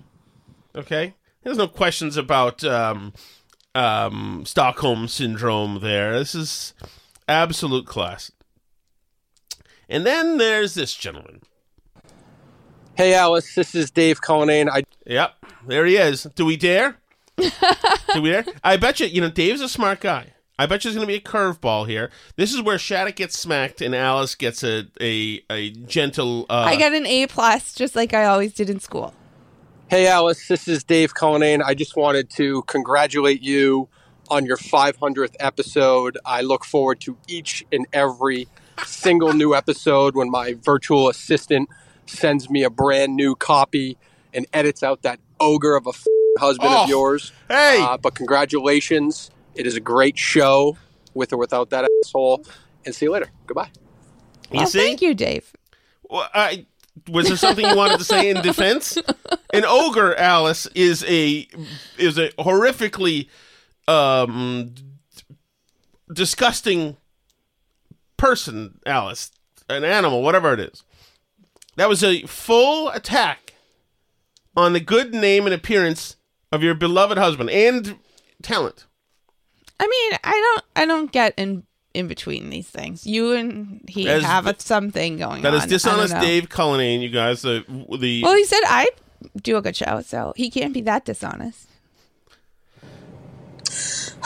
okay. 0.76 1.14
There's 1.44 1.58
no 1.58 1.68
questions 1.68 2.18
about 2.18 2.64
um, 2.64 3.14
um, 3.76 4.44
Stockholm 4.46 5.08
syndrome. 5.08 5.80
There, 5.82 6.18
this 6.18 6.36
is 6.36 6.74
absolute 7.28 7.86
class. 7.86 8.32
And 9.90 10.06
then 10.06 10.38
there's 10.38 10.74
this 10.74 10.96
gentleman. 10.96 11.42
Hey, 12.96 13.14
Alice, 13.14 13.56
this 13.56 13.74
is 13.76 13.90
Dave 13.92 14.22
Cullinane. 14.22 14.70
I 14.70 14.84
Yep, 15.06 15.34
there 15.68 15.86
he 15.86 15.98
is. 15.98 16.24
Do 16.36 16.46
we 16.46 16.58
dare? 16.58 16.98
Do 17.38 18.22
we 18.22 18.30
dare? 18.30 18.46
I 18.64 18.78
bet 18.78 19.00
you. 19.00 19.08
You 19.08 19.22
know, 19.22 19.30
Dave's 19.30 19.62
a 19.62 19.70
smart 19.70 20.00
guy. 20.00 20.34
I 20.58 20.68
bet 20.68 20.84
you 20.86 20.92
there's 20.92 21.04
going 21.04 21.08
to 21.08 21.12
be 21.12 21.18
a 21.18 21.22
curveball 21.22 21.88
here. 21.88 22.12
This 22.36 22.54
is 22.54 22.62
where 22.62 22.78
Shattuck 22.78 23.16
gets 23.16 23.38
smacked 23.38 23.82
and 23.82 23.96
Alice 23.96 24.36
gets 24.36 24.64
a 24.64 24.88
a, 25.02 25.44
a 25.50 25.72
gentle. 25.72 26.46
Uh, 26.50 26.66
I 26.68 26.78
got 26.78 26.94
an 26.94 27.08
A 27.08 27.28
plus, 27.28 27.74
just 27.74 27.96
like 27.96 28.14
I 28.14 28.26
always 28.26 28.54
did 28.54 28.70
in 28.70 28.80
school. 28.80 29.14
Hey, 29.94 30.08
Alice, 30.08 30.48
this 30.48 30.68
is 30.68 30.84
Dave 30.84 31.14
Cullinane. 31.14 31.62
I 31.62 31.76
just 31.76 31.96
wanted 31.96 32.28
to 32.32 32.64
congratulate 32.64 33.44
you 33.44 33.90
on 34.28 34.44
your 34.44 34.58
500th 34.58 35.36
episode. 35.40 36.18
I 36.26 36.42
look 36.42 36.66
forward 36.66 37.00
to 37.02 37.16
each 37.28 37.64
and 37.72 37.86
every 37.94 38.48
single 38.88 39.34
new 39.34 39.54
episode 39.54 40.16
when 40.16 40.32
my 40.32 40.56
virtual 40.56 41.10
assistant 41.10 41.70
sends 42.08 42.50
me 42.50 42.64
a 42.64 42.72
brand 42.72 43.16
new 43.16 43.36
copy 43.36 44.00
and 44.34 44.48
edits 44.52 44.82
out 44.82 45.04
that 45.04 45.20
ogre 45.40 45.76
of 45.76 45.86
a 45.86 45.90
f- 45.92 46.06
husband 46.40 46.72
Oh, 46.74 46.84
of 46.86 46.90
yours. 46.90 47.32
Hey! 47.48 47.78
Uh, 47.80 47.98
but 47.98 48.16
congratulations. 48.16 49.30
It 49.54 49.68
is 49.68 49.76
a 49.76 49.80
great 49.80 50.18
show 50.18 50.76
with 51.14 51.34
or 51.34 51.38
without 51.38 51.70
that 51.70 51.88
asshole. 52.04 52.44
And 52.84 52.96
see 52.96 53.06
you 53.06 53.12
later. 53.12 53.30
Goodbye. 53.46 53.70
You 54.52 54.58
Well, 54.58 54.66
see? 54.66 54.80
thank 54.80 55.04
you, 55.04 55.14
Dave. 55.14 55.54
Well, 56.10 56.28
I, 56.34 56.66
was 57.10 57.28
there 57.28 57.38
something 57.38 57.66
you 57.66 57.76
wanted 57.76 57.98
to 57.98 58.04
say 58.04 58.30
in 58.30 58.42
defense? 58.42 58.98
An 59.54 59.66
ogre, 59.66 60.16
Alice, 60.16 60.68
is 60.76 61.04
a 61.06 61.48
is 61.98 62.18
a 62.18 62.30
horrifically 62.32 63.28
um, 63.88 64.74
disgusting 66.12 66.98
person. 68.18 68.80
Alice, 68.86 69.32
an 69.70 69.84
animal, 69.84 70.22
whatever 70.22 70.54
it 70.54 70.60
is. 70.60 70.84
That 71.76 71.90
was 71.90 72.04
a 72.04 72.22
full 72.24 72.90
attack 72.90 73.54
on 74.56 74.74
the 74.74 74.80
good 74.80 75.14
name 75.14 75.46
and 75.46 75.54
appearance 75.54 76.18
of 76.52 76.62
your 76.62 76.76
beloved 76.76 77.18
husband 77.18 77.50
and 77.50 77.98
talent. 78.44 78.86
I 79.80 79.88
mean, 79.88 80.20
I 80.24 80.32
don't, 80.32 80.66
I 80.76 80.86
don't 80.86 81.12
get 81.12 81.34
in 81.36 81.64
in 81.94 82.08
between 82.08 82.50
these 82.50 82.68
things. 82.68 83.06
You 83.06 83.34
and 83.34 83.82
he 83.88 84.06
That 84.06 84.18
is- 84.18 84.24
have 84.24 84.48
a, 84.48 84.56
something 84.58 85.18
going 85.18 85.42
That 85.44 85.54
on. 85.54 85.60
That 85.60 85.66
is 85.66 85.84
dishonest. 85.84 86.14
Dave 86.20 86.50
Cullinane. 86.50 87.02
You 87.02 87.10
guys, 87.10 87.42
the 87.44 87.64
the 88.00 88.24
Well, 88.24 88.36
he 88.36 88.46
said 88.46 88.62
I 88.66 88.90
do 89.42 89.58
a 89.58 89.62
good 89.62 89.76
show, 89.76 90.02
so 90.02 90.34
he 90.36 90.50
can't 90.50 90.74
be 90.74 90.82
that 90.82 91.06
dishonest. 91.06 91.68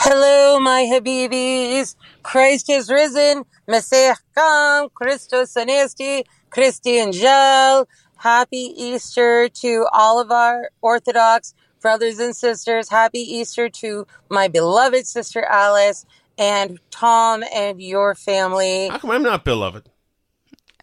Hello, 0.00 0.60
my 0.60 0.82
Habibis. 0.82 1.96
Christ 2.22 2.70
is 2.70 2.88
risen. 2.90 3.44
Messiah 3.66 4.14
come. 4.34 4.88
Christos 4.94 5.54
anesti. 5.54 6.24
Christi 6.50 6.98
angel. 6.98 7.88
Happy 8.16 8.72
Easter 8.76 9.48
to 9.48 9.86
all 9.92 10.20
of 10.20 10.30
our 10.30 10.70
Orthodox 10.80 11.54
brothers 11.80 12.18
and 12.18 12.34
sisters. 12.34 12.88
Happy 12.88 13.20
Easter 13.20 13.68
to 13.68 14.06
my 14.28 14.48
beloved 14.48 15.06
sister 15.06 15.44
Alice 15.44 16.04
and 16.38 16.78
Tom 16.90 17.44
and 17.52 17.82
your 17.82 18.14
family. 18.14 18.88
How 18.88 18.98
come 18.98 19.10
I'm 19.10 19.22
not 19.22 19.44
beloved? 19.44 19.90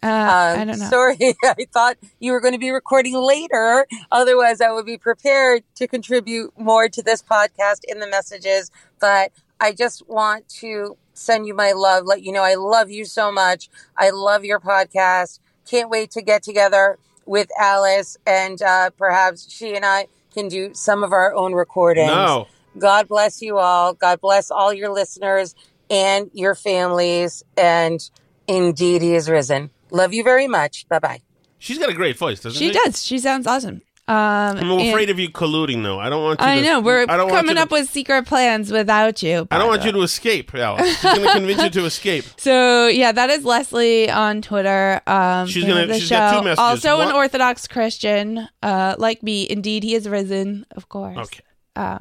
Uh, 0.02 0.56
I 0.58 0.64
don't 0.64 0.78
know. 0.78 0.90
Sorry, 0.90 1.16
I 1.44 1.66
thought 1.72 1.96
you 2.20 2.32
were 2.32 2.40
going 2.40 2.52
to 2.52 2.60
be 2.60 2.70
recording 2.70 3.14
later. 3.14 3.86
Otherwise, 4.12 4.60
I 4.60 4.70
would 4.70 4.86
be 4.86 4.98
prepared 4.98 5.64
to 5.76 5.88
contribute 5.88 6.52
more 6.58 6.88
to 6.88 7.02
this 7.02 7.22
podcast 7.22 7.80
in 7.88 7.98
the 7.98 8.06
messages. 8.06 8.70
But 9.00 9.32
I 9.58 9.72
just 9.72 10.06
want 10.06 10.48
to 10.60 10.98
send 11.14 11.46
you 11.46 11.54
my 11.54 11.72
love, 11.72 12.04
let 12.04 12.22
you 12.22 12.30
know 12.30 12.42
I 12.42 12.54
love 12.54 12.90
you 12.90 13.06
so 13.06 13.32
much. 13.32 13.70
I 13.96 14.10
love 14.10 14.44
your 14.44 14.60
podcast. 14.60 15.40
Can't 15.66 15.88
wait 15.88 16.10
to 16.12 16.22
get 16.22 16.42
together 16.42 16.98
with 17.24 17.48
Alice, 17.58 18.16
and 18.26 18.60
uh, 18.62 18.90
perhaps 18.90 19.52
she 19.52 19.74
and 19.74 19.84
I 19.84 20.06
can 20.32 20.48
do 20.48 20.74
some 20.74 21.02
of 21.02 21.12
our 21.12 21.34
own 21.34 21.54
recordings. 21.54 22.08
No. 22.08 22.46
God 22.78 23.08
bless 23.08 23.40
you 23.42 23.58
all. 23.58 23.94
God 23.94 24.20
bless 24.20 24.50
all 24.50 24.72
your 24.72 24.90
listeners 24.92 25.54
and 25.90 26.30
your 26.34 26.54
families. 26.54 27.42
And 27.56 28.00
indeed, 28.46 29.02
He 29.02 29.14
is 29.14 29.28
risen. 29.30 29.70
Love 29.90 30.12
you 30.14 30.22
very 30.24 30.48
much. 30.48 30.88
Bye 30.88 30.98
bye. 30.98 31.20
She's 31.58 31.78
got 31.78 31.88
a 31.88 31.94
great 31.94 32.16
voice, 32.18 32.40
doesn't 32.40 32.58
she? 32.58 32.68
She 32.68 32.72
does. 32.72 33.04
She 33.04 33.18
sounds 33.18 33.46
awesome. 33.46 33.82
Um, 34.08 34.14
I'm 34.58 34.70
afraid 34.70 35.10
of 35.10 35.18
you 35.18 35.30
colluding, 35.30 35.82
though. 35.82 35.98
I 35.98 36.08
don't 36.10 36.22
want 36.22 36.40
you 36.40 36.46
I 36.46 36.56
to. 36.56 36.62
know 36.62 36.80
we're 36.80 37.06
I 37.08 37.16
don't 37.16 37.28
coming 37.28 37.56
you 37.56 37.62
up 37.62 37.70
to, 37.70 37.72
with 37.74 37.88
secret 37.90 38.24
plans 38.24 38.70
without 38.70 39.20
you. 39.20 39.48
I 39.50 39.58
don't 39.58 39.66
want 39.66 39.84
you 39.84 39.90
to 39.90 40.02
escape, 40.02 40.54
Alice. 40.54 40.86
She's 41.00 41.02
going 41.02 41.22
to 41.26 41.32
convince 41.32 41.62
you 41.64 41.70
to 41.70 41.84
escape. 41.86 42.24
So 42.36 42.86
yeah, 42.86 43.10
that 43.10 43.30
is 43.30 43.44
Leslie 43.44 44.08
on 44.08 44.42
Twitter. 44.42 45.00
Um, 45.08 45.48
She's 45.48 45.64
gonna- 45.64 45.88
the 45.88 45.98
she's 45.98 46.08
got 46.10 46.30
two 46.30 46.36
show. 46.38 46.42
messages. 46.44 46.58
Also 46.86 47.00
an 47.00 47.12
Orthodox 47.16 47.66
Christian, 47.66 48.48
uh, 48.62 48.94
like 48.96 49.24
me. 49.24 49.44
Indeed, 49.50 49.82
he 49.82 49.96
is 49.96 50.08
risen. 50.08 50.66
Of 50.76 50.88
course. 50.88 51.18
Okay. 51.18 51.40
Um, 51.74 51.98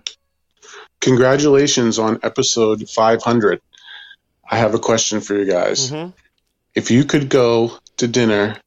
Congratulations 1.02 2.00
on 2.00 2.20
episode 2.24 2.90
500. 2.90 3.62
I 4.50 4.58
have 4.58 4.74
a 4.74 4.80
question 4.80 5.22
for 5.22 5.36
you 5.36 5.46
guys. 5.46 5.92
Mm-hmm. 5.92 6.12
If 6.74 6.92
you 6.92 7.04
could 7.04 7.30
go 7.30 7.78
to 7.98 8.08
dinner 8.08 8.58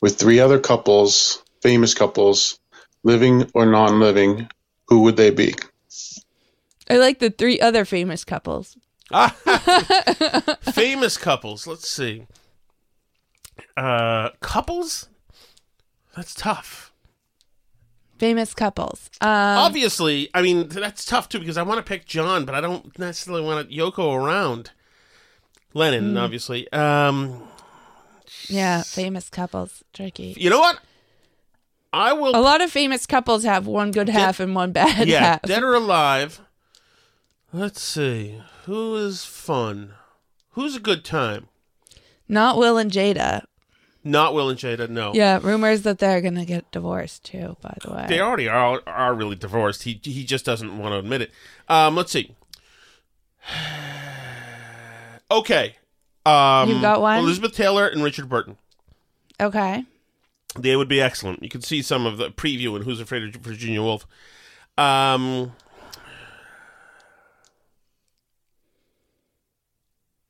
with 0.00 0.18
three 0.18 0.40
other 0.40 0.58
couples, 0.58 1.42
famous 1.60 1.94
couples, 1.94 2.58
living 3.02 3.50
or 3.54 3.66
non 3.66 4.00
living, 4.00 4.48
who 4.86 5.00
would 5.02 5.16
they 5.16 5.30
be? 5.30 5.54
I 6.90 6.96
like 6.96 7.18
the 7.18 7.30
three 7.30 7.60
other 7.60 7.84
famous 7.84 8.24
couples. 8.24 8.76
Famous 10.72 11.18
couples. 11.18 11.66
Let's 11.66 11.88
see. 11.88 12.26
Uh, 13.76 14.30
couples? 14.40 15.08
That's 16.16 16.34
tough. 16.34 16.91
Famous 18.22 18.54
couples. 18.54 19.10
Um, 19.20 19.28
Obviously, 19.28 20.30
I 20.32 20.42
mean 20.42 20.68
that's 20.68 21.04
tough 21.04 21.28
too 21.28 21.40
because 21.40 21.56
I 21.56 21.64
want 21.64 21.78
to 21.78 21.82
pick 21.82 22.06
John, 22.06 22.44
but 22.44 22.54
I 22.54 22.60
don't 22.60 22.96
necessarily 22.96 23.42
want 23.42 23.68
Yoko 23.68 24.14
around. 24.14 24.70
Lennon, 25.74 26.14
Mm. 26.14 26.20
obviously. 26.22 26.70
Um, 26.72 27.42
yeah, 28.46 28.82
famous 28.84 29.28
couples. 29.28 29.82
Tricky. 29.92 30.36
you 30.38 30.50
know 30.50 30.60
what? 30.60 30.78
I 31.92 32.12
will. 32.12 32.36
A 32.36 32.38
lot 32.40 32.60
of 32.60 32.70
famous 32.70 33.06
couples 33.06 33.42
have 33.42 33.66
one 33.66 33.90
good 33.90 34.08
half 34.08 34.38
and 34.38 34.54
one 34.54 34.70
bad 34.70 35.08
yeah, 35.08 35.18
half. 35.20 35.42
dead 35.42 35.64
or 35.64 35.74
alive. 35.74 36.40
Let's 37.52 37.82
see. 37.82 38.40
Who 38.66 38.94
is 38.94 39.24
fun? 39.24 39.94
Who's 40.50 40.76
a 40.76 40.80
good 40.80 41.04
time? 41.04 41.48
Not 42.28 42.56
Will 42.56 42.78
and 42.78 42.92
Jada. 42.92 43.42
Not 44.04 44.34
Will 44.34 44.48
and 44.48 44.58
Jada. 44.58 44.88
No. 44.88 45.12
Yeah, 45.14 45.38
rumors 45.42 45.82
that 45.82 45.98
they're 45.98 46.20
gonna 46.20 46.44
get 46.44 46.70
divorced 46.72 47.24
too. 47.24 47.56
By 47.60 47.76
the 47.82 47.92
way, 47.92 48.06
They 48.08 48.20
already 48.20 48.48
are 48.48 48.82
are 48.86 49.14
really 49.14 49.36
divorced. 49.36 49.84
He 49.84 50.00
he 50.02 50.24
just 50.24 50.44
doesn't 50.44 50.76
want 50.76 50.92
to 50.92 50.98
admit 50.98 51.22
it. 51.22 51.30
Um, 51.68 51.94
let's 51.96 52.12
see. 52.12 52.34
Okay. 55.30 55.76
Um, 56.26 56.68
You've 56.68 56.82
got 56.82 57.00
one? 57.00 57.18
Elizabeth 57.20 57.54
Taylor 57.54 57.88
and 57.88 58.04
Richard 58.04 58.28
Burton. 58.28 58.58
Okay. 59.40 59.84
They 60.58 60.76
would 60.76 60.88
be 60.88 61.00
excellent. 61.00 61.42
You 61.42 61.48
can 61.48 61.62
see 61.62 61.80
some 61.80 62.04
of 62.04 62.18
the 62.18 62.28
preview 62.30 62.76
in 62.76 62.82
Who's 62.82 63.00
Afraid 63.00 63.22
of 63.22 63.40
Virginia 63.40 63.80
Woolf. 63.82 64.06
Um, 64.76 65.52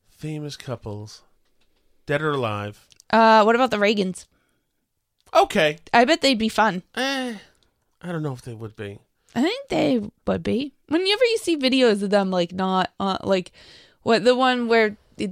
famous 0.09 0.55
couples, 0.55 1.21
dead 2.05 2.21
or 2.21 2.31
alive. 2.31 2.87
Uh, 3.13 3.43
what 3.43 3.55
about 3.55 3.69
the 3.71 3.77
Reagans? 3.77 4.25
Okay. 5.33 5.77
I 5.93 6.03
bet 6.05 6.21
they'd 6.21 6.37
be 6.37 6.49
fun. 6.49 6.81
Eh, 6.95 7.35
I 8.01 8.11
don't 8.11 8.23
know 8.23 8.33
if 8.33 8.41
they 8.41 8.53
would 8.53 8.75
be. 8.75 8.99
I 9.35 9.41
think 9.41 9.69
they 9.69 10.01
would 10.27 10.43
be. 10.43 10.73
Whenever 10.87 11.23
you 11.25 11.37
see 11.37 11.55
videos 11.57 12.01
of 12.03 12.09
them, 12.09 12.29
like 12.31 12.51
not 12.53 12.91
uh, 12.99 13.17
like 13.23 13.51
what 14.01 14.23
the 14.23 14.35
one 14.35 14.67
where 14.67 14.97
it, 15.17 15.31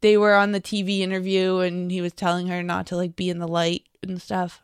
they 0.00 0.16
were 0.16 0.34
on 0.34 0.52
the 0.52 0.60
TV 0.60 1.00
interview 1.00 1.58
and 1.58 1.90
he 1.90 2.00
was 2.00 2.12
telling 2.12 2.46
her 2.48 2.62
not 2.62 2.86
to 2.86 2.96
like 2.96 3.16
be 3.16 3.28
in 3.30 3.38
the 3.38 3.48
light 3.48 3.84
and 4.02 4.20
stuff. 4.22 4.62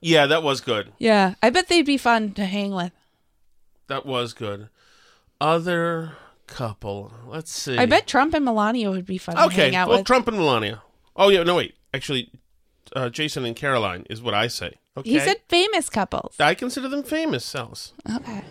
Yeah, 0.00 0.26
that 0.26 0.42
was 0.42 0.60
good. 0.60 0.92
Yeah, 0.98 1.34
I 1.42 1.50
bet 1.50 1.68
they'd 1.68 1.82
be 1.86 1.96
fun 1.98 2.32
to 2.32 2.44
hang 2.46 2.72
with. 2.74 2.92
That 3.88 4.06
was 4.06 4.32
good. 4.32 4.68
Other 5.40 6.12
couple. 6.46 7.12
Let's 7.26 7.52
see. 7.52 7.76
I 7.78 7.86
bet 7.86 8.06
Trump 8.06 8.32
and 8.34 8.44
Melania 8.44 8.90
would 8.90 9.06
be 9.06 9.18
fun 9.18 9.36
to 9.36 9.44
Okay. 9.46 9.64
hang 9.66 9.76
out 9.76 9.88
Well, 9.88 9.98
with. 9.98 10.06
Trump 10.06 10.28
and 10.28 10.36
Melania. 10.36 10.82
Oh 11.18 11.28
yeah. 11.28 11.42
No 11.42 11.56
wait. 11.56 11.74
Actually, 11.92 12.30
uh, 12.94 13.08
Jason 13.10 13.44
and 13.44 13.56
Caroline 13.56 14.06
is 14.08 14.22
what 14.22 14.34
I 14.34 14.46
say. 14.46 14.74
Okay. 14.96 15.10
He 15.10 15.18
said 15.18 15.36
famous 15.48 15.90
couples. 15.90 16.36
I 16.40 16.54
consider 16.54 16.88
them 16.88 17.02
famous, 17.02 17.54
Alice. 17.54 17.92
Okay. 18.16 18.42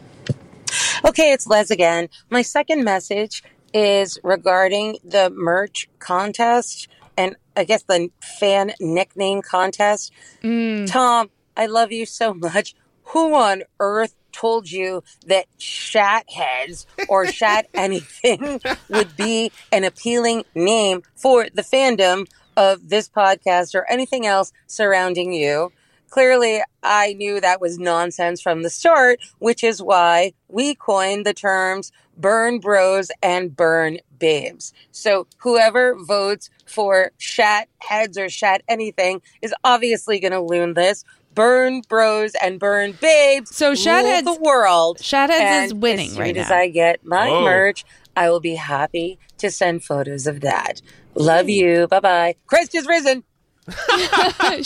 Okay, 1.05 1.31
it's 1.31 1.47
Les 1.47 1.71
again. 1.71 2.09
My 2.29 2.41
second 2.41 2.83
message 2.83 3.43
is 3.73 4.19
regarding 4.23 4.97
the 5.03 5.29
merch 5.29 5.87
contest 5.99 6.87
and 7.17 7.35
I 7.55 7.63
guess 7.63 7.83
the 7.83 8.09
fan 8.21 8.73
nickname 8.79 9.41
contest. 9.41 10.11
Tom, 10.41 11.29
I 11.55 11.65
love 11.65 11.91
you 11.91 12.05
so 12.05 12.33
much. 12.33 12.75
Who 13.05 13.33
on 13.35 13.63
earth 13.79 14.15
told 14.31 14.69
you 14.69 15.03
that 15.25 15.45
shat 15.57 16.29
heads 16.29 16.85
or 17.09 17.25
shat 17.27 17.67
anything 17.73 18.61
would 18.89 19.15
be 19.17 19.51
an 19.71 19.83
appealing 19.83 20.43
name 20.53 21.01
for 21.15 21.47
the 21.53 21.63
fandom 21.63 22.27
of 22.57 22.89
this 22.89 23.07
podcast 23.07 23.73
or 23.73 23.89
anything 23.89 24.25
else 24.25 24.51
surrounding 24.67 25.31
you? 25.31 25.71
Clearly, 26.09 26.61
I 26.83 27.13
knew 27.13 27.39
that 27.41 27.59
was 27.61 27.77
nonsense 27.77 28.41
from 28.41 28.63
the 28.63 28.69
start, 28.69 29.19
which 29.39 29.63
is 29.63 29.81
why 29.81 30.33
we 30.49 30.73
coined 30.75 31.25
the 31.25 31.33
terms 31.33 31.91
burn 32.17 32.59
bros 32.59 33.11
and 33.21 33.55
burn 33.55 33.99
babes. 34.17 34.73
So 34.91 35.27
whoever 35.37 35.95
votes 35.95 36.49
for 36.65 37.11
shat 37.17 37.67
heads 37.79 38.17
or 38.17 38.29
shat 38.29 38.63
anything 38.67 39.21
is 39.41 39.53
obviously 39.63 40.19
going 40.19 40.31
to 40.31 40.41
loon 40.41 40.73
this. 40.73 41.03
Burn 41.35 41.81
bros 41.87 42.31
and 42.41 42.59
burn 42.59 42.93
babes. 42.93 43.55
So 43.55 43.75
Shat 43.75 44.03
rule 44.03 44.11
Heads- 44.13 44.25
the 44.25 44.41
world. 44.41 44.99
Shat 45.03 45.29
Heads 45.29 45.67
is 45.67 45.73
winning 45.75 46.07
as 46.07 46.13
soon 46.13 46.21
right 46.21 46.37
as 46.37 46.49
now. 46.49 46.55
I 46.55 46.69
get 46.69 47.05
my 47.05 47.29
Whoa. 47.29 47.43
merch, 47.43 47.85
I 48.15 48.31
will 48.31 48.39
be 48.39 48.55
happy 48.55 49.19
to 49.37 49.51
send 49.51 49.83
photos 49.83 50.25
of 50.25 50.41
that. 50.41 50.81
Love 51.17 51.49
you. 51.49 51.87
Bye 51.87 51.99
bye. 51.99 52.35
Christ 52.47 52.75
is 52.75 52.85
risen. 52.87 53.23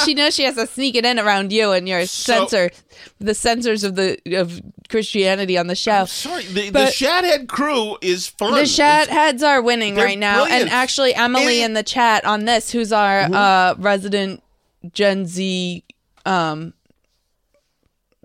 she 0.06 0.14
knows 0.14 0.36
she 0.36 0.44
has 0.44 0.54
to 0.56 0.68
sneak 0.68 0.94
it 0.96 1.04
in 1.06 1.18
around 1.18 1.52
you 1.52 1.72
and 1.72 1.90
your 1.90 2.06
censor, 2.06 2.70
the 3.20 3.34
censors 3.34 3.84
of 3.84 3.96
the 3.96 4.20
of 4.36 4.62
Christianity 4.90 5.58
on 5.58 5.66
the 5.66 5.74
show. 5.76 6.06
Sorry, 6.06 6.44
the, 6.44 6.66
the 6.68 6.72
But- 6.72 6.94
Shathead 6.94 7.48
crew 7.48 7.98
is 8.02 8.28
fun. 8.28 8.54
The 8.54 8.68
chat 8.68 9.08
heads 9.10 9.42
are 9.42 9.60
winning 9.60 9.96
They're 9.96 10.06
right 10.06 10.20
now, 10.20 10.44
brilliant. 10.44 10.62
and 10.66 10.70
actually 10.72 11.16
Emily 11.16 11.64
in 11.64 11.74
the 11.74 11.82
chat 11.82 12.26
on 12.26 12.46
this, 12.46 12.72
who's 12.72 12.92
our 12.94 13.22
Mm-hmm. 13.24 13.34
uh, 13.34 13.74
resident 13.82 14.44
Gen 14.94 15.26
Z, 15.26 15.84
um, 16.28 16.74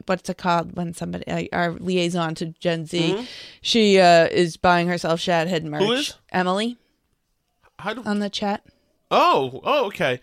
what's 0.07 0.29
it 0.29 0.37
called 0.39 0.77
when 0.77 0.93
somebody 0.95 1.27
uh, 1.27 1.45
our 1.57 1.73
liaison 1.73 2.35
to 2.37 2.47
Gen 2.61 2.85
Z, 2.87 3.15
Mhm. 3.15 3.27
she 3.63 3.99
uh, 3.99 4.27
is 4.27 4.57
buying 4.59 4.89
herself 4.89 5.21
Shathead 5.21 5.65
merch. 5.65 5.83
Who 5.83 5.93
is? 5.93 6.15
Emily 6.33 6.77
How 7.79 7.95
do- 7.95 8.03
on 8.05 8.19
the 8.21 8.31
chat? 8.31 8.65
Oh, 9.11 9.61
oh, 9.65 9.87
okay. 9.87 10.21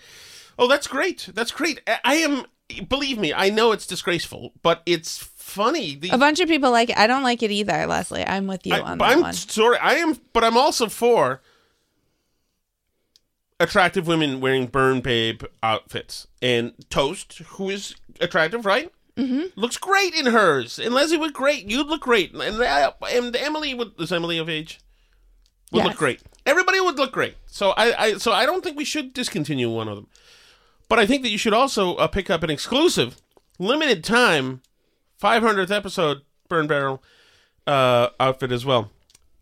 Oh, 0.60 0.68
that's 0.68 0.88
great. 0.88 1.30
That's 1.34 1.52
great. 1.52 1.82
I, 1.88 2.00
I 2.04 2.14
am. 2.16 2.46
Believe 2.88 3.18
me, 3.20 3.34
I 3.34 3.50
know 3.50 3.72
it's 3.72 3.86
disgraceful, 3.86 4.54
but 4.64 4.82
it's 4.86 5.18
funny. 5.18 5.96
The, 5.96 6.10
A 6.10 6.18
bunch 6.18 6.40
of 6.40 6.48
people 6.48 6.72
like 6.72 6.90
it. 6.90 6.98
I 6.98 7.08
don't 7.08 7.22
like 7.24 7.44
it 7.44 7.52
either, 7.52 7.86
Leslie. 7.86 8.26
I'm 8.26 8.48
with 8.48 8.66
you 8.66 8.74
I, 8.76 8.80
on 8.80 8.98
that 8.98 9.04
I'm 9.10 9.22
one. 9.22 9.34
sorry. 9.34 9.78
I 9.78 9.96
am, 9.96 10.18
but 10.32 10.44
I'm 10.44 10.58
also 10.58 10.88
for 10.88 11.42
attractive 13.60 14.08
women 14.08 14.40
wearing 14.42 14.68
burn 14.68 15.02
babe 15.02 15.44
outfits. 15.62 16.28
And 16.42 16.74
Toast, 16.90 17.40
who 17.40 17.70
is 17.70 17.96
attractive, 18.20 18.66
right? 18.66 18.92
Mm-hmm. 19.18 19.60
Looks 19.60 19.78
great 19.78 20.14
in 20.16 20.28
hers. 20.28 20.80
And 20.80 20.94
Leslie 20.94 21.18
would 21.18 21.34
great. 21.34 21.70
You'd 21.70 21.88
look 21.88 22.02
great. 22.02 22.34
And, 22.34 22.62
uh, 22.62 22.92
and 23.12 23.36
Emily 23.36 23.74
would. 23.74 23.92
Is 24.00 24.12
Emily 24.12 24.38
of 24.40 24.50
age? 24.50 24.80
Would 25.72 25.80
Yes. 25.80 25.88
look 25.88 25.98
great. 25.98 26.22
Everybody 26.46 26.80
would 26.80 26.98
look 26.98 27.12
great. 27.12 27.36
So 27.46 27.72
I, 27.72 28.04
I, 28.04 28.18
so 28.18 28.32
I 28.32 28.46
don't 28.46 28.64
think 28.64 28.78
we 28.78 28.86
should 28.86 29.14
discontinue 29.14 29.70
one 29.70 29.88
of 29.88 29.96
them. 29.96 30.08
But 30.90 31.00
I 31.00 31.06
think 31.06 31.24
that 31.24 31.30
you 31.30 31.38
should 31.38 31.54
also 31.54 31.96
uh, 31.96 32.08
pick 32.08 32.30
up 32.30 32.44
an 32.44 32.50
exclusive, 32.50 33.18
limited 33.58 34.04
time, 34.04 34.62
500th 35.22 35.72
episode 35.72 36.22
Burn 36.50 36.68
Barrel 36.68 37.02
uh, 37.66 38.10
outfit 38.20 38.52
as 38.52 38.66
well. 38.66 38.92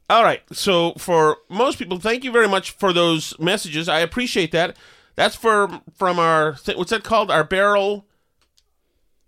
All 0.09 0.23
right. 0.23 0.41
So 0.51 0.93
for 0.97 1.37
most 1.49 1.79
people, 1.79 1.99
thank 1.99 2.23
you 2.23 2.31
very 2.31 2.47
much 2.47 2.71
for 2.71 2.93
those 2.93 3.37
messages. 3.39 3.89
I 3.89 3.99
appreciate 3.99 4.51
that. 4.51 4.75
That's 5.15 5.35
for 5.35 5.81
from 5.95 6.19
our 6.19 6.57
what's 6.75 6.91
that 6.91 7.03
called? 7.03 7.31
Our 7.31 7.43
barrel. 7.43 8.05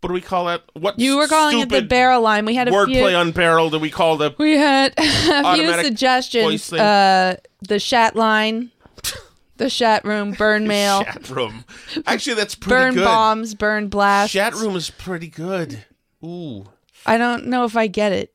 What 0.04 0.10
do 0.10 0.14
we 0.14 0.22
call 0.22 0.46
that? 0.46 0.64
What 0.74 1.00
You 1.00 1.16
were 1.16 1.28
calling 1.30 1.60
it 1.60 1.70
the 1.70 1.82
barrel 1.82 2.22
line. 2.22 2.46
We 2.46 2.56
had 2.56 2.68
a 2.68 2.72
wordplay 2.72 3.10
few. 3.10 3.16
on 3.16 3.32
barrel 3.32 3.70
that 3.70 3.80
we 3.80 3.90
call 3.90 4.18
the 4.18 4.36
We 4.38 4.58
had 4.58 4.94
a 4.98 5.56
few 5.56 5.74
suggestions. 5.82 6.74
Uh, 6.74 7.38
the 7.62 7.80
chat 7.80 8.16
line, 8.18 8.72
The 9.58 9.70
chat 9.70 10.04
room, 10.04 10.34
burn 10.34 10.68
mail, 10.68 11.04
Chat 11.06 11.30
room. 11.30 11.64
Actually, 12.06 12.34
that's 12.34 12.54
pretty 12.54 12.70
good. 12.76 12.76
burn 12.76 12.94
good. 12.96 13.06
bombs, 13.06 13.56
burn 13.56 13.88
blasts. 13.88 14.34
Chat 14.34 14.54
room 14.56 14.76
is 14.76 14.90
pretty 14.90 15.30
good. 15.30 15.86
Ooh, 16.26 16.66
I 17.06 17.18
don't 17.18 17.46
know 17.48 17.64
if 17.64 17.78
I 17.78 17.88
get 17.88 18.12
it. 18.12 18.34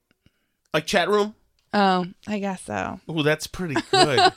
like 0.73 0.87
chat 0.87 1.09
room. 1.11 1.35
Oh, 1.75 2.07
I 2.27 2.39
guess 2.39 2.63
so. 2.63 2.99
Ooh, 3.11 3.23
that's 3.23 3.47
pretty 3.47 3.75
good. 3.91 4.17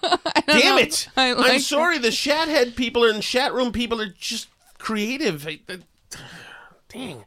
Damn 0.48 0.76
know. 0.76 0.78
it! 0.80 1.08
I 1.16 1.32
I'm 1.32 1.38
like 1.38 1.62
sorry. 1.62 1.98
The 1.98 2.12
chat 2.12 2.50
head 2.50 2.76
people 2.76 3.06
and 3.06 3.24
chat 3.24 3.54
room 3.54 3.72
people 3.72 4.02
are 4.02 4.10
just 4.20 4.50
creative. 4.80 5.48
I- 5.48 5.62
I- 5.70 5.78
Dang. 6.94 7.26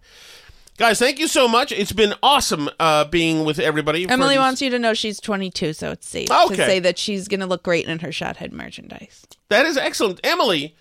Guys, 0.76 0.98
thank 0.98 1.20
you 1.20 1.28
so 1.28 1.46
much. 1.46 1.70
It's 1.70 1.92
been 1.92 2.14
awesome 2.22 2.68
uh, 2.80 3.04
being 3.04 3.44
with 3.44 3.60
everybody. 3.60 4.08
Emily 4.08 4.36
wants 4.38 4.60
you 4.60 4.70
to 4.70 4.78
know 4.78 4.92
she's 4.92 5.20
22, 5.20 5.72
so 5.72 5.92
it's 5.92 6.08
safe 6.08 6.28
Okay. 6.30 6.56
to 6.56 6.66
say 6.66 6.78
that 6.80 6.98
she's 6.98 7.28
going 7.28 7.38
to 7.40 7.46
look 7.46 7.62
great 7.62 7.86
in 7.86 8.00
her 8.00 8.08
Shothead 8.08 8.50
merchandise. 8.50 9.24
That 9.50 9.66
is 9.66 9.76
excellent. 9.76 10.18
Emily, 10.24 10.74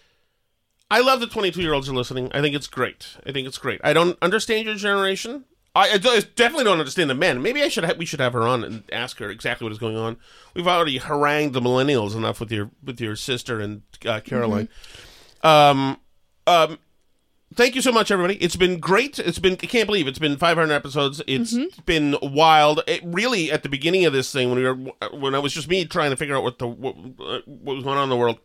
I 0.89 1.01
love 1.01 1.19
that 1.19 1.29
22 1.31 1.61
year 1.61 1.73
olds 1.73 1.89
are 1.89 1.93
listening. 1.93 2.31
I 2.33 2.41
think 2.41 2.55
it's 2.55 2.65
great. 2.65 3.17
I 3.25 3.31
think 3.31 3.47
it's 3.47 3.59
great. 3.59 3.81
I 3.83 3.93
don't 3.93 4.17
understand 4.21 4.65
your 4.65 4.75
generation. 4.75 5.45
I, 5.75 5.91
I 5.91 5.97
do- 5.99 6.21
definitely 6.35 6.65
don't 6.65 6.79
understand 6.79 7.09
the 7.11 7.15
men. 7.15 7.41
Maybe 7.43 7.61
I 7.61 7.67
should 7.67 7.83
ha- 7.85 7.93
we 7.97 8.05
should 8.05 8.19
have 8.19 8.33
her 8.33 8.43
on 8.47 8.63
and 8.63 8.83
ask 8.91 9.17
her 9.19 9.29
exactly 9.29 9.65
what 9.65 9.71
is 9.71 9.79
going 9.79 9.95
on. 9.95 10.17
We've 10.55 10.67
already 10.67 10.97
harangued 10.97 11.53
the 11.53 11.61
millennials 11.61 12.15
enough 12.15 12.39
with 12.39 12.51
your 12.51 12.71
with 12.83 12.99
your 12.99 13.15
sister 13.15 13.59
and 13.59 13.83
uh, 14.07 14.21
Caroline. 14.21 14.69
Um, 15.43 15.97
um, 16.47 16.77
thank 17.55 17.75
you 17.75 17.81
so 17.81 17.91
much, 17.91 18.11
everybody. 18.11 18.35
It's 18.35 18.55
been 18.55 18.79
great. 18.79 19.19
It's 19.19 19.39
been 19.39 19.53
I 19.53 19.65
can't 19.65 19.85
believe 19.85 20.07
it's 20.07 20.19
been 20.19 20.37
500 20.37 20.73
episodes. 20.73 21.21
It's 21.27 21.55
been 21.85 22.17
wild. 22.21 22.81
It 22.87 23.01
really 23.03 23.51
at 23.51 23.63
the 23.63 23.69
beginning 23.69 24.05
of 24.05 24.13
this 24.13 24.31
thing 24.31 24.49
when 24.49 24.59
we 24.59 24.65
were 24.65 24.91
when 25.17 25.35
I 25.35 25.39
was 25.39 25.53
just 25.53 25.67
me 25.67 25.85
trying 25.85 26.11
to 26.11 26.17
figure 26.17 26.35
out 26.35 26.43
what 26.43 26.59
the 26.59 26.67
what, 26.67 26.95
uh, 27.19 27.39
what 27.45 27.75
was 27.75 27.83
going 27.83 27.97
on 27.97 28.03
in 28.03 28.09
the 28.09 28.17
world. 28.17 28.39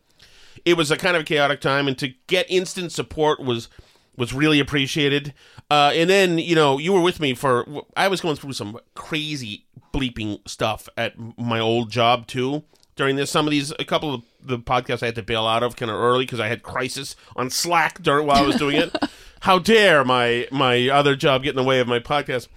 It 0.65 0.75
was 0.75 0.91
a 0.91 0.97
kind 0.97 1.15
of 1.15 1.21
a 1.21 1.25
chaotic 1.25 1.61
time, 1.61 1.87
and 1.87 1.97
to 1.99 2.13
get 2.27 2.45
instant 2.49 2.91
support 2.91 3.39
was 3.39 3.69
was 4.17 4.33
really 4.33 4.59
appreciated. 4.59 5.33
Uh, 5.71 5.91
and 5.93 6.09
then 6.09 6.37
you 6.37 6.55
know 6.55 6.77
you 6.77 6.93
were 6.93 7.01
with 7.01 7.19
me 7.19 7.33
for 7.33 7.65
I 7.95 8.07
was 8.07 8.21
going 8.21 8.35
through 8.35 8.53
some 8.53 8.79
crazy 8.95 9.65
bleeping 9.93 10.47
stuff 10.47 10.89
at 10.97 11.13
my 11.37 11.59
old 11.59 11.89
job 11.89 12.27
too 12.27 12.63
during 12.99 13.15
this. 13.15 13.31
Some 13.31 13.47
of 13.47 13.51
these, 13.51 13.71
a 13.79 13.85
couple 13.85 14.13
of 14.13 14.23
the 14.43 14.59
podcasts 14.59 15.01
I 15.01 15.07
had 15.07 15.15
to 15.15 15.23
bail 15.23 15.47
out 15.47 15.63
of 15.63 15.77
kind 15.77 15.89
of 15.89 15.95
early 15.95 16.25
because 16.25 16.41
I 16.41 16.49
had 16.49 16.63
crisis 16.63 17.15
on 17.37 17.49
Slack 17.49 18.01
during 18.01 18.27
while 18.27 18.43
I 18.43 18.45
was 18.45 18.57
doing 18.57 18.75
it. 18.75 18.93
How 19.39 19.57
dare 19.57 20.03
my 20.03 20.49
my 20.51 20.89
other 20.89 21.15
job 21.15 21.43
get 21.43 21.51
in 21.51 21.55
the 21.55 21.63
way 21.63 21.79
of 21.79 21.87
my 21.87 21.99
podcast? 21.99 22.49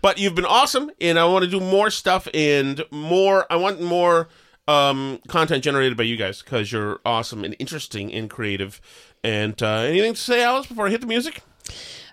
But 0.00 0.18
you've 0.18 0.34
been 0.34 0.46
awesome, 0.46 0.90
and 1.02 1.18
I 1.18 1.26
want 1.26 1.44
to 1.44 1.50
do 1.50 1.60
more 1.60 1.90
stuff 1.90 2.26
and 2.32 2.82
more. 2.90 3.44
I 3.52 3.56
want 3.56 3.82
more 3.82 4.28
um, 4.66 5.20
content 5.28 5.62
generated 5.62 5.98
by 5.98 6.04
you 6.04 6.16
guys 6.16 6.40
because 6.40 6.72
you're 6.72 7.00
awesome 7.04 7.44
and 7.44 7.54
interesting 7.58 8.10
and 8.14 8.30
creative. 8.30 8.80
And 9.22 9.62
uh, 9.62 9.80
anything 9.80 10.14
to 10.14 10.20
say, 10.20 10.42
Alice, 10.42 10.66
before 10.66 10.86
I 10.86 10.90
hit 10.90 11.02
the 11.02 11.06
music? 11.06 11.42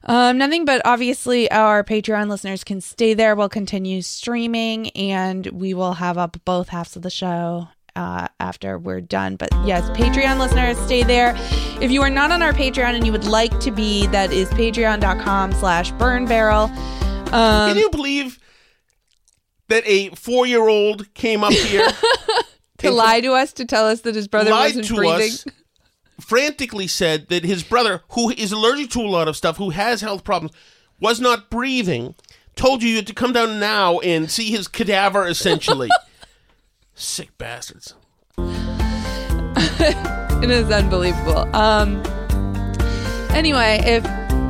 Um, 0.04 0.38
nothing, 0.38 0.66
but 0.66 0.82
obviously 0.84 1.50
our 1.52 1.86
Patreon 1.86 2.28
listeners 2.28 2.66
can 2.66 2.82
stay 2.82 3.14
there. 3.14 3.34
We'll 3.34 3.48
continue 3.48 4.02
streaming, 4.02 4.90
and 4.90 5.46
we 5.48 5.74
will 5.74 5.94
have 5.94 6.18
up 6.18 6.36
both 6.44 6.68
halves 6.68 6.98
of 6.98 7.02
the 7.02 7.10
show 7.10 7.70
uh, 7.98 8.28
after 8.40 8.78
we're 8.78 9.02
done. 9.02 9.36
But 9.36 9.50
yes, 9.66 9.90
Patreon 9.90 10.40
listeners, 10.40 10.78
stay 10.78 11.04
there. 11.04 11.34
If 11.82 11.92
you 11.92 12.02
are 12.04 12.10
not 12.10 12.32
on 12.32 12.42
our 12.42 12.54
Patreon 12.54 12.96
and 12.96 13.06
you 13.06 13.12
would 13.12 13.26
like 13.26 13.60
to 13.62 13.72
be, 13.72 14.06
that 14.08 14.32
is 14.32 14.48
patreon.com 14.50 15.52
slash 15.54 15.92
burn 15.94 16.26
barrel. 16.26 16.66
Um, 17.34 17.74
Can 17.74 17.78
you 17.78 17.90
believe 17.90 18.40
that 19.68 19.84
a 19.86 20.10
four 20.12 20.46
year 20.46 20.68
old 20.68 21.14
came 21.16 21.44
up 21.44 21.52
here 21.52 21.88
to 22.78 22.92
lie 22.92 23.20
to 23.20 23.34
us 23.34 23.52
to 23.54 23.66
tell 23.66 23.88
us 23.88 24.02
that 24.02 24.16
his 24.16 24.28
brother 24.28 24.52
lied 24.52 24.76
wasn't 24.76 24.86
to 24.86 24.96
breathing? 24.96 25.32
us, 25.34 25.46
frantically 26.22 26.88
said 26.88 27.28
that 27.30 27.44
his 27.44 27.64
brother, 27.64 28.04
who 28.12 28.30
is 28.30 28.52
allergic 28.52 28.92
to 28.92 29.00
a 29.00 29.10
lot 29.10 29.28
of 29.28 29.36
stuff, 29.36 29.58
who 29.58 29.72
has 29.72 30.02
health 30.02 30.24
problems, 30.24 30.56
was 31.00 31.20
not 31.20 31.50
breathing, 31.50 32.16
told 32.56 32.84
you 32.84 32.90
you 32.90 32.96
had 32.98 33.08
to 33.08 33.14
come 33.14 33.34
down 33.34 33.60
now 33.60 34.00
and 34.00 34.30
see 34.30 34.52
his 34.52 34.68
cadaver, 34.68 35.28
essentially. 35.28 35.90
Sick 37.00 37.38
bastards. 37.38 37.94
it 38.40 38.50
is 40.50 40.72
unbelievable. 40.72 41.56
Um. 41.56 42.02
Anyway, 43.36 43.80
if 43.84 44.04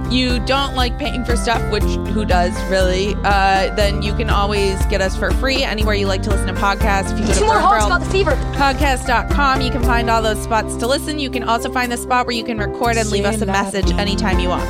you 0.09 0.39
don't 0.45 0.73
like 0.73 0.97
paying 0.97 1.25
for 1.25 1.35
stuff, 1.35 1.61
which 1.73 1.83
who 1.83 2.23
does 2.23 2.53
really, 2.69 3.15
uh, 3.25 3.75
then 3.75 4.01
you 4.01 4.15
can 4.15 4.29
always 4.29 4.83
get 4.85 5.01
us 5.01 5.17
for 5.17 5.31
free 5.31 5.63
anywhere 5.63 5.93
you 5.93 6.07
like 6.07 6.21
to 6.23 6.29
listen 6.29 6.47
to 6.47 6.53
podcasts. 6.53 7.11
If 7.11 7.19
you 7.19 7.27
go 7.27 7.33
to 7.33 7.39
Two 7.39 7.45
more 7.45 7.59
hogs 7.59 7.85
about 7.85 7.99
the 7.99 8.09
fever. 8.09 8.31
podcast.com, 8.53 9.59
you 9.59 9.69
can 9.69 9.83
find 9.83 10.09
all 10.09 10.21
those 10.21 10.41
spots 10.41 10.77
to 10.77 10.87
listen. 10.87 11.19
You 11.19 11.29
can 11.29 11.43
also 11.43 11.69
find 11.69 11.91
the 11.91 11.97
spot 11.97 12.27
where 12.27 12.35
you 12.35 12.45
can 12.45 12.57
record 12.57 12.95
and 12.95 13.11
leave 13.11 13.25
us 13.25 13.41
a 13.41 13.45
message 13.45 13.91
anytime 13.91 14.39
you 14.39 14.47
want. 14.49 14.63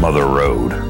Mother 0.00 0.26
Road. 0.26 0.89